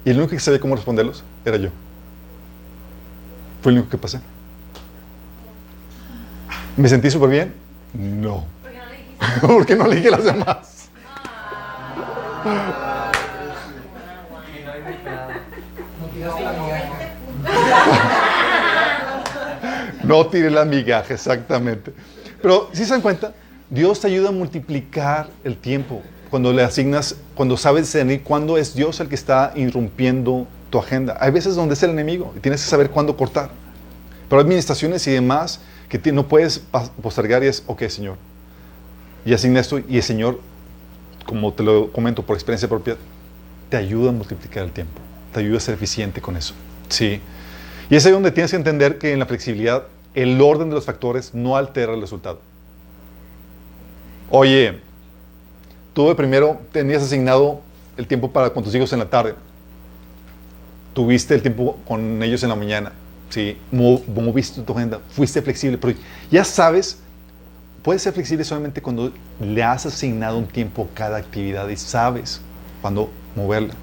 Y 0.08 0.12
el 0.12 0.20
único 0.20 0.30
que 0.30 0.40
sabía 0.40 0.62
cómo 0.62 0.74
responderlos 0.74 1.22
era 1.44 1.58
yo. 1.58 1.68
Fue 3.62 3.74
el 3.74 3.80
único 3.80 3.92
que 3.92 3.98
pasé. 3.98 4.22
¿Me 6.78 6.88
sentí 6.88 7.12
súper 7.12 7.30
bien? 7.30 7.54
No. 7.92 8.46
¿Por 9.42 9.66
qué 9.66 9.76
no 9.76 9.86
le 9.86 9.98
dije 9.98 10.08
a 10.08 10.12
las 10.12 10.24
demás? 10.24 10.90
No 20.04 20.28
tiré 20.28 20.50
la 20.50 20.64
migaja, 20.64 21.14
exactamente. 21.14 21.92
Pero 22.42 22.70
si 22.72 22.86
se 22.86 22.92
dan 22.92 23.02
cuenta, 23.02 23.34
Dios 23.70 24.00
te 24.00 24.08
ayuda 24.08 24.30
a 24.30 24.32
multiplicar 24.32 25.28
el 25.44 25.58
tiempo. 25.58 26.02
Cuando 26.30 26.52
le 26.52 26.64
asignas, 26.64 27.16
cuando 27.36 27.58
sabes 27.58 27.84
discernir 27.84 28.24
cuándo 28.24 28.58
es 28.58 28.76
Dios 28.76 29.00
el 29.00 29.08
que 29.08 29.16
está 29.16 29.54
irrumpiendo 29.56 30.48
tu 30.70 30.80
agenda. 30.80 31.18
Hay 31.20 31.32
veces 31.32 31.56
donde 31.56 31.74
es 31.74 31.84
el 31.84 31.92
enemigo 31.92 32.34
y 32.36 32.40
tienes 32.40 32.64
que 32.64 32.70
saber 32.70 32.90
cuándo 32.90 33.16
cortar. 33.16 33.50
Pero 34.30 34.40
hay 34.40 34.46
administraciones 34.46 35.08
y 35.08 35.12
demás 35.12 35.62
que 35.90 36.12
no 36.12 36.28
puedes 36.28 36.62
postergar 37.02 37.44
y 37.44 37.48
es, 37.48 37.64
ok, 37.66 37.84
Señor. 37.88 38.18
y 39.26 39.34
asigna 39.34 39.60
esto 39.60 39.80
y 39.80 39.98
el 39.98 40.04
Señor, 40.04 40.40
como 41.26 41.54
te 41.54 41.64
lo 41.64 41.92
comento 41.92 42.24
por 42.24 42.36
experiencia 42.36 42.68
propia, 42.68 42.98
te 43.70 43.78
ayuda 43.78 44.10
a 44.10 44.14
multiplicar 44.14 44.64
el 44.64 44.72
tiempo, 44.72 45.00
te 45.34 45.40
ayuda 45.40 45.58
a 45.58 45.60
ser 45.60 45.76
eficiente 45.76 46.22
con 46.22 46.38
eso. 46.38 46.54
Sí. 46.90 47.22
Y 47.90 47.96
es 47.96 48.06
ahí 48.06 48.12
donde 48.12 48.32
tienes 48.32 48.52
que 48.52 48.58
entender 48.58 48.98
que 48.98 49.14
en 49.14 49.20
la 49.20 49.26
flexibilidad 49.26 49.88
el 50.14 50.42
orden 50.42 50.70
de 50.70 50.76
los 50.76 50.86
factores 50.86 51.34
no 51.34 51.56
altera 51.56 51.94
el 51.94 52.02
resultado. 52.02 52.42
Oye, 54.30 54.82
tú 55.98 56.08
de 56.10 56.14
primero 56.14 56.62
tenías 56.72 57.02
asignado 57.02 57.60
el 57.98 58.06
tiempo 58.06 58.32
para 58.32 58.52
con 58.52 58.64
tus 58.64 58.76
hijos 58.76 58.94
en 58.94 59.00
la 59.00 59.10
tarde. 59.10 59.34
Tuviste 60.94 61.34
el 61.34 61.42
tiempo 61.42 61.76
con 61.88 62.22
ellos 62.22 62.44
en 62.44 62.50
la 62.50 62.56
mañana. 62.56 62.92
Sí, 63.32 63.58
Mo- 63.72 64.04
moviste 64.06 64.62
tu 64.62 64.74
agenda, 64.74 65.00
fuiste 65.10 65.42
flexible, 65.42 65.80
pero 65.80 65.98
ya 66.30 66.44
sabes, 66.44 67.00
puedes 67.82 68.04
ser 68.04 68.14
flexible 68.14 68.44
solamente 68.44 68.80
cuando 68.80 69.12
le 69.42 69.64
has 69.64 69.88
asignado 69.88 70.38
un 70.38 70.46
tiempo 70.46 70.88
a 70.92 70.96
cada 70.96 71.18
actividad 71.18 71.68
y 71.68 71.78
sabes 71.78 72.42
cuándo 72.80 73.10
moverla. 73.36 73.74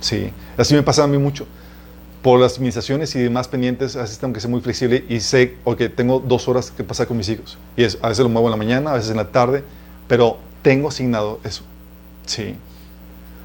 Sí, 0.00 0.30
así 0.58 0.74
me 0.74 0.82
pasa 0.82 1.04
a 1.04 1.06
mí 1.06 1.16
mucho. 1.16 1.46
Por 2.20 2.40
las 2.40 2.56
administraciones 2.56 3.16
y 3.16 3.20
demás 3.22 3.48
pendientes, 3.48 3.96
a 3.96 4.02
veces 4.02 4.18
tengo 4.18 4.34
que 4.34 4.40
ser 4.40 4.50
muy 4.50 4.60
flexible 4.60 5.02
y 5.08 5.20
sé, 5.20 5.56
ok, 5.64 5.80
tengo 5.96 6.20
dos 6.20 6.46
horas 6.46 6.70
que 6.70 6.84
pasar 6.84 7.06
con 7.06 7.16
mis 7.16 7.30
hijos. 7.30 7.56
Y 7.74 7.84
es, 7.84 7.98
a 8.02 8.08
veces 8.08 8.22
lo 8.22 8.28
muevo 8.28 8.48
en 8.48 8.50
la 8.50 8.58
mañana, 8.58 8.90
a 8.90 8.94
veces 8.96 9.10
en 9.10 9.16
la 9.16 9.32
tarde, 9.32 9.64
pero 10.06 10.36
tengo 10.62 10.88
asignado 10.88 11.40
eso. 11.44 11.64
Sí. 12.26 12.56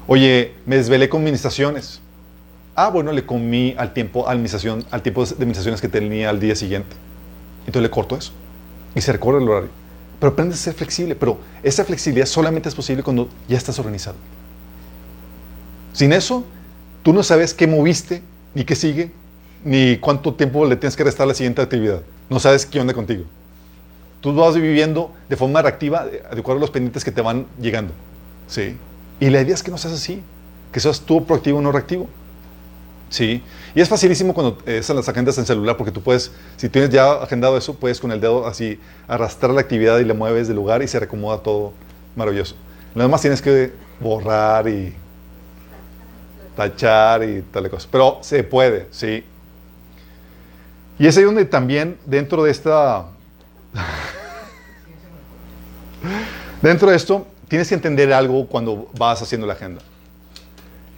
Oye, 0.06 0.54
me 0.64 0.76
desvelé 0.76 1.08
con 1.08 1.20
administraciones. 1.20 2.00
Ah, 2.74 2.90
bueno, 2.90 3.12
le 3.12 3.26
comí 3.26 3.74
al 3.76 3.92
tiempo, 3.92 4.28
administración, 4.28 4.84
al 4.90 5.02
tiempo 5.02 5.24
de 5.24 5.34
administraciones 5.34 5.80
que 5.80 5.88
tenía 5.88 6.30
al 6.30 6.40
día 6.40 6.54
siguiente. 6.54 6.96
Entonces 7.66 7.82
le 7.82 7.90
corto 7.90 8.16
eso. 8.16 8.32
Y 8.94 9.00
se 9.00 9.12
recorre 9.12 9.42
el 9.42 9.48
horario. 9.48 9.70
Pero 10.20 10.32
aprendes 10.32 10.60
a 10.60 10.62
ser 10.62 10.74
flexible. 10.74 11.14
Pero 11.14 11.38
esa 11.62 11.84
flexibilidad 11.84 12.26
solamente 12.26 12.68
es 12.68 12.74
posible 12.74 13.02
cuando 13.02 13.28
ya 13.48 13.56
estás 13.56 13.78
organizado. 13.78 14.16
Sin 15.92 16.12
eso, 16.12 16.44
tú 17.02 17.12
no 17.12 17.22
sabes 17.22 17.52
qué 17.52 17.66
moviste, 17.66 18.22
ni 18.54 18.64
qué 18.64 18.76
sigue, 18.76 19.10
ni 19.64 19.96
cuánto 19.98 20.34
tiempo 20.34 20.64
le 20.64 20.76
tienes 20.76 20.96
que 20.96 21.04
restar 21.04 21.24
a 21.24 21.26
la 21.28 21.34
siguiente 21.34 21.60
actividad. 21.60 22.02
No 22.30 22.38
sabes 22.38 22.64
qué 22.64 22.80
onda 22.80 22.94
contigo. 22.94 23.24
Tú 24.20 24.34
vas 24.34 24.54
viviendo 24.56 25.12
de 25.28 25.36
forma 25.36 25.62
reactiva 25.62 26.04
de 26.04 26.20
de 26.20 26.42
a 26.44 26.54
los 26.54 26.70
pendientes 26.70 27.04
que 27.04 27.12
te 27.12 27.20
van 27.20 27.46
llegando. 27.60 27.92
Sí. 28.46 28.76
Y 29.20 29.30
la 29.30 29.40
idea 29.40 29.54
es 29.54 29.62
que 29.62 29.70
no 29.70 29.78
seas 29.78 29.94
así. 29.94 30.22
Que 30.72 30.80
seas 30.80 31.00
tú 31.00 31.24
proactivo, 31.24 31.60
no 31.60 31.72
reactivo. 31.72 32.08
Sí. 33.10 33.42
Y 33.74 33.80
es 33.80 33.88
facilísimo 33.88 34.34
cuando 34.34 34.58
eh, 34.66 34.78
están 34.78 34.96
las 34.96 35.08
agendas 35.08 35.38
en 35.38 35.46
celular, 35.46 35.76
porque 35.76 35.92
tú 35.92 36.02
puedes, 36.02 36.32
si 36.56 36.68
tienes 36.68 36.90
ya 36.90 37.12
agendado 37.12 37.56
eso, 37.56 37.74
puedes 37.74 38.00
con 38.00 38.12
el 38.12 38.20
dedo 38.20 38.46
así 38.46 38.78
arrastrar 39.06 39.52
la 39.52 39.60
actividad 39.60 39.98
y 39.98 40.04
le 40.04 40.14
mueves 40.14 40.48
del 40.48 40.56
lugar 40.56 40.82
y 40.82 40.88
se 40.88 40.98
reacomoda 40.98 41.38
todo 41.42 41.72
maravilloso. 42.16 42.56
Lo 42.94 43.02
demás 43.02 43.20
tienes 43.20 43.40
que 43.40 43.72
borrar 44.00 44.68
y 44.68 44.94
tachar 46.56 47.22
y 47.22 47.42
tal 47.52 47.70
cosa. 47.70 47.88
Pero 47.90 48.18
se 48.20 48.42
puede, 48.44 48.88
sí. 48.90 49.24
Y 50.98 51.06
es 51.06 51.16
ahí 51.16 51.24
donde 51.24 51.44
también 51.44 51.96
dentro 52.04 52.42
de 52.42 52.50
esta... 52.50 53.06
dentro 56.62 56.90
de 56.90 56.96
esto, 56.96 57.26
tienes 57.48 57.68
que 57.68 57.74
entender 57.74 58.12
algo 58.12 58.46
cuando 58.46 58.90
vas 58.98 59.22
haciendo 59.22 59.46
la 59.46 59.54
agenda. 59.54 59.80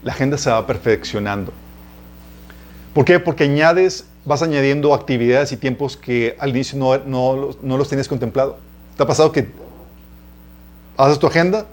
La 0.02 0.12
agenda 0.12 0.38
se 0.38 0.50
va 0.50 0.66
perfeccionando. 0.66 1.52
¿Por 2.94 3.04
qué? 3.04 3.20
Porque 3.20 3.44
añades, 3.44 4.06
vas 4.24 4.42
añadiendo 4.42 4.94
actividades 4.94 5.52
y 5.52 5.56
tiempos 5.56 5.96
que 5.96 6.36
al 6.38 6.50
inicio 6.50 6.78
no, 7.06 7.56
los- 7.76 7.88
tienes 7.88 8.08
contemplado. 8.08 8.58
¿Te 8.96 9.02
ha 9.02 9.06
pasado 9.06 9.32
que 9.32 9.48
haces 10.96 11.18
tu 11.18 11.26
agenda 11.26 11.66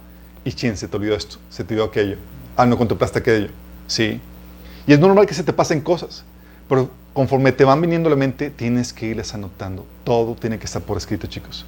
y 0.43 0.53
chin, 0.53 0.77
se 0.77 0.87
te 0.87 0.95
olvidó 0.95 1.15
esto, 1.15 1.37
se 1.49 1.63
te 1.63 1.73
olvidó 1.73 1.87
aquello? 1.87 2.17
Ah, 2.55 2.65
no 2.65 2.77
contemplaste 2.77 3.19
aquello. 3.19 3.49
Sí. 3.87 4.21
Y 4.85 4.93
es 4.93 4.99
normal 4.99 5.25
que 5.25 5.33
se 5.33 5.43
te 5.43 5.53
pasen 5.53 5.81
cosas, 5.81 6.23
pero 6.69 6.89
conforme 7.17 7.51
te 7.51 7.65
van 7.65 7.81
viniendo 7.81 8.11
la 8.11 8.15
mente, 8.15 8.51
tienes 8.51 8.93
que 8.93 9.07
irles 9.07 9.33
anotando. 9.33 9.87
Todo 10.03 10.35
tiene 10.35 10.59
que 10.59 10.65
estar 10.65 10.83
por 10.83 10.97
escrito, 10.97 11.25
chicos. 11.25 11.65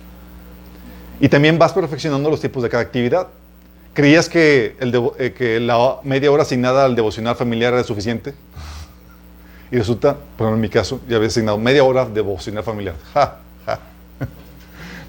Y 1.20 1.28
también 1.28 1.58
vas 1.58 1.74
perfeccionando 1.74 2.30
los 2.30 2.40
tiempos 2.40 2.62
de 2.62 2.70
cada 2.70 2.84
actividad. 2.84 3.30
¿Creías 3.96 4.30
eh, 4.36 5.34
que 5.36 5.60
la 5.60 6.02
media 6.04 6.32
hora 6.32 6.44
asignada 6.44 6.86
al 6.86 6.96
devocional 6.96 7.36
familiar 7.36 7.74
era 7.74 7.84
suficiente? 7.84 8.36
Y 9.72 9.78
resulta, 9.78 10.18
por 10.38 10.46
ejemplo, 10.46 10.54
en 10.58 10.62
mi 10.62 10.70
caso, 10.70 11.02
ya 11.10 11.16
había 11.16 11.30
asignado 11.30 11.58
media 11.58 11.84
hora 11.84 12.06
de 12.06 12.14
devocional 12.14 12.64
familiar. 12.64 12.94
Ja, 13.16 13.40
ja. 13.66 13.80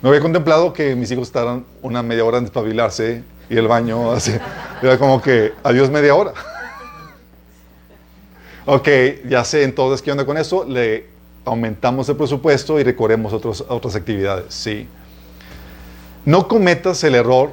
No 0.01 0.09
había 0.09 0.23
contemplado 0.23 0.73
que 0.73 0.97
mis 0.97 1.11
hijos 1.11 1.29
estaran 1.29 1.67
una 1.83 2.03
media 2.03 2.25
hora 2.25 2.39
en 2.39 2.45
despabilarse 2.45 3.25
y 3.51 3.59
el 3.59 3.69
baño 3.69 4.11
así. 4.11 4.33
Era 4.81 4.97
como 4.97 5.21
que, 5.21 5.53
adiós 5.63 5.91
media 5.91 6.15
hora. 6.15 6.33
Ok, 8.73 8.89
ya 9.29 9.43
sé 9.43 9.65
entonces 9.65 10.01
qué 10.01 10.13
onda 10.13 10.25
con 10.25 10.39
eso. 10.39 10.65
Le 10.65 11.07
aumentamos 11.45 12.09
el 12.09 12.15
presupuesto 12.15 12.79
y 12.79 12.85
recorremos 12.85 13.33
otros, 13.33 13.65
otras 13.69 13.97
actividades. 13.97 14.55
Sí. 14.55 14.87
No 16.25 16.47
cometas 16.47 17.03
el 17.03 17.17
error, 17.17 17.53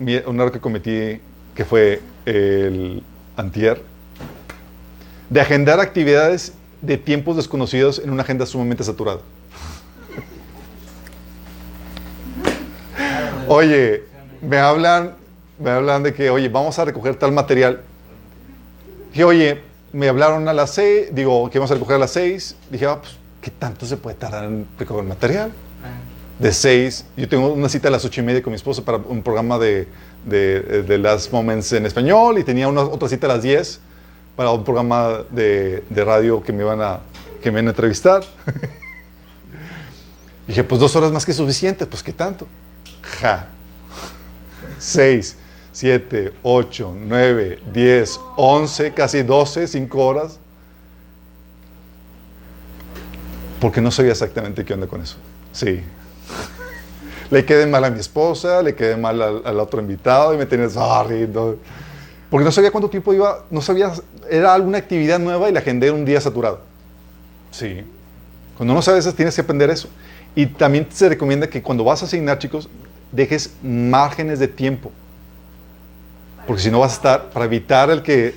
un 0.00 0.08
error 0.10 0.50
que 0.50 0.58
cometí 0.58 1.20
que 1.54 1.64
fue 1.64 2.02
el 2.26 3.04
antier, 3.36 3.80
de 5.30 5.40
agendar 5.40 5.78
actividades 5.78 6.52
de 6.82 6.98
tiempos 6.98 7.36
desconocidos 7.36 8.00
en 8.00 8.10
una 8.10 8.24
agenda 8.24 8.44
sumamente 8.44 8.82
saturada. 8.82 9.20
Oye, 13.46 14.02
me 14.42 14.58
hablan, 14.58 15.14
me 15.60 15.70
hablan 15.70 16.02
de 16.02 16.12
que, 16.12 16.28
oye, 16.28 16.48
vamos 16.48 16.76
a 16.80 16.84
recoger 16.84 17.14
tal 17.14 17.30
material. 17.30 17.82
Dije, 19.12 19.22
oye, 19.22 19.73
me 19.94 20.08
hablaron 20.08 20.48
a 20.48 20.52
las 20.52 20.70
seis, 20.70 21.06
digo, 21.12 21.48
que 21.48 21.58
vamos 21.58 21.70
a 21.70 21.74
recoger 21.74 21.96
a 21.96 21.98
las 22.00 22.10
seis. 22.10 22.56
Dije, 22.68 22.86
ah, 22.86 23.00
pues, 23.00 23.16
¿qué 23.40 23.52
tanto 23.52 23.86
se 23.86 23.96
puede 23.96 24.16
tardar 24.16 24.44
en 24.44 24.66
recoger 24.76 25.04
material? 25.04 25.52
De 26.38 26.52
seis, 26.52 27.04
yo 27.16 27.28
tengo 27.28 27.52
una 27.52 27.68
cita 27.68 27.86
a 27.86 27.90
las 27.92 28.04
ocho 28.04 28.20
y 28.20 28.24
media 28.24 28.42
con 28.42 28.50
mi 28.50 28.56
esposo 28.56 28.84
para 28.84 28.98
un 28.98 29.22
programa 29.22 29.56
de, 29.56 29.86
de, 30.24 30.82
de 30.82 30.98
Last 30.98 31.32
Moments 31.32 31.72
en 31.72 31.86
español 31.86 32.38
y 32.38 32.44
tenía 32.44 32.66
una, 32.66 32.80
otra 32.80 33.08
cita 33.08 33.28
a 33.28 33.34
las 33.34 33.42
diez 33.44 33.78
para 34.34 34.50
un 34.50 34.64
programa 34.64 35.20
de, 35.30 35.84
de 35.88 36.04
radio 36.04 36.42
que 36.42 36.52
me 36.52 36.64
iban 36.64 36.82
a, 36.82 36.98
que 37.40 37.52
me 37.52 37.60
iban 37.60 37.68
a 37.68 37.70
entrevistar. 37.70 38.24
Dije, 40.48 40.64
pues 40.64 40.80
dos 40.80 40.96
horas 40.96 41.12
más 41.12 41.24
que 41.24 41.32
suficiente, 41.32 41.86
pues 41.86 42.02
¿qué 42.02 42.12
tanto? 42.12 42.48
Ja. 43.20 43.46
Seis, 44.80 45.36
siete, 45.74 46.32
ocho, 46.44 46.94
nueve, 46.96 47.58
diez, 47.72 48.20
once, 48.36 48.94
casi 48.94 49.24
doce, 49.24 49.66
cinco 49.66 50.06
horas. 50.06 50.38
Porque 53.60 53.80
no 53.80 53.90
sabía 53.90 54.12
exactamente 54.12 54.64
qué 54.64 54.72
onda 54.72 54.86
con 54.86 55.02
eso. 55.02 55.16
Sí. 55.52 55.82
Le 57.28 57.44
quedé 57.44 57.66
mal 57.66 57.84
a 57.84 57.90
mi 57.90 57.98
esposa, 57.98 58.62
le 58.62 58.76
quedé 58.76 58.96
mal 58.96 59.20
al, 59.20 59.42
al 59.44 59.58
otro 59.58 59.80
invitado 59.80 60.32
y 60.32 60.38
me 60.38 60.46
tenía 60.46 60.70
sorry. 60.70 61.26
no. 61.26 61.56
Porque 62.30 62.44
no 62.44 62.52
sabía 62.52 62.70
cuánto 62.70 62.88
tiempo 62.88 63.12
iba, 63.12 63.44
no 63.50 63.60
sabía, 63.60 63.92
era 64.30 64.54
alguna 64.54 64.78
actividad 64.78 65.18
nueva 65.18 65.48
y 65.48 65.52
la 65.52 65.58
agendé 65.58 65.88
en 65.88 65.94
un 65.94 66.04
día 66.04 66.20
saturado. 66.20 66.60
Sí. 67.50 67.82
Cuando 68.56 68.74
no 68.74 68.82
sabes 68.82 69.12
tienes 69.16 69.34
que 69.34 69.40
aprender 69.40 69.70
eso. 69.70 69.88
Y 70.36 70.46
también 70.46 70.86
se 70.90 71.08
recomienda 71.08 71.48
que 71.48 71.62
cuando 71.62 71.82
vas 71.82 72.02
a 72.02 72.06
asignar, 72.06 72.38
chicos, 72.38 72.68
dejes 73.10 73.54
márgenes 73.60 74.38
de 74.38 74.46
tiempo. 74.46 74.92
Porque 76.46 76.62
si 76.62 76.70
no 76.70 76.80
vas 76.80 76.92
a 76.92 76.94
estar, 76.94 77.30
para 77.30 77.44
evitar 77.46 77.90
el 77.90 78.02
que 78.02 78.34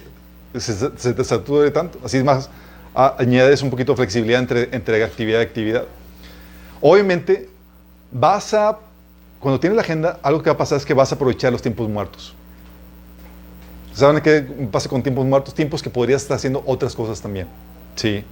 se, 0.56 0.74
se 0.98 1.14
te 1.14 1.24
sature 1.24 1.72
tanto. 1.72 2.00
Así 2.04 2.18
es 2.18 2.24
más, 2.24 2.50
añades 2.94 3.62
un 3.62 3.70
poquito 3.70 3.92
de 3.92 3.98
flexibilidad 3.98 4.40
entre, 4.40 4.76
entre 4.76 5.04
actividad 5.04 5.40
y 5.40 5.44
actividad. 5.44 5.84
Obviamente, 6.82 7.50
vas 8.12 8.54
a, 8.54 8.80
cuando 9.40 9.60
tienes 9.60 9.76
la 9.76 9.82
agenda, 9.82 10.20
algo 10.24 10.42
que 10.42 10.50
va 10.50 10.56
a 10.56 10.58
pasar 10.58 10.78
es 10.78 10.86
que 10.86 10.94
vas 10.94 11.12
a 11.12 11.16
aprovechar 11.16 11.52
los 11.52 11.62
tiempos 11.62 11.88
muertos. 11.90 12.34
¿Saben 13.94 14.22
qué 14.22 14.46
pasa 14.72 14.90
con 14.90 15.02
tiempos 15.02 15.26
muertos? 15.26 15.54
Tiempos 15.54 15.82
que 15.82 15.90
podrías 15.90 16.22
estar 16.22 16.38
haciendo 16.38 16.64
otras 16.66 16.96
cosas 16.96 17.20
también. 17.20 17.48
Sí. 17.96 18.24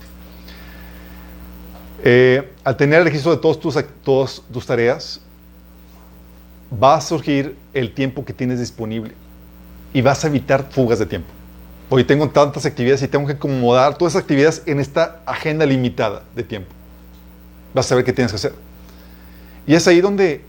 Eh, 2.04 2.52
al 2.64 2.78
tener 2.78 3.00
el 3.00 3.06
registro 3.06 3.32
de 3.32 3.38
todos 3.38 3.60
tus, 3.60 3.84
todas 4.04 4.42
tus 4.52 4.66
tareas, 4.66 5.22
va 6.72 6.96
a 6.96 7.02
surgir 7.02 7.56
el 7.74 7.94
tiempo 7.94 8.24
que 8.26 8.34
tienes 8.34 8.60
disponible 8.60 9.14
y 9.96 10.02
vas 10.02 10.26
a 10.26 10.28
evitar 10.28 10.68
fugas 10.72 11.00
de 11.00 11.06
tiempo. 11.06 11.30
Hoy 11.90 12.04
tengo 12.04 12.30
tantas 12.30 12.66
actividades 12.66 13.02
y 13.02 13.08
tengo 13.08 13.26
que 13.26 13.32
acomodar 13.32 13.98
todas 13.98 14.12
esas 14.12 14.24
actividades 14.24 14.62
en 14.66 14.82
esta 14.82 15.22
agenda 15.26 15.66
limitada 15.66 16.24
de 16.36 16.44
tiempo. 16.44 16.70
Vas 17.74 17.86
a 17.86 17.90
saber 17.90 18.04
qué 18.04 18.12
tienes 18.12 18.34
que 18.34 18.36
hacer. 18.36 18.54
Y 19.66 19.74
es 19.74 19.88
ahí 19.88 20.02
donde 20.02 20.42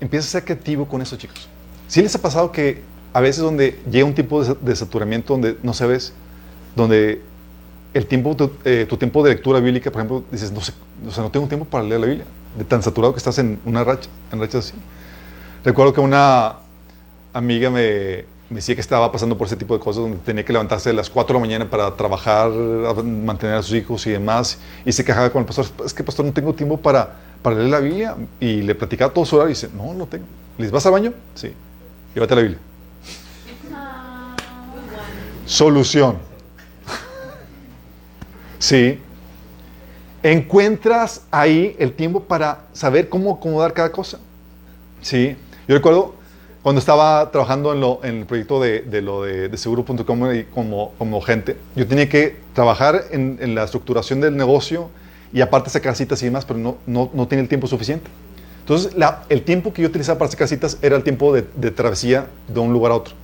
empiezas 0.00 0.28
a 0.28 0.32
ser 0.38 0.44
creativo 0.44 0.86
con 0.86 1.02
eso, 1.02 1.16
chicos. 1.16 1.48
¿Sí 1.88 2.00
les 2.00 2.14
ha 2.14 2.22
pasado 2.22 2.52
que 2.52 2.80
a 3.12 3.18
veces 3.18 3.42
donde 3.42 3.80
llega 3.90 4.04
un 4.04 4.14
tipo 4.14 4.44
de 4.44 4.76
saturamiento 4.76 5.32
donde 5.32 5.56
no 5.64 5.74
sabes, 5.74 6.12
donde 6.76 7.22
el 7.94 8.06
tiempo, 8.06 8.36
tu, 8.36 8.52
eh, 8.64 8.86
tu 8.88 8.96
tiempo 8.98 9.24
de 9.24 9.30
lectura 9.30 9.58
bíblica, 9.58 9.90
por 9.90 10.00
ejemplo, 10.00 10.24
dices, 10.30 10.52
no 10.52 10.60
sé, 10.60 10.74
o 11.04 11.10
sea, 11.10 11.24
no 11.24 11.30
tengo 11.32 11.48
tiempo 11.48 11.66
para 11.66 11.82
leer 11.82 12.00
la 12.00 12.06
Biblia, 12.06 12.26
de 12.56 12.62
tan 12.62 12.84
saturado 12.84 13.12
que 13.12 13.18
estás 13.18 13.36
en 13.40 13.58
una 13.64 13.82
racha, 13.82 14.08
en 14.30 14.38
rachas 14.38 14.68
así. 14.68 14.74
Recuerdo 15.64 15.92
que 15.92 16.00
una 16.00 16.58
amiga 17.32 17.68
me, 17.68 18.30
me 18.52 18.56
decía 18.56 18.74
que 18.74 18.82
estaba 18.82 19.10
pasando 19.10 19.36
por 19.38 19.46
ese 19.46 19.56
tipo 19.56 19.72
de 19.72 19.80
cosas, 19.80 20.02
donde 20.02 20.18
tenía 20.18 20.44
que 20.44 20.52
levantarse 20.52 20.90
a 20.90 20.92
las 20.92 21.08
4 21.08 21.32
de 21.32 21.40
la 21.40 21.40
mañana 21.40 21.70
para 21.70 21.96
trabajar, 21.96 22.50
mantener 22.50 23.56
a 23.56 23.62
sus 23.62 23.74
hijos 23.74 24.06
y 24.06 24.10
demás, 24.10 24.58
y 24.84 24.92
se 24.92 25.02
quejaba 25.02 25.30
con 25.30 25.40
el 25.40 25.46
pastor, 25.46 25.66
es 25.86 25.94
que 25.94 26.04
pastor 26.04 26.26
no 26.26 26.32
tengo 26.32 26.52
tiempo 26.52 26.76
para, 26.76 27.16
para 27.40 27.56
leer 27.56 27.70
la 27.70 27.80
Biblia, 27.80 28.14
y 28.38 28.60
le 28.60 28.74
platicaba 28.74 29.10
todo 29.10 29.24
su 29.24 29.36
horario, 29.36 29.52
y 29.52 29.54
dice, 29.54 29.70
no, 29.74 29.94
no 29.94 30.06
tengo. 30.06 30.26
¿Les 30.58 30.70
vas 30.70 30.84
al 30.84 30.92
baño? 30.92 31.14
Sí. 31.34 31.50
Llévate 32.14 32.34
la 32.34 32.42
Biblia. 32.42 32.58
Solución. 35.46 36.18
Sí. 38.58 39.00
Encuentras 40.22 41.22
ahí 41.32 41.74
el 41.80 41.94
tiempo 41.94 42.22
para 42.22 42.66
saber 42.72 43.08
cómo 43.08 43.34
acomodar 43.34 43.72
cada 43.72 43.90
cosa. 43.90 44.20
Sí. 45.00 45.36
Yo 45.66 45.74
recuerdo 45.74 46.14
cuando 46.62 46.78
estaba 46.78 47.30
trabajando 47.32 47.72
en, 47.72 47.80
lo- 47.80 48.00
en 48.04 48.18
el 48.20 48.26
proyecto 48.26 48.60
de, 48.60 48.80
de 48.82 49.02
lo 49.02 49.22
de, 49.24 49.48
de 49.48 49.56
seguro.com 49.58 50.04
como, 50.54 50.92
como 50.98 51.20
gente, 51.20 51.56
yo 51.74 51.86
tenía 51.86 52.08
que 52.08 52.36
trabajar 52.54 53.04
en, 53.10 53.38
en 53.40 53.54
la 53.54 53.64
estructuración 53.64 54.20
del 54.20 54.36
negocio 54.36 54.88
y 55.32 55.40
aparte 55.40 55.70
sacar 55.70 55.96
citas 55.96 56.22
y 56.22 56.26
demás, 56.26 56.44
pero 56.44 56.58
no, 56.58 56.76
no, 56.86 57.10
no 57.14 57.26
tenía 57.26 57.42
el 57.42 57.48
tiempo 57.48 57.66
suficiente. 57.66 58.08
Entonces, 58.60 58.94
la- 58.94 59.24
el 59.28 59.42
tiempo 59.42 59.72
que 59.72 59.82
yo 59.82 59.88
utilizaba 59.88 60.18
para 60.20 60.30
sacar 60.30 60.46
citas 60.46 60.78
era 60.82 60.94
el 60.96 61.02
tiempo 61.02 61.32
de, 61.34 61.44
de 61.56 61.70
travesía 61.72 62.26
de 62.46 62.60
un 62.60 62.72
lugar 62.72 62.92
a 62.92 62.96
otro. 62.96 63.14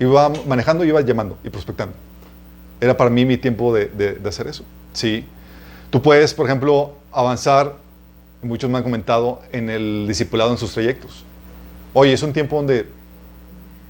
Iba 0.00 0.30
manejando, 0.46 0.84
iba 0.84 1.00
llamando 1.02 1.36
y 1.44 1.50
prospectando. 1.50 1.94
Era 2.80 2.96
para 2.96 3.10
mí 3.10 3.24
mi 3.24 3.36
tiempo 3.36 3.74
de 3.74 4.18
hacer 4.26 4.46
eso. 4.46 4.64
Sí. 4.92 5.24
Tú 5.90 6.00
puedes, 6.02 6.32
por 6.34 6.46
ejemplo, 6.46 6.92
avanzar, 7.12 7.74
muchos 8.42 8.68
me 8.70 8.78
han 8.78 8.84
comentado, 8.84 9.40
en 9.52 9.70
el 9.70 10.06
discipulado 10.08 10.50
en 10.50 10.58
sus 10.58 10.72
trayectos. 10.72 11.24
Oye, 11.98 12.12
es 12.12 12.22
un 12.22 12.30
tiempo 12.30 12.56
donde 12.56 12.86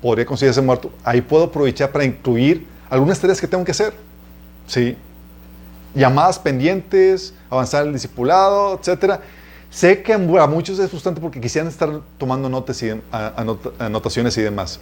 podría 0.01 0.25
considerarse 0.25 0.63
muerto. 0.63 0.93
Ahí 1.03 1.21
puedo 1.21 1.43
aprovechar 1.43 1.91
para 1.91 2.05
incluir 2.05 2.65
algunas 2.89 3.19
tareas 3.19 3.41
que 3.41 3.49
tengo 3.49 3.65
que 3.65 3.73
hacer. 3.73 3.95
Sí. 4.69 4.97
Llamadas 5.93 6.39
pendientes, 6.39 7.35
avanzar 7.51 7.85
el 7.85 7.93
discipulado, 7.93 8.79
etcétera. 8.79 9.23
Sé 9.71 10.05
que 10.05 10.13
a 10.13 10.19
muchos 10.19 10.79
es 10.79 10.89
frustrante 10.89 11.21
porque 11.21 11.41
quisieran 11.41 11.67
estar 11.67 12.01
tomando 12.17 12.49
notas 12.49 12.81
y, 12.81 12.93
anotaciones 13.11 14.39
y 14.39 14.43
demás. 14.43 14.79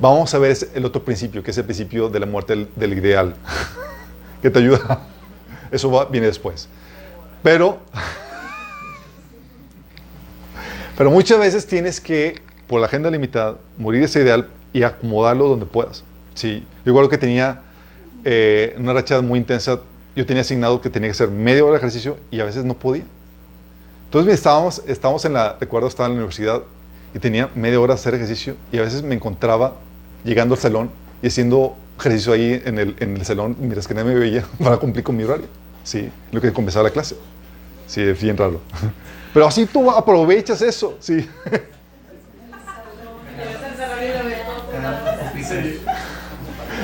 Vamos 0.00 0.34
a 0.34 0.38
ver 0.40 0.56
el 0.74 0.84
otro 0.84 1.04
principio, 1.04 1.44
que 1.44 1.52
es 1.52 1.58
el 1.58 1.64
principio 1.64 2.08
de 2.08 2.18
la 2.18 2.26
muerte 2.26 2.66
del, 2.74 2.92
ideal, 2.92 3.36
que 4.42 4.50
te 4.50 4.58
ayuda. 4.58 5.06
Eso 5.70 6.08
viene 6.10 6.26
después. 6.26 6.68
Pero, 7.40 7.78
pero 10.96 11.10
muchas 11.10 11.38
veces 11.38 11.66
tienes 11.66 12.00
que, 12.00 12.40
por 12.66 12.80
la 12.80 12.86
agenda 12.86 13.10
limitada, 13.10 13.56
morir 13.78 14.02
ese 14.02 14.22
ideal 14.22 14.48
y 14.72 14.82
acomodarlo 14.82 15.48
donde 15.48 15.66
puedas. 15.66 16.04
Sí, 16.34 16.60
yo 16.84 16.92
recuerdo 16.92 17.08
que 17.08 17.18
tenía 17.18 17.60
eh, 18.24 18.74
una 18.78 18.92
racha 18.92 19.20
muy 19.20 19.38
intensa. 19.38 19.80
Yo 20.14 20.26
tenía 20.26 20.42
asignado 20.42 20.80
que 20.80 20.90
tenía 20.90 21.08
que 21.08 21.12
hacer 21.12 21.28
media 21.28 21.64
hora 21.64 21.72
de 21.72 21.78
ejercicio 21.78 22.18
y 22.30 22.40
a 22.40 22.44
veces 22.44 22.64
no 22.64 22.74
podía. 22.74 23.04
Entonces 24.06 24.34
estábamos, 24.34 24.82
estábamos 24.86 25.24
en 25.24 25.32
la, 25.32 25.56
recuerdo, 25.58 25.88
estaba 25.88 26.06
en 26.06 26.12
la 26.12 26.16
universidad 26.18 26.62
y 27.14 27.18
tenía 27.18 27.48
media 27.54 27.80
hora 27.80 27.94
de 27.94 28.00
hacer 28.00 28.14
ejercicio 28.14 28.56
y 28.70 28.78
a 28.78 28.82
veces 28.82 29.02
me 29.02 29.14
encontraba 29.14 29.76
llegando 30.22 30.54
al 30.54 30.60
salón 30.60 30.90
y 31.22 31.28
haciendo 31.28 31.76
ejercicio 31.98 32.34
ahí 32.34 32.60
en 32.64 32.78
el, 32.78 32.96
en 33.00 33.16
el 33.16 33.24
salón 33.24 33.56
mientras 33.58 33.88
que 33.88 33.94
nadie 33.94 34.12
me 34.12 34.20
veía 34.20 34.44
para 34.62 34.76
cumplir 34.76 35.02
con 35.02 35.16
mi 35.16 35.24
horario. 35.24 35.46
Sí, 35.82 36.10
lo 36.30 36.40
que 36.40 36.52
comenzaba 36.52 36.84
la 36.84 36.90
clase. 36.90 37.16
Sí, 37.86 38.02
bien 38.20 38.36
raro. 38.36 38.60
Pero 39.32 39.46
así 39.46 39.66
tú 39.66 39.90
aprovechas 39.90 40.60
eso, 40.62 40.96
sí. 41.00 41.28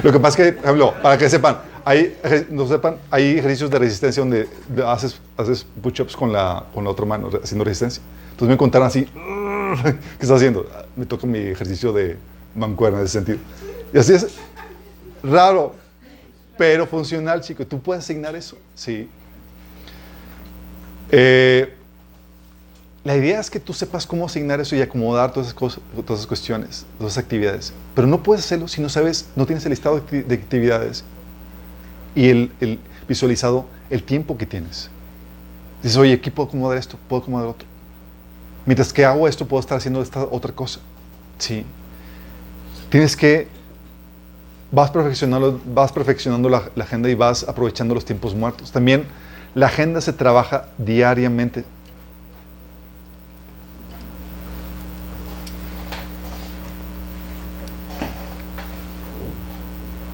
Lo 0.03 0.13
que 0.13 0.21
pasa 0.21 0.43
es 0.43 0.53
que, 0.55 0.61
ejemplo, 0.61 0.95
para 1.03 1.19
que 1.19 1.29
sepan, 1.29 1.59
hay, 1.85 2.17
no 2.51 2.67
sepan, 2.67 2.97
hay 3.11 3.39
ejercicios 3.39 3.71
de 3.71 3.79
resistencia 3.79 4.21
donde 4.23 4.49
haces, 4.87 5.19
haces 5.37 5.67
push-ups 5.83 6.17
con 6.17 6.33
la, 6.33 6.65
con 6.73 6.85
la 6.85 6.91
otra 6.91 7.05
mano, 7.05 7.31
haciendo 7.43 7.65
resistencia. 7.65 8.03
Entonces 8.31 8.49
me 8.49 8.57
contaron 8.57 8.87
así, 8.87 9.05
¿qué 9.83 9.99
estás 10.21 10.37
haciendo? 10.37 10.67
"Ah, 10.75 10.85
Me 10.97 11.05
toca 11.07 11.27
mi 11.27 11.39
ejercicio 11.39 11.93
de 11.93 12.17
mancuerna 12.55 12.99
en 12.99 13.05
ese 13.05 13.15
sentido. 13.15 13.39
Y 13.93 13.99
así 13.99 14.13
es 14.15 14.27
raro, 15.23 15.75
pero 16.57 16.87
funcional, 16.87 17.41
chico. 17.41 17.67
Tú 17.67 17.81
puedes 17.81 18.05
asignar 18.05 18.37
eso, 18.37 18.57
sí. 18.75 19.09
Eh, 21.11 21.75
la 23.09 23.17
idea 23.17 23.41
es 23.41 23.49
que 23.49 23.59
tú 23.59 23.73
sepas 23.73 24.07
cómo 24.07 24.27
asignar 24.27 24.61
eso 24.61 24.77
y 24.77 24.83
acomodar 24.83 25.33
todas 25.33 25.47
esas 25.47 25.59
cosas, 25.59 25.81
todas 26.05 26.21
esas 26.21 26.27
cuestiones, 26.27 26.85
todas 26.99 27.15
esas 27.15 27.25
actividades. 27.25 27.73
Pero 27.95 28.07
no 28.07 28.23
puedes 28.23 28.45
hacerlo 28.45 28.69
si 28.69 28.83
no 28.83 28.91
sabes, 28.91 29.31
no 29.35 29.47
tienes 29.47 29.65
el 29.65 29.71
listado 29.71 29.99
de 29.99 30.03
acti- 30.03 30.27
de 30.27 30.35
actividades 30.35 31.05
y 32.15 32.29
el, 32.29 32.53
el 32.61 32.79
visualizado 33.09 33.65
el 33.89 34.03
tiempo 34.03 34.37
que 34.37 34.45
tienes. 34.45 34.91
Dices, 35.83 35.97
oye, 35.97 36.13
aquí 36.13 36.31
puedo 36.31 36.51
acomodar 36.51 36.77
esto, 36.77 36.99
puedo 37.09 37.23
acomodar 37.23 37.49
otro. 37.49 37.67
Mientras 38.67 38.93
que 38.93 39.07
hago 39.07 39.27
esto, 39.27 39.49
puedo 39.49 39.61
estar 39.63 39.79
haciendo 39.79 40.03
esta 40.03 40.25
otra 40.25 40.53
cosa. 40.53 40.81
Sí. 41.39 41.65
Tienes 42.91 43.17
que, 43.17 43.49
vas 44.71 44.91
perfeccionando, 44.91 45.59
vas 45.65 45.93
perfeccionando 45.93 46.51
la, 46.51 46.69
la 46.75 46.85
agenda 46.85 47.09
y 47.09 47.15
vas 47.15 47.49
aprovechando 47.49 47.95
los 47.95 48.05
tiempos 48.05 48.35
muertos. 48.35 48.71
También 48.71 49.07
la 49.55 49.69
agenda 49.69 50.03
se 50.03 50.13
trabaja 50.13 50.67
diariamente. 50.77 51.65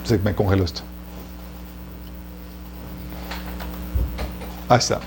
Se 0.05 0.19
me 0.19 0.35
congeló 0.35 0.65
esto. 0.65 0.83
Ahí 4.69 4.79
está. 4.79 5.01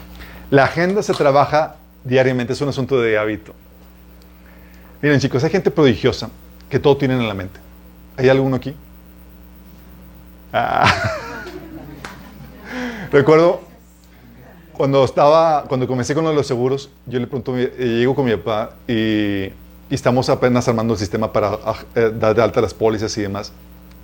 La 0.49 0.65
agenda 0.65 1.03
se 1.03 1.13
trabaja 1.13 1.75
diariamente, 2.03 2.53
es 2.53 2.61
un 2.61 2.69
asunto 2.69 2.99
de 2.99 3.17
hábito. 3.17 3.53
Miren 5.01 5.19
chicos, 5.19 5.43
hay 5.43 5.49
gente 5.49 5.71
prodigiosa 5.71 6.29
que 6.69 6.79
todo 6.79 6.97
tienen 6.97 7.21
en 7.21 7.27
la 7.27 7.33
mente. 7.33 7.59
¿Hay 8.17 8.29
alguno 8.29 8.55
aquí? 8.55 8.75
Ah. 10.51 10.91
Recuerdo 13.11 13.61
cuando 14.73 15.03
estaba, 15.03 15.63
cuando 15.63 15.87
comencé 15.87 16.13
con 16.13 16.23
lo 16.23 16.31
de 16.31 16.35
los 16.35 16.47
seguros, 16.47 16.89
yo 17.05 17.19
le 17.19 17.27
pregunto, 17.27 17.57
eh, 17.57 17.71
llego 17.77 18.15
con 18.15 18.25
mi 18.25 18.35
papá 18.35 18.71
y, 18.87 19.43
y 19.43 19.53
estamos 19.89 20.29
apenas 20.29 20.67
armando 20.67 20.93
el 20.93 20.99
sistema 20.99 21.31
para 21.31 21.59
ah, 21.63 21.75
eh, 21.95 22.11
dar 22.13 22.35
de 22.35 22.41
alta 22.41 22.61
las 22.61 22.73
pólizas 22.73 23.15
y 23.17 23.21
demás. 23.21 23.51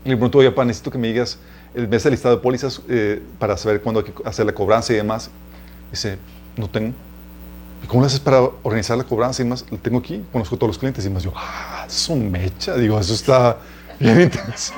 Y 0.05 0.09
le 0.09 0.15
pregunto, 0.15 0.37
oye, 0.39 0.49
papá, 0.51 0.65
necesito 0.65 0.91
que 0.91 0.97
me 0.97 1.07
digas 1.07 1.37
el 1.73 1.87
mes 1.87 2.03
de 2.03 2.11
listado 2.11 2.35
de 2.35 2.41
pólizas 2.41 2.81
eh, 2.89 3.21
para 3.39 3.55
saber 3.57 3.81
cuándo 3.81 4.01
hay 4.01 4.05
que 4.11 4.13
hacer 4.27 4.45
la 4.45 4.53
cobranza 4.53 4.93
y 4.93 4.97
demás. 4.97 5.29
Dice, 5.91 6.17
no 6.57 6.69
tengo. 6.69 6.93
¿Y 7.83 7.87
cómo 7.87 8.01
lo 8.01 8.07
haces 8.07 8.19
para 8.19 8.41
organizar 8.63 8.97
la 8.97 9.03
cobranza 9.03 9.41
y 9.41 9.45
demás? 9.45 9.65
Lo 9.69 9.77
tengo 9.77 9.99
aquí, 9.99 10.23
conozco 10.31 10.55
todos 10.57 10.69
los 10.69 10.77
clientes 10.77 11.05
y 11.05 11.09
más. 11.09 11.23
Yo, 11.23 11.31
ah, 11.35 11.85
eso 11.87 12.15
mecha. 12.15 12.75
Digo, 12.75 12.99
eso 12.99 13.13
está 13.13 13.57
bien 13.99 14.21
intenso. 14.21 14.73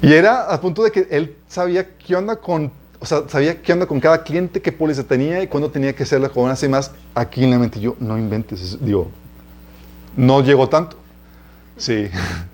Y 0.00 0.12
era 0.12 0.52
a 0.52 0.60
punto 0.60 0.82
de 0.82 0.90
que 0.90 1.06
él 1.10 1.36
sabía 1.46 1.88
qué 1.96 2.16
onda 2.16 2.36
con, 2.36 2.72
o 2.98 3.06
sea, 3.06 3.22
sabía 3.28 3.62
qué 3.62 3.72
onda 3.72 3.86
con 3.86 4.00
cada 4.00 4.22
cliente, 4.24 4.60
qué 4.60 4.72
póliza 4.72 5.04
tenía 5.04 5.42
y 5.42 5.46
cuándo 5.46 5.70
tenía 5.70 5.94
que 5.94 6.02
hacer 6.02 6.20
la 6.20 6.28
cobranza 6.28 6.66
y 6.66 6.68
más. 6.68 6.90
Aquí 7.14 7.44
en 7.44 7.50
la 7.50 7.58
mente 7.58 7.78
yo, 7.80 7.94
no 8.00 8.18
inventes, 8.18 8.60
es- 8.60 8.84
digo, 8.84 9.08
no 10.16 10.42
llegó 10.42 10.68
tanto. 10.68 10.96
Sí. 11.82 12.08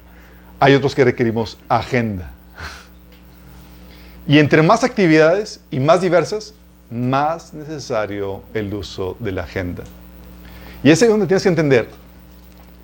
Hay 0.61 0.74
otros 0.74 0.95
que 0.95 1.05
requerimos 1.05 1.59
agenda. 1.68 2.31
Y 4.26 4.39
entre 4.39 4.62
más 4.62 4.85
actividades 4.85 5.61
y 5.70 5.81
más 5.81 6.01
diversas, 6.01 6.55
más 6.91 7.53
necesario 7.53 8.43
el 8.55 8.72
uso 8.72 9.18
de 9.20 9.33
la 9.33 9.43
agenda. 9.43 9.85
Y 10.83 10.91
es 10.91 11.03
ahí 11.03 11.09
donde 11.09 11.26
tienes 11.26 11.43
que 11.43 11.51
entender, 11.51 11.91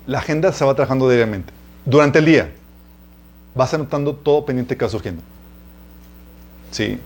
la 0.05 0.19
agenda 0.19 0.53
se 0.53 0.63
va 0.63 0.75
trabajando 0.75 1.09
diariamente. 1.09 1.51
Durante 1.83 2.19
el 2.19 2.25
día, 2.25 2.51
vas 3.55 3.73
anotando 3.73 4.13
todo 4.13 4.45
pendiente 4.45 4.77
que 4.77 4.85
va 4.85 4.91
surgiendo. 4.91 5.23
Sí. 6.69 6.99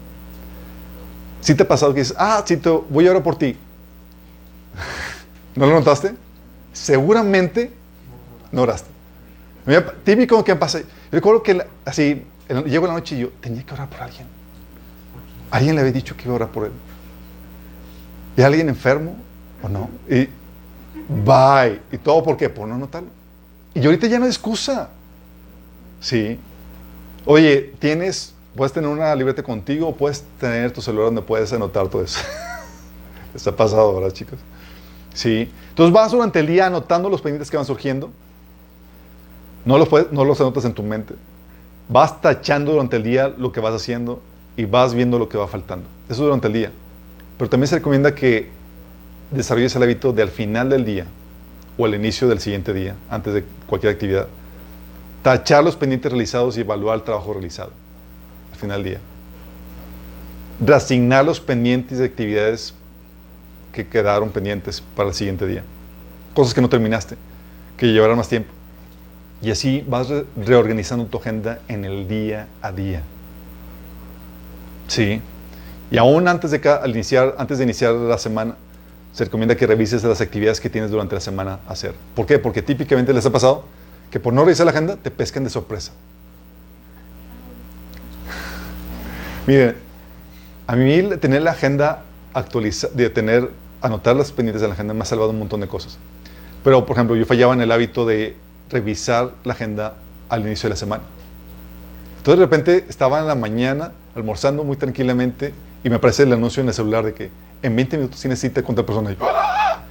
¿Sí 1.39 1.55
te 1.55 1.63
ha 1.63 1.67
pasado 1.67 1.93
que 1.93 2.01
dices, 2.01 2.15
ah, 2.19 2.43
te 2.45 2.57
voy 2.89 3.07
a 3.07 3.11
orar 3.11 3.23
por 3.23 3.37
ti? 3.37 3.55
¿No 5.55 5.65
lo 5.65 5.75
notaste? 5.75 6.13
Seguramente 6.73 7.71
no 8.51 8.63
oraste. 8.63 8.98
Típico 10.03 10.43
que 10.43 10.55
pasa. 10.55 10.81
Recuerdo 11.11 11.43
que 11.43 11.65
así, 11.85 12.23
llego 12.65 12.87
la 12.87 12.93
noche 12.93 13.15
y 13.15 13.19
yo 13.19 13.29
tenía 13.39 13.63
que 13.63 13.73
orar 13.73 13.89
por 13.89 14.01
alguien. 14.01 14.27
Alguien 15.51 15.75
le 15.75 15.81
había 15.81 15.93
dicho 15.93 16.15
que 16.15 16.23
iba 16.23 16.33
a 16.33 16.35
orar 16.35 16.49
por 16.49 16.65
él. 16.65 16.71
¿Y 18.35 18.41
alguien 18.41 18.69
enfermo 18.69 19.15
o 19.61 19.69
no? 19.69 19.89
Y 20.09 20.27
bye. 21.07 21.79
¿Y 21.91 21.97
todo 21.97 22.23
por 22.23 22.37
qué? 22.37 22.49
Por 22.49 22.67
no 22.67 22.75
anotarlo. 22.75 23.09
Y 23.73 23.85
ahorita 23.85 24.07
ya 24.07 24.17
no 24.17 24.25
hay 24.25 24.31
excusa. 24.31 24.89
Sí. 25.99 26.39
Oye, 27.25 27.73
tienes, 27.79 28.33
puedes 28.55 28.73
tener 28.73 28.89
una 28.89 29.13
libreta 29.15 29.43
contigo 29.43 29.95
puedes 29.95 30.23
tener 30.39 30.71
tu 30.71 30.81
celular 30.81 31.07
donde 31.07 31.21
puedes 31.21 31.51
anotar 31.53 31.87
todo 31.89 32.03
eso. 32.03 32.19
Está 33.35 33.55
pasado, 33.55 33.93
¿verdad, 33.95 34.11
chicos? 34.11 34.39
¿Sí? 35.13 35.51
Entonces 35.69 35.93
vas 35.93 36.11
durante 36.11 36.39
el 36.39 36.47
día 36.47 36.65
anotando 36.65 37.09
los 37.09 37.21
pendientes 37.21 37.51
que 37.51 37.57
van 37.57 37.65
surgiendo. 37.65 38.11
No 39.65 39.77
los, 39.77 39.87
puedes- 39.87 40.11
no 40.11 40.25
los 40.25 40.39
anotas 40.41 40.65
en 40.65 40.73
tu 40.73 40.83
mente. 40.83 41.15
Vas 41.87 42.21
tachando 42.21 42.71
durante 42.71 42.97
el 42.97 43.03
día 43.03 43.33
lo 43.37 43.51
que 43.51 43.59
vas 43.59 43.73
haciendo 43.73 44.21
y 44.55 44.65
vas 44.65 44.93
viendo 44.93 45.17
lo 45.19 45.27
que 45.29 45.37
va 45.37 45.47
faltando. 45.47 45.85
Eso 46.09 46.23
durante 46.23 46.47
el 46.47 46.53
día. 46.53 46.71
Pero 47.37 47.49
también 47.49 47.67
se 47.67 47.75
recomienda 47.75 48.13
que 48.13 48.49
desarrolles 49.31 49.75
el 49.75 49.83
hábito 49.83 50.11
de 50.13 50.21
al 50.23 50.29
final 50.29 50.69
del 50.69 50.85
día 50.85 51.05
o 51.77 51.85
al 51.85 51.95
inicio 51.95 52.27
del 52.27 52.39
siguiente 52.39 52.73
día, 52.73 52.95
antes 53.09 53.33
de 53.33 53.43
cualquier 53.67 53.93
actividad, 53.93 54.27
tachar 55.23 55.63
los 55.63 55.75
pendientes 55.75 56.11
realizados 56.11 56.57
y 56.57 56.61
evaluar 56.61 56.97
el 56.97 57.03
trabajo 57.03 57.33
realizado 57.33 57.71
al 58.51 58.59
final 58.59 58.83
del 58.83 58.93
día. 58.93 58.99
Reasignar 60.65 61.23
los 61.23 61.39
pendientes 61.39 61.99
de 61.99 62.05
actividades 62.05 62.73
que 63.71 63.87
quedaron 63.87 64.29
pendientes 64.29 64.81
para 64.95 65.09
el 65.09 65.15
siguiente 65.15 65.47
día. 65.47 65.63
Cosas 66.33 66.53
que 66.53 66.61
no 66.61 66.67
terminaste, 66.69 67.15
que 67.77 67.87
llevarán 67.87 68.17
más 68.17 68.27
tiempo. 68.27 68.51
Y 69.41 69.51
así 69.51 69.85
vas 69.87 70.09
re- 70.09 70.25
reorganizando 70.35 71.05
tu 71.05 71.17
agenda 71.17 71.59
en 71.67 71.85
el 71.85 72.07
día 72.07 72.47
a 72.61 72.71
día. 72.71 73.01
Sí. 74.87 75.21
Y 75.91 75.97
aún 75.97 76.27
antes 76.27 76.51
de, 76.51 76.69
al 76.69 76.91
iniciar, 76.91 77.35
antes 77.37 77.57
de 77.57 77.63
iniciar 77.63 77.93
la 77.93 78.17
semana, 78.17 78.55
se 79.13 79.23
recomienda 79.25 79.55
que 79.55 79.65
revises 79.65 80.03
las 80.03 80.21
actividades 80.21 80.59
que 80.59 80.69
tienes 80.69 80.91
durante 80.91 81.15
la 81.15 81.21
semana 81.21 81.59
a 81.67 81.71
hacer. 81.71 81.95
¿Por 82.15 82.25
qué? 82.25 82.37
Porque 82.37 82.61
típicamente 82.61 83.13
les 83.13 83.25
ha 83.25 83.31
pasado 83.31 83.63
que 84.11 84.19
por 84.19 84.33
no 84.33 84.43
revisar 84.43 84.65
la 84.65 84.71
agenda 84.71 84.97
te 84.97 85.09
pescan 85.09 85.43
de 85.43 85.49
sorpresa. 85.49 85.93
Miren, 89.47 89.75
a 90.67 90.75
mí 90.75 91.01
tener 91.19 91.41
la 91.41 91.51
agenda 91.51 92.03
actualizada, 92.33 92.93
de 92.93 93.09
tener, 93.09 93.49
anotar 93.81 94.15
las 94.15 94.31
pendientes 94.31 94.61
de 94.61 94.67
la 94.67 94.75
agenda 94.75 94.93
me 94.93 95.01
ha 95.01 95.05
salvado 95.05 95.31
un 95.31 95.39
montón 95.39 95.61
de 95.61 95.67
cosas. 95.67 95.97
Pero, 96.63 96.85
por 96.85 96.95
ejemplo, 96.95 97.15
yo 97.15 97.25
fallaba 97.25 97.53
en 97.53 97.61
el 97.61 97.71
hábito 97.71 98.05
de 98.05 98.35
revisar 98.69 99.31
la 99.43 99.53
agenda 99.53 99.95
al 100.29 100.41
inicio 100.41 100.67
de 100.67 100.71
la 100.71 100.75
semana. 100.75 101.03
Entonces, 102.17 102.39
de 102.39 102.45
repente, 102.45 102.85
estaba 102.89 103.19
en 103.19 103.27
la 103.27 103.35
mañana 103.35 103.91
almorzando 104.15 104.63
muy 104.63 104.77
tranquilamente 104.77 105.53
y 105.83 105.89
me 105.89 105.95
aparece 105.95 106.23
el 106.23 106.33
anuncio 106.33 106.61
en 106.61 106.67
el 106.67 106.73
celular 106.73 107.05
de 107.05 107.13
que 107.13 107.29
en 107.61 107.75
20 107.75 107.97
minutos 107.97 108.19
tienes 108.19 108.39
cita 108.39 108.61
con 108.61 108.75
tal 108.75 108.85
persona. 108.85 109.11
Y, 109.11 109.17
¡ah! 109.21 109.81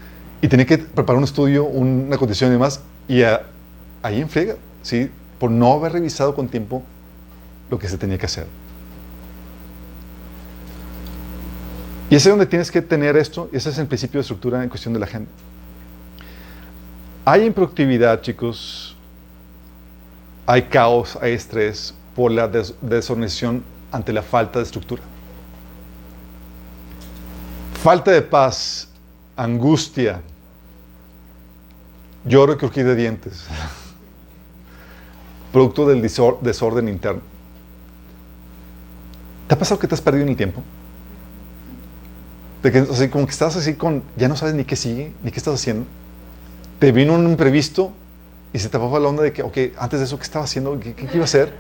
y 0.41 0.49
tenía 0.49 0.67
que 0.67 0.79
preparar 0.79 1.19
un 1.19 1.25
estudio, 1.25 1.65
una 1.65 2.17
condición 2.17 2.51
y 2.51 2.53
demás. 2.55 2.81
Y 3.09 3.23
ahí 3.23 4.21
en 4.21 4.29
friega, 4.29 4.57
¿sí? 4.83 5.11
Por 5.39 5.51
no 5.51 5.73
haber 5.73 5.93
revisado 5.93 6.35
con 6.35 6.49
tiempo 6.49 6.83
lo 7.71 7.79
que 7.79 7.89
se 7.89 7.99
tenía 7.99 8.19
que 8.19 8.27
hacer. 8.27 8.47
Y 12.11 12.15
ese 12.17 12.29
es 12.29 12.33
donde 12.33 12.47
tienes 12.47 12.71
que 12.71 12.81
tener 12.81 13.17
esto, 13.17 13.51
y 13.53 13.57
ese 13.57 13.69
es 13.69 13.79
el 13.79 13.87
principio 13.87 14.19
de 14.19 14.23
estructura 14.23 14.63
en 14.63 14.71
cuestión 14.71 14.95
de 14.95 15.01
la 15.01 15.07
agenda. 15.07 15.31
Hay 17.31 17.45
improductividad, 17.45 18.23
chicos, 18.23 18.97
hay 20.47 20.63
caos, 20.63 21.19
hay 21.21 21.33
estrés 21.35 21.93
por 22.17 22.31
la 22.33 22.49
des- 22.49 22.75
ante 23.93 24.15
la 24.15 24.23
falta 24.23 24.61
de 24.61 24.65
estructura. 24.65 25.03
Falta 27.83 28.13
de 28.13 28.23
paz, 28.23 28.89
angustia, 29.37 30.23
lloro 32.25 32.55
y 32.55 32.57
crujir 32.57 32.87
de 32.87 32.97
dientes, 32.97 33.45
producto 35.53 35.87
del 35.87 36.01
desorden 36.01 36.89
interno. 36.89 37.21
¿Te 39.49 39.55
ha 39.55 39.59
pasado 39.59 39.79
que 39.79 39.87
te 39.87 39.95
has 39.95 40.01
perdido 40.01 40.23
en 40.25 40.31
el 40.31 40.37
tiempo? 40.39 40.63
De 42.63 42.73
que, 42.73 43.11
como 43.11 43.27
que 43.27 43.33
estás 43.33 43.55
así 43.55 43.75
con, 43.75 44.03
ya 44.17 44.29
no 44.29 44.35
sabes 44.35 44.55
ni 44.55 44.65
qué 44.65 44.77
sigue, 44.77 45.13
ni 45.23 45.31
qué 45.31 45.37
estás 45.37 45.53
haciendo. 45.53 45.85
Te 46.79 46.93
vino 46.93 47.15
un 47.15 47.27
imprevisto 47.29 47.93
y 48.53 48.59
se 48.59 48.69
te 48.69 48.79
bajó 48.79 48.99
la 48.99 49.09
onda 49.09 49.23
de 49.23 49.33
que, 49.33 49.43
ok, 49.43 49.57
antes 49.79 49.99
de 50.01 50.07
eso, 50.07 50.17
¿qué 50.17 50.23
estaba 50.23 50.45
haciendo? 50.45 50.79
¿Qué, 50.79 50.95
qué- 50.95 51.07
qué 51.07 51.15
iba 51.17 51.23
a 51.23 51.25
hacer? 51.25 51.53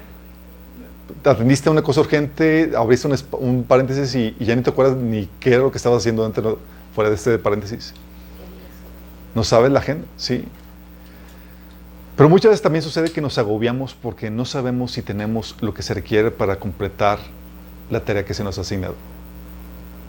Te 1.22 1.30
atendiste 1.30 1.68
a 1.68 1.72
una 1.72 1.82
cosa 1.82 2.00
urgente, 2.00 2.72
abriste 2.76 3.08
un, 3.08 3.16
un 3.40 3.64
paréntesis 3.64 4.14
y, 4.14 4.36
y 4.38 4.44
ya 4.44 4.54
ni 4.54 4.62
te 4.62 4.70
acuerdas 4.70 4.96
ni 4.96 5.28
qué 5.40 5.50
era 5.54 5.62
lo 5.62 5.70
que 5.70 5.78
estabas 5.78 5.98
haciendo 6.02 6.22
dentro, 6.22 6.58
fuera 6.94 7.10
de 7.10 7.16
este 7.16 7.38
paréntesis. 7.38 7.94
No 9.34 9.44
sabes 9.44 9.70
la 9.72 9.80
agenda, 9.80 10.06
sí. 10.16 10.44
Pero 12.16 12.28
muchas 12.28 12.50
veces 12.50 12.62
también 12.62 12.82
sucede 12.82 13.10
que 13.10 13.20
nos 13.20 13.38
agobiamos 13.38 13.94
porque 13.94 14.30
no 14.30 14.44
sabemos 14.44 14.92
si 14.92 15.02
tenemos 15.02 15.54
lo 15.60 15.72
que 15.72 15.82
se 15.82 15.94
requiere 15.94 16.30
para 16.30 16.58
completar 16.58 17.18
la 17.90 18.00
tarea 18.04 18.24
que 18.24 18.34
se 18.34 18.42
nos 18.44 18.58
ha 18.58 18.62
asignado. 18.62 18.94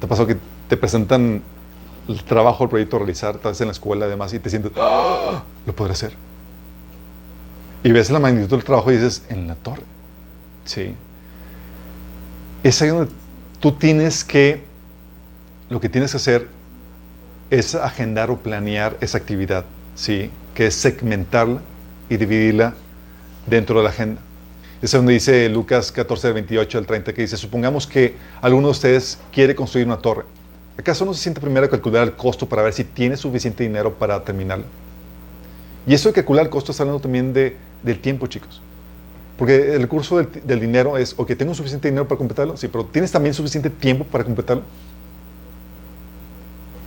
¿Te 0.01 0.07
pasado 0.07 0.27
que 0.27 0.37
te 0.67 0.77
presentan 0.77 1.41
el 2.09 2.23
trabajo, 2.23 2.63
el 2.63 2.69
proyecto 2.69 2.95
a 2.95 2.99
realizar, 2.99 3.37
tal 3.37 3.51
vez 3.51 3.61
en 3.61 3.67
la 3.67 3.73
escuela 3.73 4.05
además, 4.05 4.33
y 4.33 4.39
te 4.39 4.49
sientes, 4.49 4.71
"Ah, 4.75 5.43
lo 5.65 5.75
podré 5.75 5.93
hacer? 5.93 6.13
Y 7.83 7.91
ves 7.91 8.09
la 8.09 8.19
magnitud 8.19 8.49
del 8.49 8.63
trabajo 8.63 8.91
y 8.91 8.95
dices, 8.95 9.23
en 9.29 9.47
la 9.47 9.55
torre. 9.55 9.83
Sí. 10.65 10.95
Es 12.63 12.81
ahí 12.81 12.89
donde 12.89 13.09
tú 13.59 13.71
tienes 13.71 14.23
que, 14.23 14.63
lo 15.69 15.79
que 15.79 15.87
tienes 15.87 16.11
que 16.11 16.17
hacer 16.17 16.47
es 17.49 17.75
agendar 17.75 18.29
o 18.31 18.37
planear 18.37 18.97
esa 18.99 19.17
actividad, 19.17 19.65
¿sí? 19.95 20.29
Que 20.53 20.67
es 20.67 20.75
segmentarla 20.75 21.61
y 22.09 22.17
dividirla 22.17 22.73
dentro 23.47 23.77
de 23.77 23.83
la 23.83 23.89
agenda. 23.91 24.21
Es 24.81 24.91
donde 24.91 25.13
dice 25.13 25.47
Lucas 25.49 25.91
14, 25.91 26.27
del 26.27 26.33
28 26.35 26.77
al 26.77 26.85
30, 26.85 27.13
que 27.13 27.21
dice, 27.21 27.37
supongamos 27.37 27.87
que 27.87 28.15
alguno 28.41 28.67
de 28.67 28.71
ustedes 28.71 29.19
quiere 29.31 29.55
construir 29.55 29.87
una 29.87 29.97
torre. 29.97 30.25
¿Acaso 30.79 31.03
no 31.03 31.13
se 31.13 31.21
siente 31.21 31.41
primero 31.41 31.65
a 31.65 31.69
calcular 31.69 32.03
el 32.03 32.13
costo 32.13 32.47
para 32.47 32.61
ver 32.61 32.71
si 32.71 32.85
tiene 32.85 33.17
suficiente 33.17 33.63
dinero 33.63 33.95
para 33.95 34.23
terminarla? 34.23 34.63
Y 35.85 35.93
eso 35.93 36.07
de 36.07 36.13
calcular 36.13 36.45
el 36.45 36.49
costo 36.49 36.71
está 36.71 36.83
hablando 36.83 37.01
también 37.01 37.33
de, 37.33 37.57
del 37.83 37.99
tiempo, 37.99 38.27
chicos. 38.27 38.61
Porque 39.37 39.75
el 39.75 39.81
recurso 39.81 40.15
del, 40.15 40.29
del 40.41 40.61
dinero 40.61 40.97
es, 40.97 41.15
ok, 41.17 41.35
tengo 41.35 41.53
suficiente 41.53 41.89
dinero 41.89 42.07
para 42.07 42.17
completarlo, 42.17 42.55
sí, 42.55 42.69
pero 42.69 42.85
¿tienes 42.85 43.11
también 43.11 43.33
suficiente 43.33 43.69
tiempo 43.69 44.05
para 44.05 44.23
completarlo? 44.23 44.63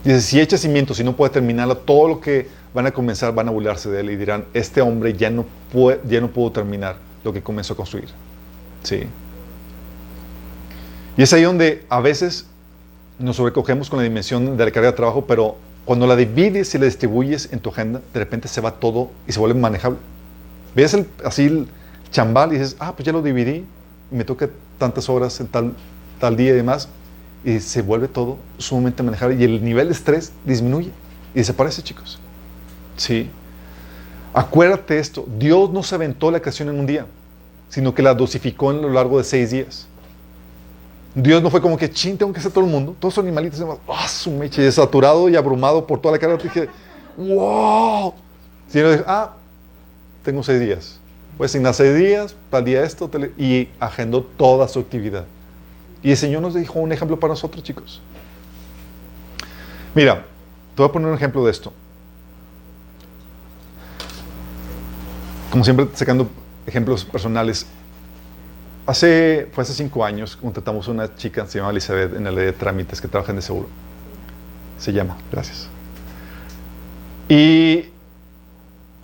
Dice, 0.04 0.22
si 0.22 0.40
echa 0.40 0.56
cimientos 0.56 0.98
y 0.98 1.04
no 1.04 1.14
puede 1.14 1.30
terminarlo, 1.30 1.76
todo 1.76 2.08
lo 2.08 2.20
que 2.20 2.48
van 2.72 2.86
a 2.86 2.92
comenzar 2.92 3.34
van 3.34 3.48
a 3.48 3.50
burlarse 3.50 3.90
de 3.90 4.00
él 4.00 4.10
y 4.10 4.16
dirán, 4.16 4.46
este 4.54 4.80
hombre 4.80 5.12
ya 5.12 5.28
no, 5.28 5.44
puede, 5.70 6.00
ya 6.08 6.18
no 6.18 6.28
pudo 6.28 6.50
terminar 6.50 6.96
lo 7.24 7.30
que 7.30 7.42
comenzó 7.42 7.74
a 7.74 7.76
construir. 7.76 8.08
Sí. 8.84 9.02
Y 11.18 11.22
es 11.22 11.32
ahí 11.34 11.42
donde 11.42 11.84
a 11.90 12.00
veces 12.00 12.46
nos 13.22 13.36
sobrecogemos 13.36 13.88
con 13.88 13.98
la 13.98 14.02
dimensión 14.02 14.56
de 14.56 14.64
la 14.64 14.70
carga 14.70 14.90
de 14.90 14.96
trabajo, 14.96 15.24
pero 15.26 15.56
cuando 15.84 16.06
la 16.06 16.16
divides 16.16 16.74
y 16.74 16.78
la 16.78 16.84
distribuyes 16.86 17.52
en 17.52 17.60
tu 17.60 17.70
agenda, 17.70 18.00
de 18.12 18.18
repente 18.20 18.48
se 18.48 18.60
va 18.60 18.72
todo 18.72 19.10
y 19.26 19.32
se 19.32 19.40
vuelve 19.40 19.58
manejable. 19.58 19.98
Ves 20.74 20.94
el- 20.94 21.06
así 21.24 21.44
el 21.44 21.68
chambal 22.10 22.52
y 22.52 22.58
dices, 22.58 22.76
ah, 22.78 22.94
pues 22.94 23.06
ya 23.06 23.12
lo 23.12 23.22
dividí, 23.22 23.64
me 24.10 24.24
toca 24.24 24.48
tantas 24.78 25.08
horas 25.08 25.40
en 25.40 25.46
tal, 25.46 25.72
tal 26.20 26.36
día 26.36 26.50
y 26.50 26.54
demás, 26.56 26.88
y 27.44 27.58
se 27.60 27.82
vuelve 27.82 28.08
todo 28.08 28.38
sumamente 28.58 29.02
manejable 29.02 29.36
y 29.36 29.44
el 29.44 29.64
nivel 29.64 29.88
de 29.88 29.94
estrés 29.94 30.32
disminuye 30.44 30.90
y 31.34 31.38
desaparece, 31.38 31.82
chicos. 31.82 32.20
Sí. 32.96 33.28
Acuérdate 34.34 34.98
esto, 34.98 35.26
Dios 35.38 35.70
no 35.72 35.82
se 35.82 35.94
aventó 35.94 36.30
la 36.30 36.40
creación 36.40 36.68
en 36.68 36.78
un 36.78 36.86
día, 36.86 37.06
sino 37.68 37.94
que 37.94 38.02
la 38.02 38.14
dosificó 38.14 38.70
en 38.70 38.82
lo 38.82 38.90
largo 38.90 39.18
de 39.18 39.24
seis 39.24 39.50
días. 39.50 39.86
Dios 41.14 41.42
no 41.42 41.50
fue 41.50 41.60
como 41.60 41.76
que, 41.76 41.90
chin, 41.90 42.16
tengo 42.16 42.32
que 42.32 42.40
hacer 42.40 42.52
todo 42.52 42.64
el 42.64 42.70
mundo, 42.70 42.96
todos 42.98 43.16
los 43.16 43.22
animalitos, 43.22 43.58
y 43.58 43.62
demás, 43.62 43.78
ah, 43.88 44.08
su 44.08 44.30
meche, 44.30 44.70
saturado 44.72 45.28
y 45.28 45.36
abrumado 45.36 45.86
por 45.86 46.00
toda 46.00 46.12
la 46.12 46.18
carga. 46.18 46.38
Dije, 46.42 46.68
wow. 47.18 48.14
Sino 48.68 48.90
dije, 48.90 49.04
ah, 49.06 49.34
tengo 50.24 50.42
seis 50.42 50.60
días. 50.60 50.98
Voy 51.36 51.44
a 51.44 51.46
asignar 51.46 51.74
seis 51.74 51.94
días, 51.94 52.34
tal 52.50 52.64
día 52.64 52.82
esto, 52.82 53.10
y 53.36 53.68
agendó 53.78 54.22
toda 54.22 54.66
su 54.68 54.80
actividad. 54.80 55.26
Y 56.02 56.10
el 56.10 56.16
Señor 56.16 56.40
nos 56.42 56.54
dejó 56.54 56.80
un 56.80 56.92
ejemplo 56.92 57.20
para 57.20 57.32
nosotros, 57.32 57.62
chicos. 57.62 58.00
Mira, 59.94 60.24
te 60.74 60.82
voy 60.82 60.88
a 60.88 60.92
poner 60.92 61.08
un 61.08 61.14
ejemplo 61.14 61.44
de 61.44 61.50
esto. 61.50 61.72
Como 65.50 65.62
siempre, 65.64 65.86
sacando 65.92 66.28
ejemplos 66.66 67.04
personales. 67.04 67.66
Hace, 68.84 69.48
fue 69.52 69.62
hace 69.62 69.74
cinco 69.74 70.04
años, 70.04 70.36
contratamos 70.36 70.88
a 70.88 70.90
una 70.90 71.14
chica, 71.14 71.46
se 71.46 71.58
llama 71.58 71.70
Elizabeth, 71.70 72.14
en 72.16 72.24
ley 72.24 72.46
de 72.46 72.52
trámites, 72.52 73.00
que 73.00 73.06
trabaja 73.08 73.30
en 73.30 73.36
de 73.36 73.42
seguro. 73.42 73.68
Se 74.78 74.92
llama, 74.92 75.16
gracias. 75.30 75.68
Y 77.28 77.84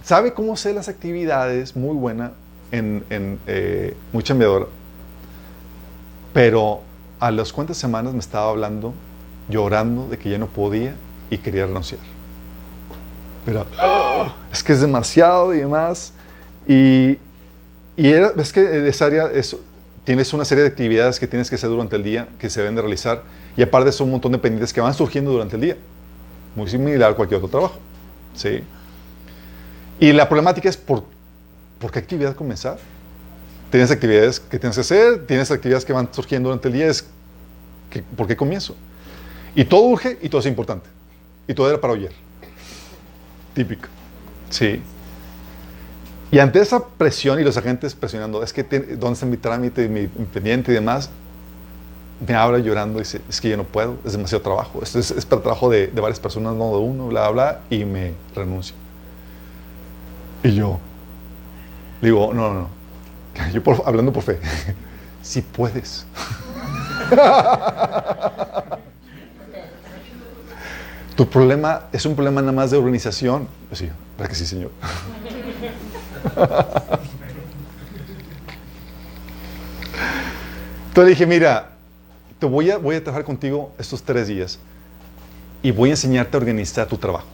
sabe 0.03 0.35
cómo 0.35 0.55
hacer 0.55 0.75
las 0.75 0.89
actividades, 0.89 1.77
muy 1.77 1.95
buena, 1.95 2.33
en, 2.73 3.05
en 3.09 3.39
eh, 3.47 3.97
muy 4.13 4.25
chambeadora. 4.25 4.67
Pero 6.33 6.81
a 7.21 7.31
las 7.31 7.53
cuantas 7.53 7.77
semanas 7.77 8.13
me 8.13 8.19
estaba 8.19 8.51
hablando, 8.51 8.93
llorando 9.49 10.09
de 10.09 10.19
que 10.19 10.31
ya 10.31 10.39
no 10.39 10.49
podía 10.49 10.95
y 11.31 11.39
quería 11.39 11.67
renunciar. 11.67 12.01
Pero 13.47 13.65
"Ah, 13.79 14.35
es 14.53 14.63
que 14.63 14.73
es 14.73 14.81
demasiado 14.81 15.55
y 15.55 15.59
demás. 15.59 16.13
Y, 16.67 17.17
y 17.97 18.09
era, 18.09 18.33
es 18.37 18.53
que 18.53 18.89
esa 18.89 19.07
área 19.07 19.31
es, 19.33 19.57
tienes 20.09 20.33
una 20.33 20.47
serie 20.47 20.65
de 20.65 20.71
actividades 20.71 21.21
que 21.21 21.27
tienes 21.27 21.51
que 21.51 21.57
hacer 21.57 21.69
durante 21.69 21.95
el 21.95 22.03
día, 22.03 22.29
que 22.39 22.49
se 22.49 22.61
deben 22.61 22.75
de 22.75 22.81
realizar. 22.81 23.25
Y 23.59 23.63
aparte 23.63 23.93
son 23.93 24.07
un 24.07 24.13
montón 24.13 24.33
de 24.33 24.39
pendientes 24.39 24.73
que 24.73 24.81
van 24.81 24.95
surgiendo 24.95 25.31
durante 25.31 25.57
el 25.57 25.61
día. 25.61 25.77
muy 26.57 26.67
similar 26.67 27.13
a 27.13 27.15
cualquier 27.15 27.37
otro 27.37 27.51
trabajo. 27.51 27.79
¿sí? 28.35 28.63
Y 30.01 30.15
la 30.15 30.27
problemática 30.27 30.67
es 30.67 30.79
por, 30.79 31.05
por 31.79 31.91
qué 31.93 31.99
actividad 31.99 32.35
comenzar. 32.35 32.79
Tienes 33.71 33.91
actividades 33.91 34.41
que 34.41 34.59
tienes 34.59 34.77
que 34.77 34.81
hacer, 34.81 35.27
tienes 35.27 35.51
actividades 35.51 35.85
que 35.85 35.93
van 35.93 36.09
surgiendo 36.11 36.49
durante 36.49 36.69
el 36.69 36.73
día, 36.73 36.87
es 36.87 37.07
que, 37.91 38.03
¿por 38.03 38.27
qué 38.27 38.35
comienzo? 38.35 38.77
Y 39.55 39.67
todo 39.67 39.83
urge 39.83 40.19
y 40.23 40.31
todo 40.31 40.41
es 40.41 40.47
importante. 40.47 40.89
Y 41.47 41.53
todo 41.53 41.69
era 41.69 41.79
para 41.79 41.93
ayer. 41.93 42.13
Típico. 43.53 43.89
Sí. 44.49 44.81
Y 46.31 46.39
ante 46.39 46.61
esa 46.61 46.85
presión 46.85 47.41
y 47.41 47.45
los 47.45 47.57
agentes 47.57 47.95
presionando, 47.95 48.43
es 48.43 48.53
que, 48.53 48.63
¿dónde 48.63 49.15
está 49.15 49.27
mi 49.27 49.39
trámite, 49.39 49.89
mi, 49.89 50.07
pendiente 50.07 50.73
y 50.73 50.75
demás? 50.75 51.11
Me 52.27 52.35
habla 52.35 52.59
llorando 52.59 52.99
y 52.99 53.03
dice, 53.03 53.21
es 53.29 53.41
que 53.41 53.49
yo 53.49 53.57
no 53.57 53.65
puedo, 53.65 53.97
es 54.05 54.13
demasiado 54.13 54.43
trabajo. 54.43 54.81
Esto 54.83 54.99
es, 54.99 55.11
es 55.11 55.25
para 55.25 55.41
trabajo 55.41 55.71
de, 55.71 55.87
de, 55.87 56.01
varias 56.01 56.21
personas, 56.21 56.55
no 56.55 56.71
de 56.73 56.79
uno, 56.79 57.07
bla, 57.07 57.31
bla, 57.31 57.61
y 57.71 57.85
me 57.85 58.13
renuncio. 58.35 58.75
Y 60.43 60.55
yo 60.55 60.79
digo, 62.01 62.33
no, 62.35 62.53
no, 62.53 62.61
no. 62.61 62.69
Yo 63.53 63.63
por, 63.63 63.83
hablando 63.87 64.13
por 64.13 64.25
fe, 64.25 64.39
si 65.23 65.43
puedes. 65.43 66.05
tu 71.17 71.29
problema 71.29 71.83
es 71.93 72.05
un 72.05 72.15
problema 72.15 72.41
nada 72.41 72.53
más 72.53 72.71
de 72.71 72.77
organización. 72.77 73.49
Pues 73.69 73.81
sí, 73.81 73.89
¿verdad 74.17 74.31
que 74.31 74.37
sí, 74.37 74.47
Señor? 74.47 74.71
Entonces 80.89 81.05
le 81.05 81.11
dije, 81.11 81.27
mira, 81.27 81.71
te 82.39 82.47
voy 82.47 82.71
a, 82.71 82.79
voy 82.79 82.97
a 82.97 83.03
trabajar 83.03 83.25
contigo 83.25 83.73
estos 83.79 84.03
tres 84.03 84.29
días 84.29 84.59
y 85.63 85.71
voy 85.71 85.91
a 85.91 85.93
enseñarte 85.93 86.37
a 86.37 86.41
organizar 86.41 86.87
tu 86.87 86.97
trabajo. 86.97 87.27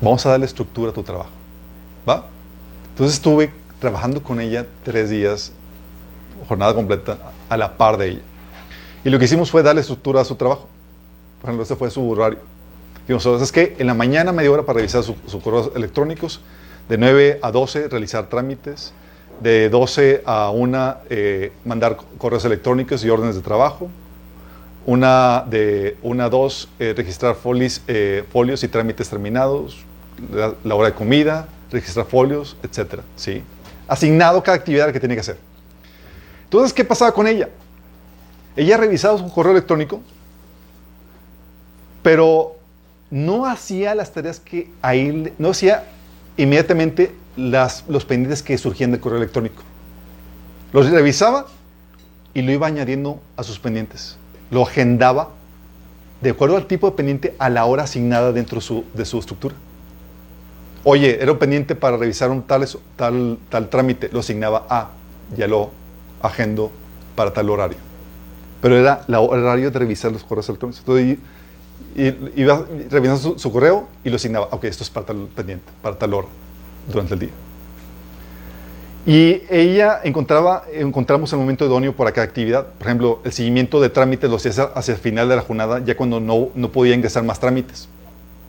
Vamos 0.00 0.24
a 0.26 0.30
darle 0.30 0.46
estructura 0.46 0.90
a 0.90 0.94
tu 0.94 1.02
trabajo. 1.02 1.30
¿Va? 2.08 2.26
Entonces 2.90 3.16
estuve 3.16 3.50
trabajando 3.80 4.22
con 4.22 4.40
ella 4.40 4.66
tres 4.84 5.10
días, 5.10 5.52
jornada 6.48 6.74
completa, 6.74 7.18
a 7.48 7.56
la 7.56 7.76
par 7.76 7.96
de 7.96 8.08
ella. 8.08 8.22
Y 9.04 9.10
lo 9.10 9.18
que 9.18 9.26
hicimos 9.26 9.50
fue 9.50 9.62
darle 9.62 9.80
estructura 9.80 10.20
a 10.20 10.24
su 10.24 10.34
trabajo. 10.34 10.66
Por 11.40 11.50
ejemplo, 11.50 11.64
ese 11.64 11.76
fue 11.76 11.90
su 11.90 12.08
horario. 12.10 12.40
Dijimos, 13.06 13.42
es 13.42 13.52
que 13.52 13.76
en 13.78 13.86
la 13.86 13.94
mañana 13.94 14.32
media 14.32 14.50
hora 14.50 14.64
para 14.64 14.78
revisar 14.78 15.02
sus 15.04 15.14
su 15.26 15.40
correos 15.40 15.70
electrónicos, 15.76 16.40
de 16.88 16.98
9 16.98 17.40
a 17.42 17.50
12 17.50 17.88
realizar 17.88 18.28
trámites, 18.28 18.92
de 19.40 19.68
12 19.68 20.22
a 20.24 20.50
1 20.50 20.96
eh, 21.10 21.52
mandar 21.64 21.96
correos 22.18 22.44
electrónicos 22.44 23.04
y 23.04 23.10
órdenes 23.10 23.34
de 23.34 23.42
trabajo, 23.42 23.88
una 24.86 25.44
de 25.48 25.96
1 26.02 26.24
a 26.24 26.28
2 26.28 26.68
eh, 26.78 26.94
registrar 26.96 27.34
folios, 27.34 27.82
eh, 27.88 28.24
folios 28.32 28.62
y 28.62 28.68
trámites 28.68 29.08
terminados, 29.08 29.84
la, 30.32 30.54
la, 30.64 30.74
hora 30.74 30.88
de 30.88 30.94
comida, 30.94 31.48
registrar 31.70 32.06
folios, 32.06 32.56
etc. 32.62 33.00
¿sí? 33.16 33.42
Asignado 33.88 34.42
cada 34.42 34.56
actividad 34.56 34.92
que 34.92 35.00
tenía 35.00 35.16
que 35.16 35.20
hacer. 35.20 35.38
Entonces, 36.44 36.72
¿qué 36.72 36.84
pasaba 36.84 37.12
con 37.12 37.26
ella? 37.26 37.48
Ella 38.54 38.76
revisaba 38.76 39.18
su 39.18 39.30
correo 39.30 39.52
electrónico, 39.52 40.00
pero 42.02 42.54
no 43.10 43.44
hacía 43.44 43.94
las 43.94 44.12
tareas 44.12 44.40
que 44.40 44.70
ahí, 44.80 45.32
no 45.38 45.50
hacía 45.50 45.84
inmediatamente 46.36 47.12
las, 47.36 47.84
los 47.88 48.04
pendientes 48.04 48.42
que 48.42 48.56
surgían 48.58 48.90
del 48.90 49.00
correo 49.00 49.18
electrónico. 49.18 49.62
Los 50.72 50.90
revisaba 50.90 51.46
y 52.34 52.42
lo 52.42 52.52
iba 52.52 52.66
añadiendo 52.66 53.20
a 53.36 53.42
sus 53.42 53.58
pendientes. 53.58 54.16
Lo 54.50 54.62
agendaba 54.62 55.30
de 56.20 56.30
acuerdo 56.30 56.56
al 56.56 56.66
tipo 56.66 56.90
de 56.90 56.96
pendiente 56.96 57.34
a 57.38 57.50
la 57.50 57.64
hora 57.64 57.84
asignada 57.84 58.32
dentro 58.32 58.60
de 58.94 59.04
su, 59.04 59.18
estructura. 59.18 59.54
Oye, 60.84 61.20
era 61.20 61.32
un 61.32 61.38
pendiente 61.38 61.74
para 61.74 61.96
revisar 61.96 62.30
un 62.30 62.42
tal, 62.42 62.66
tal, 62.96 63.38
tal 63.48 63.68
trámite, 63.68 64.08
lo 64.12 64.20
asignaba 64.20 64.66
a, 64.68 64.90
ya 65.36 65.46
lo 65.46 65.70
agendo 66.22 66.70
para 67.14 67.32
tal 67.32 67.50
horario. 67.50 67.78
Pero 68.60 68.78
era 68.78 69.02
el 69.06 69.14
horario 69.14 69.70
de 69.70 69.78
revisar 69.78 70.12
los 70.12 70.24
correos 70.24 70.48
electrónicos. 70.48 70.80
Entonces, 70.80 71.18
y 71.96 72.14
iba 72.40 72.66
revisando 72.90 73.34
su, 73.34 73.38
su, 73.38 73.50
correo 73.50 73.88
y 74.04 74.10
lo 74.10 74.16
asignaba. 74.16 74.48
Ok, 74.50 74.64
esto 74.64 74.84
es 74.84 74.90
para 74.90 75.06
tal 75.06 75.28
pendiente, 75.34 75.64
para 75.80 75.98
tal 75.98 76.12
hora, 76.12 76.28
durante 76.92 77.14
el 77.14 77.20
día. 77.20 77.30
Y 79.06 79.42
ella 79.48 80.00
encontraba, 80.04 80.64
encontramos 80.72 81.32
el 81.32 81.38
momento 81.38 81.64
idóneo 81.64 81.94
para 81.94 82.12
cada 82.12 82.26
actividad. 82.26 82.66
Por 82.66 82.86
ejemplo, 82.86 83.20
el 83.24 83.32
seguimiento 83.32 83.80
de 83.80 83.88
trámites 83.88 84.28
lo 84.28 84.36
hacía 84.36 84.64
hacia 84.74 84.92
el 84.92 85.00
final 85.00 85.28
de 85.28 85.36
la 85.36 85.42
jornada, 85.42 85.82
ya 85.82 85.96
cuando 85.96 86.20
no, 86.20 86.48
no 86.54 86.70
podía 86.70 86.94
ingresar 86.94 87.22
más 87.22 87.40
trámites. 87.40 87.88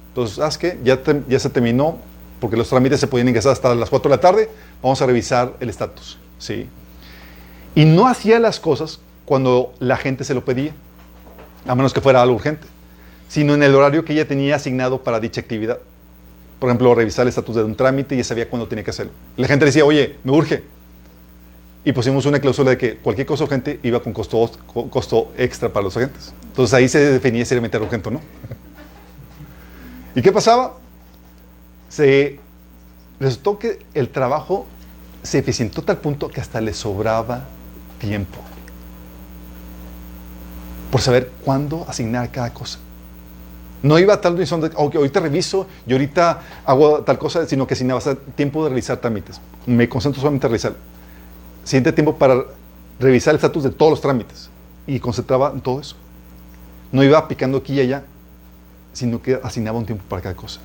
Entonces, 0.10 0.38
¿sabes 0.38 0.58
qué? 0.58 0.78
Ya, 0.84 1.02
te, 1.02 1.22
ya 1.30 1.40
se 1.40 1.50
terminó, 1.50 2.00
porque 2.42 2.58
los 2.58 2.68
trámites 2.68 3.00
se 3.00 3.08
podían 3.08 3.30
ingresar 3.30 3.54
hasta 3.54 3.74
las 3.76 3.90
4 3.90 4.10
de 4.10 4.16
la 4.18 4.22
tarde. 4.22 4.50
Vamos 4.82 5.02
a 5.02 5.06
revisar 5.06 5.54
el 5.62 5.70
estatus. 5.70 6.18
¿sí? 6.38 6.68
Y 7.76 7.86
no 7.86 8.08
hacía 8.08 8.40
las 8.40 8.60
cosas 8.60 9.00
cuando 9.26 9.74
la 9.80 9.96
gente 9.96 10.24
se 10.24 10.34
lo 10.34 10.44
pedía, 10.44 10.74
a 11.66 11.76
menos 11.76 11.94
que 11.94 12.02
fuera 12.02 12.22
algo 12.22 12.36
urgente 12.36 12.68
sino 13.28 13.54
en 13.54 13.64
el 13.64 13.76
horario 13.76 14.06
que 14.06 14.14
ella 14.14 14.28
tenía 14.28 14.56
asignado 14.56 15.04
para 15.04 15.20
dicha 15.20 15.42
actividad. 15.42 15.80
Por 16.60 16.70
ejemplo, 16.70 16.96
revisar 16.96 17.24
el 17.24 17.30
estatus 17.30 17.56
de 17.56 17.64
un 17.64 17.76
trámite 17.76 18.16
y 18.16 18.20
ya 18.20 18.24
sabía 18.24 18.50
cuándo 18.50 18.68
tenía 18.68 18.84
que 18.84 18.90
hacerlo. 18.90 19.12
La 19.36 19.48
gente 19.48 19.66
decía, 19.66 19.86
oye, 19.86 20.16
me 20.24 20.32
urge. 20.32 20.64
Y 21.86 21.92
pusimos 21.94 22.26
una 22.26 22.40
cláusula 22.40 22.72
de 22.72 22.78
que 22.78 22.98
cualquier 22.98 23.28
cosa 23.28 23.44
urgente 23.44 23.80
iba 23.84 24.02
con 24.02 24.12
costo, 24.12 25.32
extra 25.38 25.72
para 25.72 25.84
los 25.84 25.96
agentes. 25.96 26.34
Entonces 26.48 26.74
ahí 26.74 26.90
se 26.90 27.00
definía 27.00 27.46
si 27.46 27.54
era 27.54 27.80
urgente 27.80 28.12
no. 28.12 28.22
¿Y 30.16 30.22
qué 30.22 30.32
pasaba? 30.32 30.78
Resultó 33.20 33.58
que 33.58 33.80
el 33.94 34.10
trabajo 34.10 34.66
se 35.24 35.40
eficientó 35.40 35.82
a 35.82 35.86
tal 35.86 35.98
punto 35.98 36.30
que 36.30 36.42
hasta 36.42 36.60
le 36.60 36.74
sobraba 36.74 37.46
tiempo 38.00 38.40
por 40.92 41.02
saber 41.02 41.32
cuándo 41.44 41.86
asignar 41.88 42.32
cada 42.32 42.54
cosa. 42.54 42.80
No 43.84 44.00
iba 44.00 44.16
a 44.16 44.22
tal 44.22 44.36
visión 44.36 44.62
de, 44.62 44.72
okay, 44.76 44.98
ahorita 44.98 45.20
reviso 45.20 45.68
y 45.86 45.94
ahorita 45.94 46.42
hago 46.66 47.04
tal 47.04 47.20
cosa, 47.20 47.46
sino 47.46 47.68
que 47.68 47.76
asignaba 47.76 48.02
tiempo 48.36 48.64
de 48.64 48.70
realizar 48.70 48.98
trámites. 48.98 49.40
Me 49.66 49.88
concentro 49.88 50.20
solamente 50.20 50.48
en 50.48 50.52
realizar. 50.52 50.76
Siguiente 51.64 51.92
tiempo 51.92 52.16
para 52.16 52.44
revisar 53.00 53.34
el 53.34 53.36
estatus 53.36 53.64
de 53.64 53.70
todos 53.70 53.92
los 53.92 54.02
trámites. 54.02 54.50
Y 54.88 55.00
concentraba 55.00 55.52
en 55.54 55.62
todo 55.62 55.80
eso. 55.80 55.96
No 56.92 57.04
iba 57.04 57.28
picando 57.28 57.58
aquí 57.60 57.74
y 57.74 57.82
allá, 57.82 58.04
sino 58.94 59.22
que 59.22 59.40
asignaba 59.44 59.78
un 59.78 59.86
tiempo 59.86 60.04
para 60.10 60.22
cada 60.22 60.36
cosa. 60.36 60.60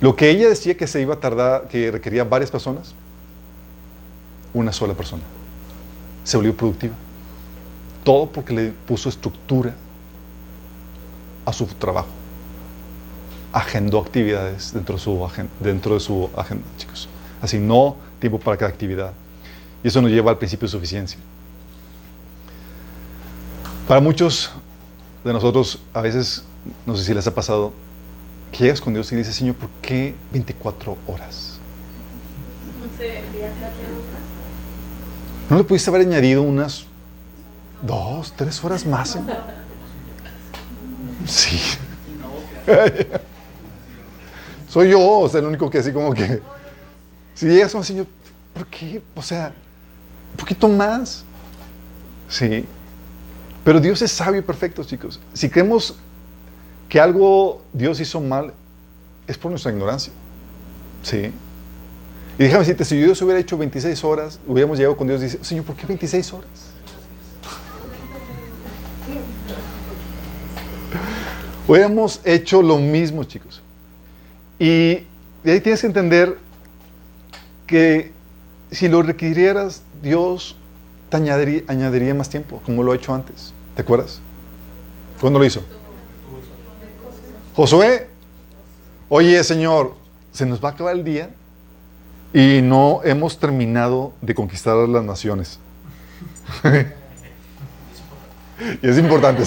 Lo 0.00 0.16
que 0.16 0.30
ella 0.30 0.48
decía 0.48 0.76
que 0.76 0.86
se 0.86 1.00
iba 1.00 1.14
a 1.14 1.20
tardar, 1.20 1.68
que 1.68 1.90
requería 1.90 2.24
varias 2.24 2.50
personas, 2.50 2.94
una 4.52 4.72
sola 4.72 4.94
persona. 4.94 5.22
Se 6.24 6.36
volvió 6.36 6.56
productiva. 6.56 6.94
Todo 8.02 8.26
porque 8.26 8.52
le 8.52 8.70
puso 8.70 9.08
estructura 9.08 9.74
a 11.46 11.52
su 11.52 11.66
trabajo. 11.66 12.08
Agendó 13.52 14.00
actividades 14.00 14.74
dentro 14.74 14.96
de 14.96 15.00
su 15.00 15.24
agenda, 15.24 15.52
dentro 15.60 15.94
de 15.94 16.00
su 16.00 16.28
agenda 16.36 16.64
chicos. 16.76 17.08
Así, 17.40 17.58
no 17.58 17.96
tiempo 18.18 18.38
para 18.38 18.56
cada 18.58 18.70
actividad. 18.70 19.12
Y 19.82 19.88
eso 19.88 20.02
nos 20.02 20.10
lleva 20.10 20.30
al 20.30 20.38
principio 20.38 20.66
de 20.66 20.72
suficiencia. 20.72 21.18
Para 23.88 24.00
muchos 24.00 24.50
de 25.24 25.32
nosotros, 25.32 25.80
a 25.94 26.00
veces, 26.00 26.44
no 26.84 26.96
sé 26.96 27.04
si 27.04 27.14
les 27.14 27.26
ha 27.26 27.34
pasado, 27.34 27.72
que 28.50 28.64
llegas 28.64 28.80
con 28.80 28.92
Dios 28.92 29.10
y 29.12 29.16
dices, 29.16 29.34
Señor, 29.34 29.54
¿por 29.54 29.68
qué 29.80 30.14
24 30.32 30.96
horas? 31.06 31.58
¿No 35.48 35.58
le 35.58 35.64
pudiste 35.64 35.90
haber 35.90 36.02
añadido 36.02 36.42
unas 36.42 36.86
dos, 37.82 38.32
tres 38.36 38.62
horas 38.64 38.84
más? 38.84 39.18
Sí. 41.26 41.60
Soy 44.68 44.90
yo, 44.90 45.00
o 45.00 45.28
sea, 45.28 45.40
el 45.40 45.46
único 45.46 45.70
que 45.70 45.78
así 45.78 45.92
como 45.92 46.12
que... 46.12 46.40
Si 47.34 47.46
llegas 47.46 47.74
a 47.74 47.78
un 47.78 47.84
Señor, 47.84 48.06
¿por 48.54 48.66
qué? 48.66 49.02
O 49.14 49.22
sea, 49.22 49.52
un 50.32 50.36
poquito 50.38 50.68
más. 50.68 51.24
Sí. 52.28 52.64
Pero 53.64 53.80
Dios 53.80 54.00
es 54.02 54.10
sabio 54.12 54.40
y 54.40 54.42
perfecto, 54.42 54.84
chicos. 54.84 55.20
Si 55.34 55.50
creemos 55.50 55.96
que 56.88 57.00
algo 57.00 57.62
Dios 57.72 58.00
hizo 58.00 58.20
mal, 58.20 58.54
es 59.26 59.36
por 59.36 59.50
nuestra 59.50 59.72
ignorancia. 59.72 60.12
Sí. 61.02 61.32
Y 62.38 62.42
déjame 62.42 62.60
decirte, 62.60 62.84
si 62.84 62.96
Dios 62.96 63.20
hubiera 63.22 63.40
hecho 63.40 63.56
26 63.56 64.04
horas, 64.04 64.38
hubiéramos 64.46 64.78
llegado 64.78 64.96
con 64.96 65.08
Dios 65.08 65.20
y 65.20 65.24
dice, 65.24 65.38
Señor, 65.42 65.64
¿por 65.64 65.74
qué 65.76 65.86
26 65.86 66.32
horas? 66.32 66.75
Hubiéramos 71.68 72.20
hecho 72.24 72.62
lo 72.62 72.78
mismo, 72.78 73.24
chicos. 73.24 73.60
Y 74.58 75.04
de 75.42 75.52
ahí 75.52 75.60
tienes 75.60 75.80
que 75.80 75.86
entender 75.86 76.38
que 77.66 78.12
si 78.70 78.88
lo 78.88 79.02
requirieras, 79.02 79.82
Dios 80.02 80.56
te 81.08 81.16
añadiría, 81.16 81.62
añadiría 81.66 82.14
más 82.14 82.28
tiempo, 82.28 82.62
como 82.64 82.82
lo 82.82 82.92
ha 82.92 82.96
hecho 82.96 83.14
antes. 83.14 83.52
¿Te 83.74 83.82
acuerdas? 83.82 84.20
¿Cuándo 85.20 85.38
lo 85.38 85.44
hizo? 85.44 85.62
Josué, 87.54 88.08
oye 89.08 89.42
Señor, 89.42 89.94
se 90.32 90.44
nos 90.44 90.62
va 90.62 90.68
a 90.70 90.72
acabar 90.72 90.94
el 90.94 91.04
día 91.04 91.30
y 92.32 92.60
no 92.62 93.00
hemos 93.02 93.38
terminado 93.38 94.12
de 94.20 94.34
conquistar 94.34 94.76
las 94.88 95.04
naciones. 95.04 95.58
y 98.82 98.88
es 98.88 98.98
importante. 98.98 99.44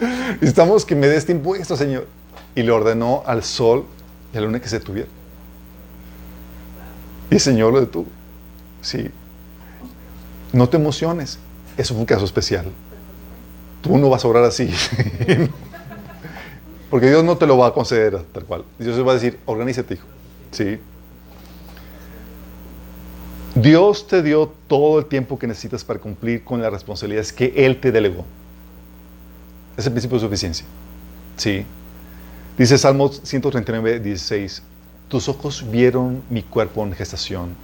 Necesitamos 0.00 0.84
que 0.84 0.94
me 0.94 1.06
des 1.06 1.18
este 1.18 1.32
impuesto, 1.32 1.76
Señor. 1.76 2.06
Y 2.54 2.62
le 2.62 2.70
ordenó 2.70 3.22
al 3.26 3.42
sol 3.42 3.84
y 4.32 4.36
a 4.36 4.40
la 4.40 4.46
luna 4.46 4.60
que 4.60 4.68
se 4.68 4.80
tuviera. 4.80 5.08
Y 7.30 7.34
el 7.34 7.40
Señor 7.40 7.72
lo 7.72 7.80
detuvo. 7.80 8.06
Sí. 8.82 9.10
No 10.52 10.68
te 10.68 10.76
emociones. 10.76 11.38
Eso 11.76 11.94
fue 11.94 12.00
un 12.00 12.06
caso 12.06 12.24
especial. 12.24 12.66
Tú 13.82 13.98
no 13.98 14.08
vas 14.08 14.24
a 14.24 14.28
orar 14.28 14.44
así. 14.44 14.70
Porque 16.90 17.08
Dios 17.08 17.24
no 17.24 17.36
te 17.36 17.46
lo 17.46 17.58
va 17.58 17.68
a 17.68 17.72
conceder 17.72 18.22
tal 18.32 18.44
cual. 18.44 18.64
Dios 18.78 19.06
va 19.06 19.12
a 19.12 19.14
decir, 19.14 19.38
organízate, 19.46 19.94
hijo. 19.94 20.06
Sí. 20.52 20.78
Dios 23.54 24.06
te 24.06 24.22
dio 24.22 24.52
todo 24.68 24.98
el 24.98 25.06
tiempo 25.06 25.38
que 25.38 25.46
necesitas 25.46 25.84
para 25.84 26.00
cumplir 26.00 26.44
con 26.44 26.60
las 26.60 26.72
responsabilidades 26.72 27.32
que 27.32 27.52
Él 27.56 27.80
te 27.80 27.92
delegó. 27.92 28.24
Es 29.76 29.86
el 29.86 29.92
principio 29.92 30.18
de 30.18 30.24
suficiencia. 30.24 30.66
Sí. 31.36 31.64
Dice 32.56 32.78
Salmos 32.78 33.20
139, 33.24 34.00
16. 34.00 34.62
Tus 35.08 35.28
ojos 35.28 35.64
vieron 35.70 36.22
mi 36.30 36.42
cuerpo 36.42 36.84
en 36.84 36.92
gestación. 36.92 37.54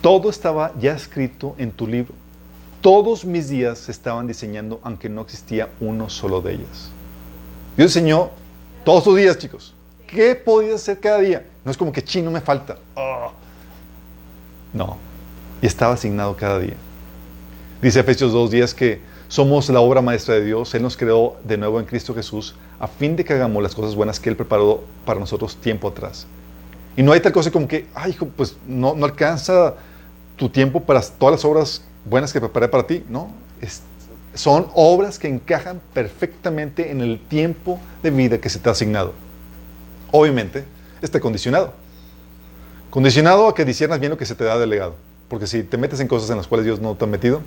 Todo 0.00 0.30
estaba 0.30 0.72
ya 0.78 0.94
escrito 0.94 1.54
en 1.58 1.72
tu 1.72 1.86
libro. 1.86 2.14
Todos 2.80 3.24
mis 3.24 3.48
días 3.48 3.78
se 3.78 3.92
estaban 3.92 4.26
diseñando, 4.26 4.80
aunque 4.82 5.08
no 5.08 5.22
existía 5.22 5.68
uno 5.80 6.08
solo 6.08 6.40
de 6.40 6.54
ellos. 6.54 6.90
Dios 7.76 7.96
enseñó 7.96 8.30
todos 8.84 9.04
tus 9.04 9.16
días, 9.16 9.38
chicos. 9.38 9.74
¿Qué 10.06 10.34
podías 10.34 10.76
hacer 10.76 11.00
cada 11.00 11.18
día? 11.20 11.46
No 11.64 11.70
es 11.70 11.76
como 11.76 11.92
que 11.92 12.02
chino 12.02 12.30
me 12.30 12.40
falta. 12.40 12.78
Ah. 12.96 13.30
No. 14.72 14.98
Y 15.60 15.66
estaba 15.66 15.94
asignado 15.94 16.36
cada 16.36 16.58
día. 16.58 16.74
Dice 17.80 18.00
Efesios 18.00 18.32
2 18.32 18.50
días 18.50 18.74
que 18.74 19.00
somos 19.32 19.70
la 19.70 19.80
obra 19.80 20.02
maestra 20.02 20.34
de 20.34 20.44
Dios. 20.44 20.74
Él 20.74 20.82
nos 20.82 20.94
creó 20.94 21.36
de 21.42 21.56
nuevo 21.56 21.80
en 21.80 21.86
Cristo 21.86 22.14
Jesús 22.14 22.54
a 22.78 22.86
fin 22.86 23.16
de 23.16 23.24
que 23.24 23.32
hagamos 23.32 23.62
las 23.62 23.74
cosas 23.74 23.94
buenas 23.94 24.20
que 24.20 24.28
Él 24.28 24.36
preparó 24.36 24.84
para 25.06 25.18
nosotros 25.18 25.56
tiempo 25.56 25.88
atrás. 25.88 26.26
Y 26.98 27.02
no 27.02 27.12
hay 27.12 27.20
tal 27.20 27.32
cosa 27.32 27.50
como 27.50 27.66
que, 27.66 27.86
ay, 27.94 28.10
hijo, 28.10 28.26
pues 28.26 28.58
no, 28.68 28.94
no 28.94 29.06
alcanza 29.06 29.76
tu 30.36 30.50
tiempo 30.50 30.80
para 30.80 31.00
todas 31.00 31.36
las 31.36 31.44
obras 31.46 31.82
buenas 32.04 32.30
que 32.30 32.40
preparé 32.40 32.68
para 32.68 32.86
ti. 32.86 33.04
No, 33.08 33.30
son 34.34 34.66
obras 34.74 35.18
que 35.18 35.28
encajan 35.28 35.80
perfectamente 35.94 36.90
en 36.90 37.00
el 37.00 37.18
tiempo 37.18 37.80
de 38.02 38.10
vida 38.10 38.36
que 38.36 38.50
se 38.50 38.58
te 38.58 38.68
ha 38.68 38.72
asignado. 38.72 39.14
Obviamente, 40.10 40.66
está 41.00 41.20
condicionado. 41.20 41.72
Condicionado 42.90 43.48
a 43.48 43.54
que 43.54 43.64
disiernas 43.64 43.98
bien 43.98 44.10
lo 44.10 44.18
que 44.18 44.26
se 44.26 44.34
te 44.34 44.44
da 44.44 44.58
delegado. 44.58 44.94
Porque 45.28 45.46
si 45.46 45.62
te 45.62 45.78
metes 45.78 46.00
en 46.00 46.08
cosas 46.08 46.28
en 46.28 46.36
las 46.36 46.46
cuales 46.46 46.66
Dios 46.66 46.80
no 46.80 46.94
te 46.96 47.04
ha 47.04 47.08
metido, 47.08 47.40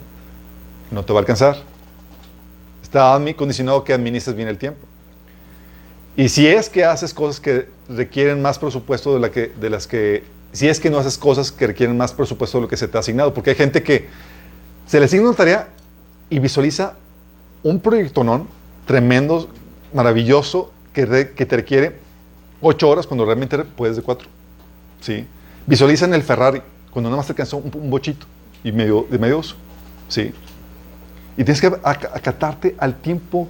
no 0.89 1.05
te 1.05 1.13
va 1.13 1.19
a 1.19 1.21
alcanzar. 1.21 1.74
Está 2.95 3.19
condicionado 3.35 3.83
que 3.83 3.91
administres 3.91 4.37
bien 4.37 4.47
el 4.47 4.57
tiempo. 4.57 4.79
Y 6.15 6.29
si 6.29 6.47
es 6.47 6.69
que 6.69 6.85
haces 6.85 7.13
cosas 7.13 7.41
que 7.41 7.67
requieren 7.89 8.41
más 8.41 8.57
presupuesto 8.57 9.13
de, 9.13 9.19
la 9.19 9.31
que, 9.31 9.47
de 9.47 9.69
las 9.69 9.85
que... 9.85 10.23
Si 10.53 10.69
es 10.69 10.79
que 10.79 10.89
no 10.89 10.97
haces 10.97 11.17
cosas 11.17 11.51
que 11.51 11.67
requieren 11.67 11.97
más 11.97 12.13
presupuesto 12.13 12.57
de 12.57 12.61
lo 12.61 12.67
que 12.69 12.77
se 12.77 12.87
te 12.87 12.95
ha 12.95 13.01
asignado. 13.01 13.33
Porque 13.33 13.49
hay 13.49 13.57
gente 13.57 13.83
que 13.83 14.07
se 14.87 14.99
le 14.99 15.07
asigna 15.07 15.27
una 15.27 15.35
tarea 15.35 15.67
y 16.29 16.39
visualiza 16.39 16.93
un 17.63 17.81
proyecto 17.81 18.23
non 18.23 18.47
tremendo, 18.87 19.49
maravilloso, 19.93 20.71
que, 20.93 21.33
que 21.35 21.45
te 21.45 21.55
requiere 21.57 21.99
ocho 22.61 22.87
horas 22.87 23.05
cuando 23.05 23.25
realmente 23.25 23.57
puedes 23.75 23.97
de 23.97 24.03
cuatro. 24.03 24.29
¿Sí? 25.01 25.27
Visualiza 25.67 26.05
en 26.05 26.13
el 26.13 26.23
Ferrari 26.23 26.61
cuando 26.91 27.09
nada 27.09 27.17
más 27.17 27.25
te 27.25 27.33
alcanzó 27.33 27.57
un, 27.57 27.89
bochito 27.89 28.25
y 28.63 28.71
medio, 28.71 29.05
de 29.11 29.19
medio 29.19 29.39
uso. 29.39 29.57
¿Sí? 30.07 30.33
Y 31.37 31.43
tienes 31.43 31.61
que 31.61 31.67
acatarte 31.83 32.75
al 32.79 32.95
tiempo, 32.95 33.47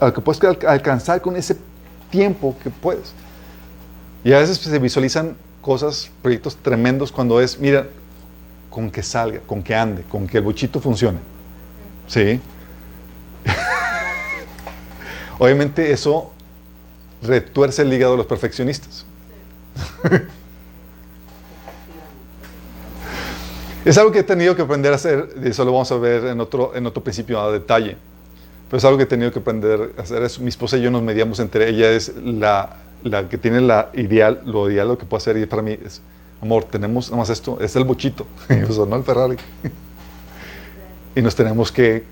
al 0.00 0.12
que 0.12 0.20
puedes 0.20 0.42
alcanzar 0.64 1.20
con 1.20 1.36
ese 1.36 1.56
tiempo 2.10 2.56
que 2.62 2.70
puedes. 2.70 3.12
Y 4.24 4.32
a 4.32 4.38
veces 4.38 4.58
se 4.58 4.78
visualizan 4.78 5.36
cosas, 5.60 6.10
proyectos 6.22 6.56
tremendos 6.56 7.12
cuando 7.12 7.40
es, 7.40 7.58
mira, 7.58 7.86
con 8.70 8.90
que 8.90 9.02
salga, 9.02 9.40
con 9.40 9.62
que 9.62 9.74
ande, 9.74 10.02
con 10.04 10.26
que 10.26 10.38
el 10.38 10.44
bochito 10.44 10.80
funcione. 10.80 11.18
¿Sí? 12.06 12.40
Obviamente 15.38 15.92
eso 15.92 16.32
retuerce 17.22 17.82
el 17.82 17.92
hígado 17.92 18.12
de 18.12 18.18
los 18.18 18.26
perfeccionistas. 18.26 19.04
Es 23.84 23.98
algo 23.98 24.12
que 24.12 24.20
he 24.20 24.24
tenido 24.24 24.54
que 24.54 24.62
aprender 24.62 24.92
a 24.92 24.96
hacer, 24.96 25.28
y 25.42 25.48
eso 25.48 25.64
lo 25.64 25.72
vamos 25.72 25.90
a 25.92 25.96
ver 25.96 26.24
en 26.26 26.40
otro, 26.40 26.74
en 26.74 26.86
otro 26.86 27.02
principio 27.02 27.40
a 27.40 27.50
detalle. 27.50 27.96
Pero 28.68 28.78
es 28.78 28.84
algo 28.84 28.98
que 28.98 29.04
he 29.04 29.06
tenido 29.06 29.32
que 29.32 29.38
aprender 29.38 29.92
a 29.96 30.02
hacer. 30.02 30.22
mi 30.40 30.48
esposa 30.48 30.76
y 30.76 30.82
yo 30.82 30.90
nos 30.90 31.02
mediamos 31.02 31.40
entre 31.40 31.68
ella, 31.68 31.90
es 31.90 32.14
la, 32.16 32.76
la 33.02 33.28
que 33.28 33.38
tiene 33.38 33.60
la 33.60 33.90
ideal, 33.94 34.42
lo 34.44 34.70
ideal, 34.70 34.88
lo 34.88 34.98
que 34.98 35.06
puede 35.06 35.22
hacer, 35.22 35.36
y 35.38 35.46
para 35.46 35.62
mí 35.62 35.78
es, 35.84 36.02
amor, 36.42 36.64
tenemos 36.64 37.10
nada 37.10 37.18
más 37.18 37.30
esto, 37.30 37.58
es 37.60 37.74
el 37.76 37.84
bochito, 37.84 38.26
no 38.88 38.96
el 38.96 39.02
Ferrari 39.02 39.36
y 41.14 41.22
nos 41.22 41.34
tenemos 41.34 41.72
que 41.72 42.04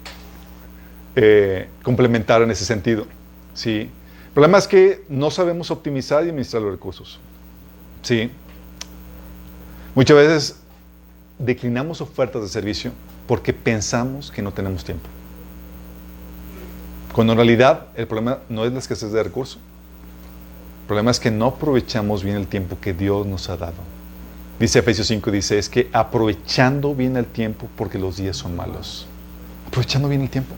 eh, 1.16 1.68
complementar 1.82 2.42
en 2.42 2.50
ese 2.50 2.64
sentido. 2.64 3.06
¿sí? 3.54 3.90
El 4.28 4.32
problema 4.34 4.58
es 4.58 4.68
que 4.68 5.04
no 5.08 5.30
sabemos 5.30 5.70
optimizar 5.70 6.24
y 6.24 6.30
administrar 6.30 6.62
los 6.62 6.72
recursos. 6.72 7.18
¿sí? 8.02 8.30
Muchas 9.94 10.16
veces 10.16 10.57
declinamos 11.39 12.01
ofertas 12.01 12.43
de 12.43 12.49
servicio 12.49 12.93
porque 13.26 13.53
pensamos 13.53 14.30
que 14.30 14.43
no 14.43 14.53
tenemos 14.53 14.84
tiempo. 14.84 15.09
Cuando 17.12 17.32
en 17.32 17.39
realidad 17.39 17.86
el 17.95 18.07
problema 18.07 18.39
no 18.49 18.64
es 18.64 18.72
la 18.72 18.78
escasez 18.78 19.12
de 19.12 19.22
recursos. 19.22 19.59
El 20.82 20.86
problema 20.86 21.11
es 21.11 21.20
que 21.20 21.30
no 21.30 21.47
aprovechamos 21.47 22.22
bien 22.22 22.36
el 22.36 22.47
tiempo 22.47 22.78
que 22.80 22.95
Dios 22.95 23.26
nos 23.26 23.49
ha 23.51 23.57
dado. 23.57 23.74
Dice 24.59 24.81
Efesios 24.81 25.06
5, 25.06 25.31
dice, 25.31 25.59
es 25.59 25.69
que 25.69 25.89
aprovechando 25.93 26.94
bien 26.94 27.16
el 27.16 27.27
tiempo 27.27 27.69
porque 27.77 27.98
los 27.98 28.16
días 28.16 28.36
son 28.36 28.56
malos. 28.56 29.06
Aprovechando 29.66 30.09
bien 30.09 30.23
el 30.23 30.31
tiempo. 30.31 30.55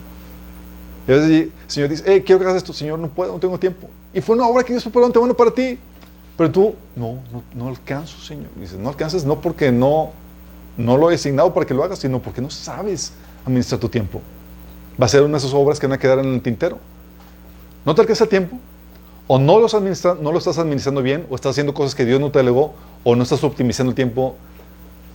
Y 1.07 1.11
a 1.11 1.15
veces 1.15 1.29
el 1.29 1.51
Señor 1.67 1.89
dice, 1.89 2.03
hey, 2.07 2.23
quiero 2.25 2.39
que 2.39 2.45
hagas 2.45 2.57
esto, 2.57 2.73
Señor, 2.73 2.99
no 2.99 3.09
puedo, 3.09 3.33
no 3.33 3.39
tengo 3.39 3.59
tiempo. 3.59 3.89
Y 4.13 4.21
fue 4.21 4.35
una 4.35 4.47
obra 4.47 4.63
que 4.63 4.73
Dios 4.73 4.83
preparó 4.83 5.11
bueno 5.11 5.35
para 5.35 5.51
ti. 5.51 5.77
Pero 6.37 6.51
tú, 6.51 6.75
no, 6.95 7.19
no, 7.31 7.43
no 7.53 7.67
alcanzo, 7.67 8.17
Señor. 8.19 8.47
Dices, 8.55 8.79
no 8.79 8.89
alcanzas 8.89 9.25
no 9.25 9.41
porque 9.41 9.71
no, 9.71 10.11
no 10.77 10.97
lo 10.97 11.11
he 11.11 11.15
asignado 11.15 11.53
para 11.53 11.65
que 11.65 11.73
lo 11.73 11.83
hagas, 11.83 11.99
sino 11.99 12.21
porque 12.21 12.41
no 12.41 12.49
sabes 12.49 13.13
administrar 13.45 13.79
tu 13.79 13.89
tiempo. 13.89 14.21
Va 15.01 15.05
a 15.05 15.09
ser 15.09 15.21
una 15.23 15.33
de 15.33 15.37
esas 15.37 15.53
obras 15.53 15.79
que 15.79 15.87
van 15.87 15.95
a 15.95 15.99
quedar 15.99 16.19
en 16.19 16.33
el 16.33 16.41
tintero. 16.41 16.79
No 17.85 17.95
te 17.95 18.01
alcanza 18.01 18.25
el 18.25 18.29
tiempo, 18.29 18.59
o 19.27 19.39
no, 19.39 19.59
los 19.59 19.73
administra, 19.73 20.15
no 20.19 20.31
lo 20.31 20.37
estás 20.37 20.57
administrando 20.57 21.01
bien, 21.01 21.25
o 21.29 21.35
estás 21.35 21.51
haciendo 21.51 21.73
cosas 21.73 21.95
que 21.95 22.05
Dios 22.05 22.19
no 22.19 22.31
te 22.31 22.39
delegó, 22.39 22.73
o 23.03 23.15
no 23.15 23.23
estás 23.23 23.43
optimizando 23.43 23.91
el 23.91 23.95
tiempo 23.95 24.35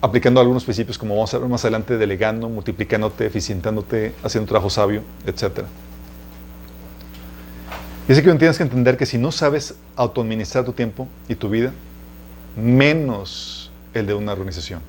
aplicando 0.01 0.39
algunos 0.39 0.63
principios, 0.63 0.97
como 0.97 1.15
vamos 1.15 1.33
a 1.33 1.37
ver 1.39 1.47
más 1.49 1.63
adelante, 1.63 1.97
delegando, 1.97 2.49
multiplicándote, 2.49 3.25
eficientándote, 3.25 4.13
haciendo 4.23 4.43
un 4.43 4.47
trabajo 4.47 4.69
sabio, 4.69 5.01
etc. 5.25 5.61
Y 8.07 8.11
es 8.11 8.21
que 8.21 8.33
tienes 8.35 8.57
que 8.57 8.63
entender 8.63 8.97
que 8.97 9.05
si 9.05 9.17
no 9.17 9.31
sabes 9.31 9.75
autoadministrar 9.95 10.63
tu 10.65 10.73
tiempo 10.73 11.07
y 11.27 11.35
tu 11.35 11.49
vida, 11.49 11.73
menos 12.55 13.71
el 13.93 14.05
de 14.05 14.13
una 14.13 14.31
organización. 14.33 14.81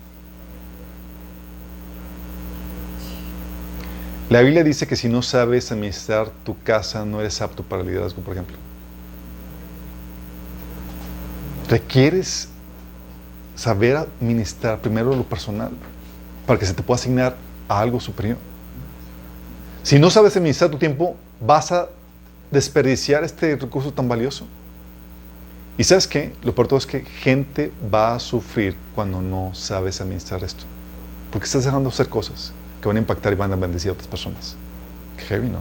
La 4.30 4.42
Biblia 4.42 4.62
dice 4.62 4.86
que 4.86 4.94
si 4.94 5.08
no 5.08 5.22
sabes 5.22 5.72
administrar 5.72 6.30
tu 6.44 6.54
casa, 6.62 7.06
no 7.06 7.20
eres 7.20 7.40
apto 7.40 7.62
para 7.62 7.80
el 7.80 7.88
liderazgo, 7.88 8.20
por 8.20 8.34
ejemplo. 8.34 8.58
Requieres 11.70 12.48
saber 13.56 13.96
administrar 13.96 14.80
primero 14.80 15.16
lo 15.16 15.24
personal 15.24 15.70
para 16.46 16.58
que 16.58 16.66
se 16.66 16.74
te 16.74 16.82
pueda 16.82 16.96
asignar 16.96 17.36
a 17.68 17.80
algo 17.80 18.00
superior. 18.00 18.36
Si 19.82 19.98
no 19.98 20.10
sabes 20.10 20.36
administrar 20.36 20.70
tu 20.70 20.76
tiempo, 20.76 21.16
vas 21.40 21.72
a 21.72 21.88
desperdiciar 22.50 23.24
este 23.24 23.56
recurso 23.56 23.94
tan 23.94 24.08
valioso. 24.08 24.46
Y 25.78 25.84
sabes 25.84 26.06
qué? 26.06 26.34
Lo 26.42 26.54
peor 26.54 26.68
todo 26.68 26.78
es 26.78 26.86
que 26.86 27.00
gente 27.00 27.72
va 27.92 28.16
a 28.16 28.20
sufrir 28.20 28.76
cuando 28.94 29.22
no 29.22 29.54
sabes 29.54 30.02
administrar 30.02 30.44
esto. 30.44 30.64
Porque 31.32 31.46
estás 31.46 31.64
dejando 31.64 31.88
de 31.88 31.94
hacer 31.94 32.10
cosas 32.10 32.52
van 32.88 32.96
a 32.96 33.00
impactar 33.00 33.32
y 33.32 33.36
van 33.36 33.52
a 33.52 33.56
bendecir 33.56 33.90
a 33.90 33.92
otras 33.92 34.08
personas. 34.08 34.56
Qué 35.16 35.24
heavy, 35.24 35.48
¿no? 35.48 35.60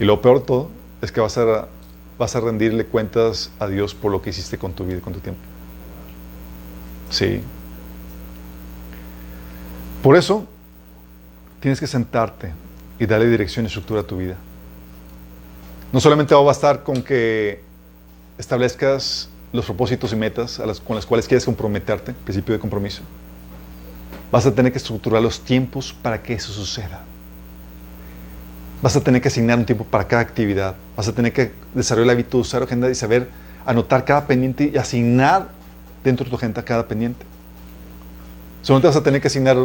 Y 0.00 0.04
lo 0.04 0.20
peor 0.20 0.40
de 0.40 0.46
todo 0.46 0.70
es 1.02 1.12
que 1.12 1.20
vas 1.20 1.38
a, 1.38 1.68
vas 2.18 2.36
a 2.36 2.40
rendirle 2.40 2.84
cuentas 2.84 3.50
a 3.58 3.66
Dios 3.66 3.94
por 3.94 4.12
lo 4.12 4.22
que 4.22 4.30
hiciste 4.30 4.58
con 4.58 4.72
tu 4.72 4.84
vida 4.84 4.98
y 4.98 5.00
con 5.00 5.12
tu 5.12 5.20
tiempo. 5.20 5.40
Sí. 7.10 7.40
Por 10.02 10.16
eso, 10.16 10.46
tienes 11.60 11.80
que 11.80 11.86
sentarte 11.86 12.52
y 12.98 13.06
darle 13.06 13.26
dirección 13.28 13.64
y 13.64 13.68
estructura 13.68 14.00
a 14.00 14.04
tu 14.04 14.16
vida. 14.16 14.36
No 15.92 16.00
solamente 16.00 16.34
va 16.34 16.40
a 16.40 16.44
bastar 16.44 16.82
con 16.82 17.02
que 17.02 17.62
establezcas 18.36 19.28
los 19.52 19.64
propósitos 19.64 20.12
y 20.12 20.16
metas 20.16 20.60
con 20.86 20.96
las 20.96 21.06
cuales 21.06 21.26
quieres 21.26 21.44
comprometerte, 21.44 22.12
principio 22.12 22.54
de 22.54 22.60
compromiso. 22.60 23.02
Vas 24.30 24.46
a 24.46 24.54
tener 24.54 24.72
que 24.72 24.78
estructurar 24.78 25.22
los 25.22 25.40
tiempos 25.40 25.94
para 26.02 26.22
que 26.22 26.34
eso 26.34 26.52
suceda. 26.52 27.02
Vas 28.82 28.94
a 28.94 29.00
tener 29.00 29.20
que 29.20 29.28
asignar 29.28 29.58
un 29.58 29.64
tiempo 29.64 29.84
para 29.84 30.06
cada 30.06 30.22
actividad. 30.22 30.76
Vas 30.96 31.08
a 31.08 31.12
tener 31.12 31.32
que 31.32 31.52
desarrollar 31.74 32.12
el 32.12 32.18
hábito 32.18 32.36
de 32.36 32.42
usar 32.42 32.62
agenda 32.62 32.90
y 32.90 32.94
saber 32.94 33.28
anotar 33.66 34.04
cada 34.04 34.26
pendiente 34.26 34.70
y 34.72 34.76
asignar 34.76 35.48
dentro 36.04 36.24
de 36.24 36.30
tu 36.30 36.36
agenda 36.36 36.64
cada 36.64 36.86
pendiente. 36.86 37.24
Solo 38.62 38.80
te 38.80 38.86
vas 38.86 38.96
a 38.96 39.02
tener 39.02 39.20
que 39.20 39.28
asignar 39.28 39.56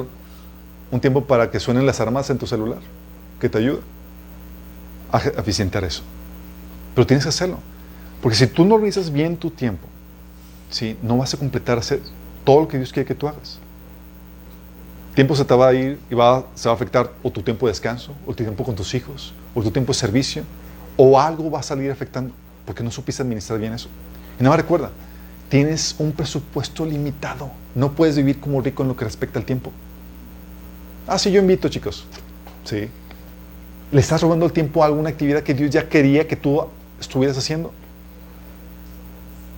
un 0.92 1.00
tiempo 1.00 1.26
para 1.26 1.52
que 1.52 1.60
suenen 1.60 1.86
las 1.86 2.00
armas 2.00 2.30
en 2.30 2.38
tu 2.38 2.48
celular, 2.48 2.80
que 3.40 3.50
te 3.50 3.58
ayuda 3.58 3.80
a 5.12 5.20
eficientar 5.20 5.84
eso. 5.84 6.04
Pero 6.96 7.06
tienes 7.06 7.24
que 7.26 7.30
hacerlo. 7.30 7.60
Porque 8.22 8.38
si 8.38 8.48
tú 8.48 8.66
no 8.66 8.76
organizas 8.76 9.12
bien 9.12 9.36
tu 9.36 9.50
tiempo, 9.52 9.88
¿sí? 10.70 10.98
no 11.02 11.18
vas 11.18 11.34
a 11.34 11.38
completar 11.38 11.82
todo 12.44 12.62
lo 12.62 12.68
que 12.68 12.78
Dios 12.78 12.94
quiere 12.94 13.08
que 13.08 13.16
tú 13.16 13.28
hagas. 13.28 13.60
Tiempo 15.16 15.36
se 15.36 15.46
te 15.46 15.54
va 15.54 15.68
a 15.68 15.74
ir 15.74 16.00
y 16.10 16.16
va, 16.16 16.46
se 16.56 16.68
va 16.68 16.74
a 16.74 16.76
afectar 16.76 17.12
o 17.22 17.30
tu 17.30 17.42
tiempo 17.44 17.68
de 17.68 17.72
descanso, 17.72 18.14
o 18.26 18.34
tu 18.34 18.44
tiempo 18.44 18.64
con 18.64 18.76
tus 18.76 18.94
hijos, 18.96 19.34
o 19.54 19.62
tu 19.62 19.70
tiempo 19.70 19.94
de 19.94 20.00
servicio, 20.00 20.44
o 20.98 21.20
algo 21.20 21.52
va 21.52 21.60
a 21.60 21.64
salir 21.64 21.92
afectando 21.92 22.34
porque 22.66 22.84
no 22.84 22.92
supiste 22.92 23.22
administrar 23.22 23.60
bien 23.60 23.74
eso. 23.74 23.90
Y 24.40 24.44
nada 24.44 24.56
más 24.56 24.62
recuerda, 24.64 24.90
tienes 25.50 25.96
un 26.00 26.12
presupuesto 26.12 26.86
limitado. 26.86 27.52
No 27.76 27.92
puedes 27.92 28.16
vivir 28.16 28.40
como 28.40 28.62
rico 28.62 28.84
en 28.84 28.90
lo 28.90 28.96
que 28.96 29.06
respecta 29.06 29.38
al 29.38 29.46
tiempo. 29.46 29.72
Ah, 31.08 31.20
sí, 31.20 31.32
yo 31.32 31.40
invito, 31.40 31.70
chicos. 31.70 32.06
Sí. 32.64 32.90
Le 33.92 34.00
estás 34.00 34.22
robando 34.22 34.46
el 34.46 34.54
tiempo 34.54 34.82
a 34.82 34.88
alguna 34.88 35.10
actividad 35.10 35.44
que 35.44 35.54
Dios 35.54 35.70
ya 35.70 35.88
quería 35.88 36.28
que 36.28 36.36
tú 36.36 36.66
estuvieras 37.00 37.38
haciendo. 37.38 37.72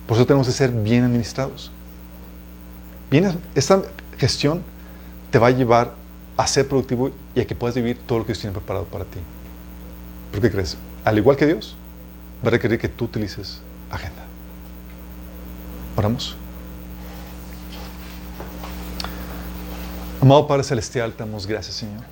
Por 0.06 0.16
eso 0.16 0.26
tenemos 0.26 0.46
que 0.46 0.52
ser 0.52 0.70
bien 0.70 1.04
administrados. 1.04 1.70
Bien, 3.10 3.38
esta 3.54 3.82
gestión 4.18 4.62
te 5.30 5.38
va 5.38 5.48
a 5.48 5.50
llevar 5.50 5.94
a 6.36 6.46
ser 6.46 6.68
productivo 6.68 7.10
y 7.34 7.40
a 7.40 7.46
que 7.46 7.54
puedas 7.54 7.74
vivir 7.74 7.98
todo 8.06 8.18
lo 8.18 8.24
que 8.24 8.32
Dios 8.32 8.40
tiene 8.40 8.54
preparado 8.54 8.84
para 8.86 9.04
ti. 9.04 9.18
¿Por 10.30 10.40
qué 10.40 10.50
crees? 10.50 10.76
Al 11.04 11.16
igual 11.18 11.36
que 11.36 11.46
Dios, 11.46 11.76
va 12.44 12.48
a 12.48 12.50
requerir 12.50 12.78
que 12.78 12.88
tú 12.88 13.06
utilices 13.06 13.60
agenda. 13.90 14.24
Oramos. 15.96 16.36
Amado 20.20 20.46
Padre 20.46 20.64
Celestial, 20.64 21.12
te 21.12 21.18
damos 21.18 21.46
gracias, 21.46 21.76
Señor. 21.76 22.02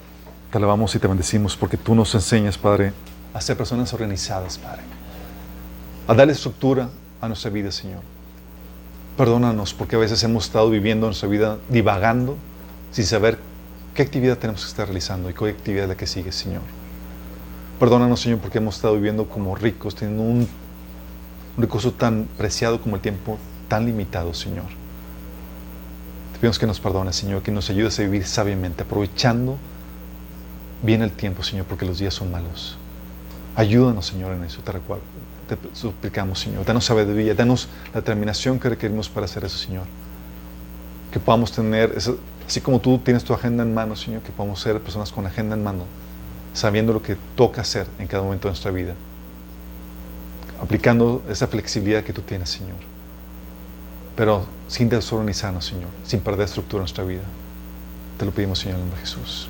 Te 0.51 0.59
alabamos 0.59 0.95
y 0.95 0.99
te 0.99 1.07
bendecimos 1.09 1.57
porque 1.57 1.77
tú 1.77 1.95
nos 1.95 2.15
enseñas, 2.15 2.57
Padre, 2.57 2.93
a 3.33 3.41
ser 3.41 3.57
personas 3.57 3.93
organizadas, 3.93 4.57
Padre. 4.57 4.83
A 6.07 6.15
darle 6.15 6.33
estructura 6.33 6.89
a 7.21 7.29
nuestra 7.29 7.51
vida, 7.51 7.73
Señor. 7.73 8.01
Perdónanos 9.17 9.75
porque 9.75 9.97
a 9.97 9.99
veces 9.99 10.23
hemos 10.23 10.47
estado 10.47 10.71
viviendo 10.71 11.07
nuestra 11.07 11.29
vida 11.29 11.59
divagando 11.69 12.37
sin 12.95 13.05
saber 13.05 13.39
qué 13.93 14.03
actividad 14.03 14.39
tenemos 14.39 14.63
que 14.63 14.69
estar 14.69 14.87
realizando 14.87 15.29
y 15.29 15.35
qué 15.35 15.49
actividad 15.49 15.85
es 15.85 15.89
la 15.89 15.97
que 15.97 16.07
sigue, 16.07 16.31
Señor. 16.31 16.63
Perdónanos, 17.81 18.21
Señor, 18.21 18.39
porque 18.39 18.59
hemos 18.59 18.77
estado 18.77 18.95
viviendo 18.95 19.29
como 19.29 19.57
ricos, 19.57 19.97
teniendo 19.97 20.23
un, 20.23 20.49
recurso 21.59 21.93
tan 21.93 22.29
preciado 22.39 22.81
como 22.81 22.95
el 22.95 23.03
tiempo, 23.03 23.37
tan 23.67 23.85
limitado, 23.85 24.33
Señor. 24.33 24.67
Te 26.35 26.39
pedimos 26.39 26.57
que 26.61 26.69
nos 26.69 26.79
perdones, 26.79 27.17
Señor, 27.17 27.43
que 27.43 27.51
nos 27.51 27.69
ayudes 27.69 27.99
a 27.99 28.03
vivir 28.03 28.25
sabiamente, 28.27 28.85
aprovechando 28.85 29.57
bien 30.85 31.03
el 31.03 31.11
tiempo, 31.11 31.43
Señor, 31.43 31.67
porque 31.67 31.85
los 31.85 31.99
días 31.99 32.15
son 32.15 32.31
malos. 32.31 32.79
Ayúdanos, 33.57 34.07
Señor, 34.07 34.35
en 34.35 34.45
eso, 34.45 34.63
te 34.63 34.71
recuerdo. 34.71 35.03
Te 35.49 35.59
suplicamos, 35.77 36.39
Señor. 36.39 36.65
Danos 36.65 36.85
sabiduría, 36.85 37.35
danos 37.35 37.69
la 37.93 38.03
determinación 38.03 38.61
que 38.61 38.69
requerimos 38.69 39.09
para 39.09 39.27
hacer 39.27 39.45
eso, 39.45 39.59
Señor. 39.59 39.85
Que 41.15 41.21
podamos 41.21 41.53
tener, 41.53 41.97
así 42.45 42.61
como 42.61 42.81
tú 42.81 42.99
tienes 42.99 43.23
tu 43.23 43.33
agenda 43.33 43.63
en 43.63 43.73
mano, 43.73 43.95
Señor, 43.95 44.23
que 44.23 44.33
podamos 44.33 44.61
ser 44.61 44.81
personas 44.81 45.13
con 45.13 45.25
agenda 45.25 45.55
en 45.55 45.63
mano, 45.63 45.85
sabiendo 46.53 46.93
lo 46.93 47.01
que 47.01 47.17
toca 47.37 47.61
hacer 47.61 47.87
en 48.01 48.09
cada 48.09 48.25
momento 48.25 48.49
de 48.49 48.51
nuestra 48.51 48.73
vida. 48.73 48.97
Aplicando 50.61 51.23
esa 51.29 51.47
flexibilidad 51.47 52.03
que 52.03 52.13
tú 52.13 52.23
tienes, 52.23 52.51
Señor. 52.51 52.79
Pero 54.17 54.45
sin 54.67 54.89
desorganizarnos, 54.89 55.65
Señor, 55.65 55.91
sin 56.03 56.19
perder 56.19 56.47
estructura 56.47 56.81
en 56.81 56.83
nuestra 56.83 57.05
vida. 57.05 57.23
Te 58.19 58.25
lo 58.25 58.33
pedimos, 58.33 58.59
Señor, 58.59 58.79
en 58.79 58.83
el 58.83 58.89
nombre 58.89 59.01
de 59.01 59.07
Jesús. 59.07 59.49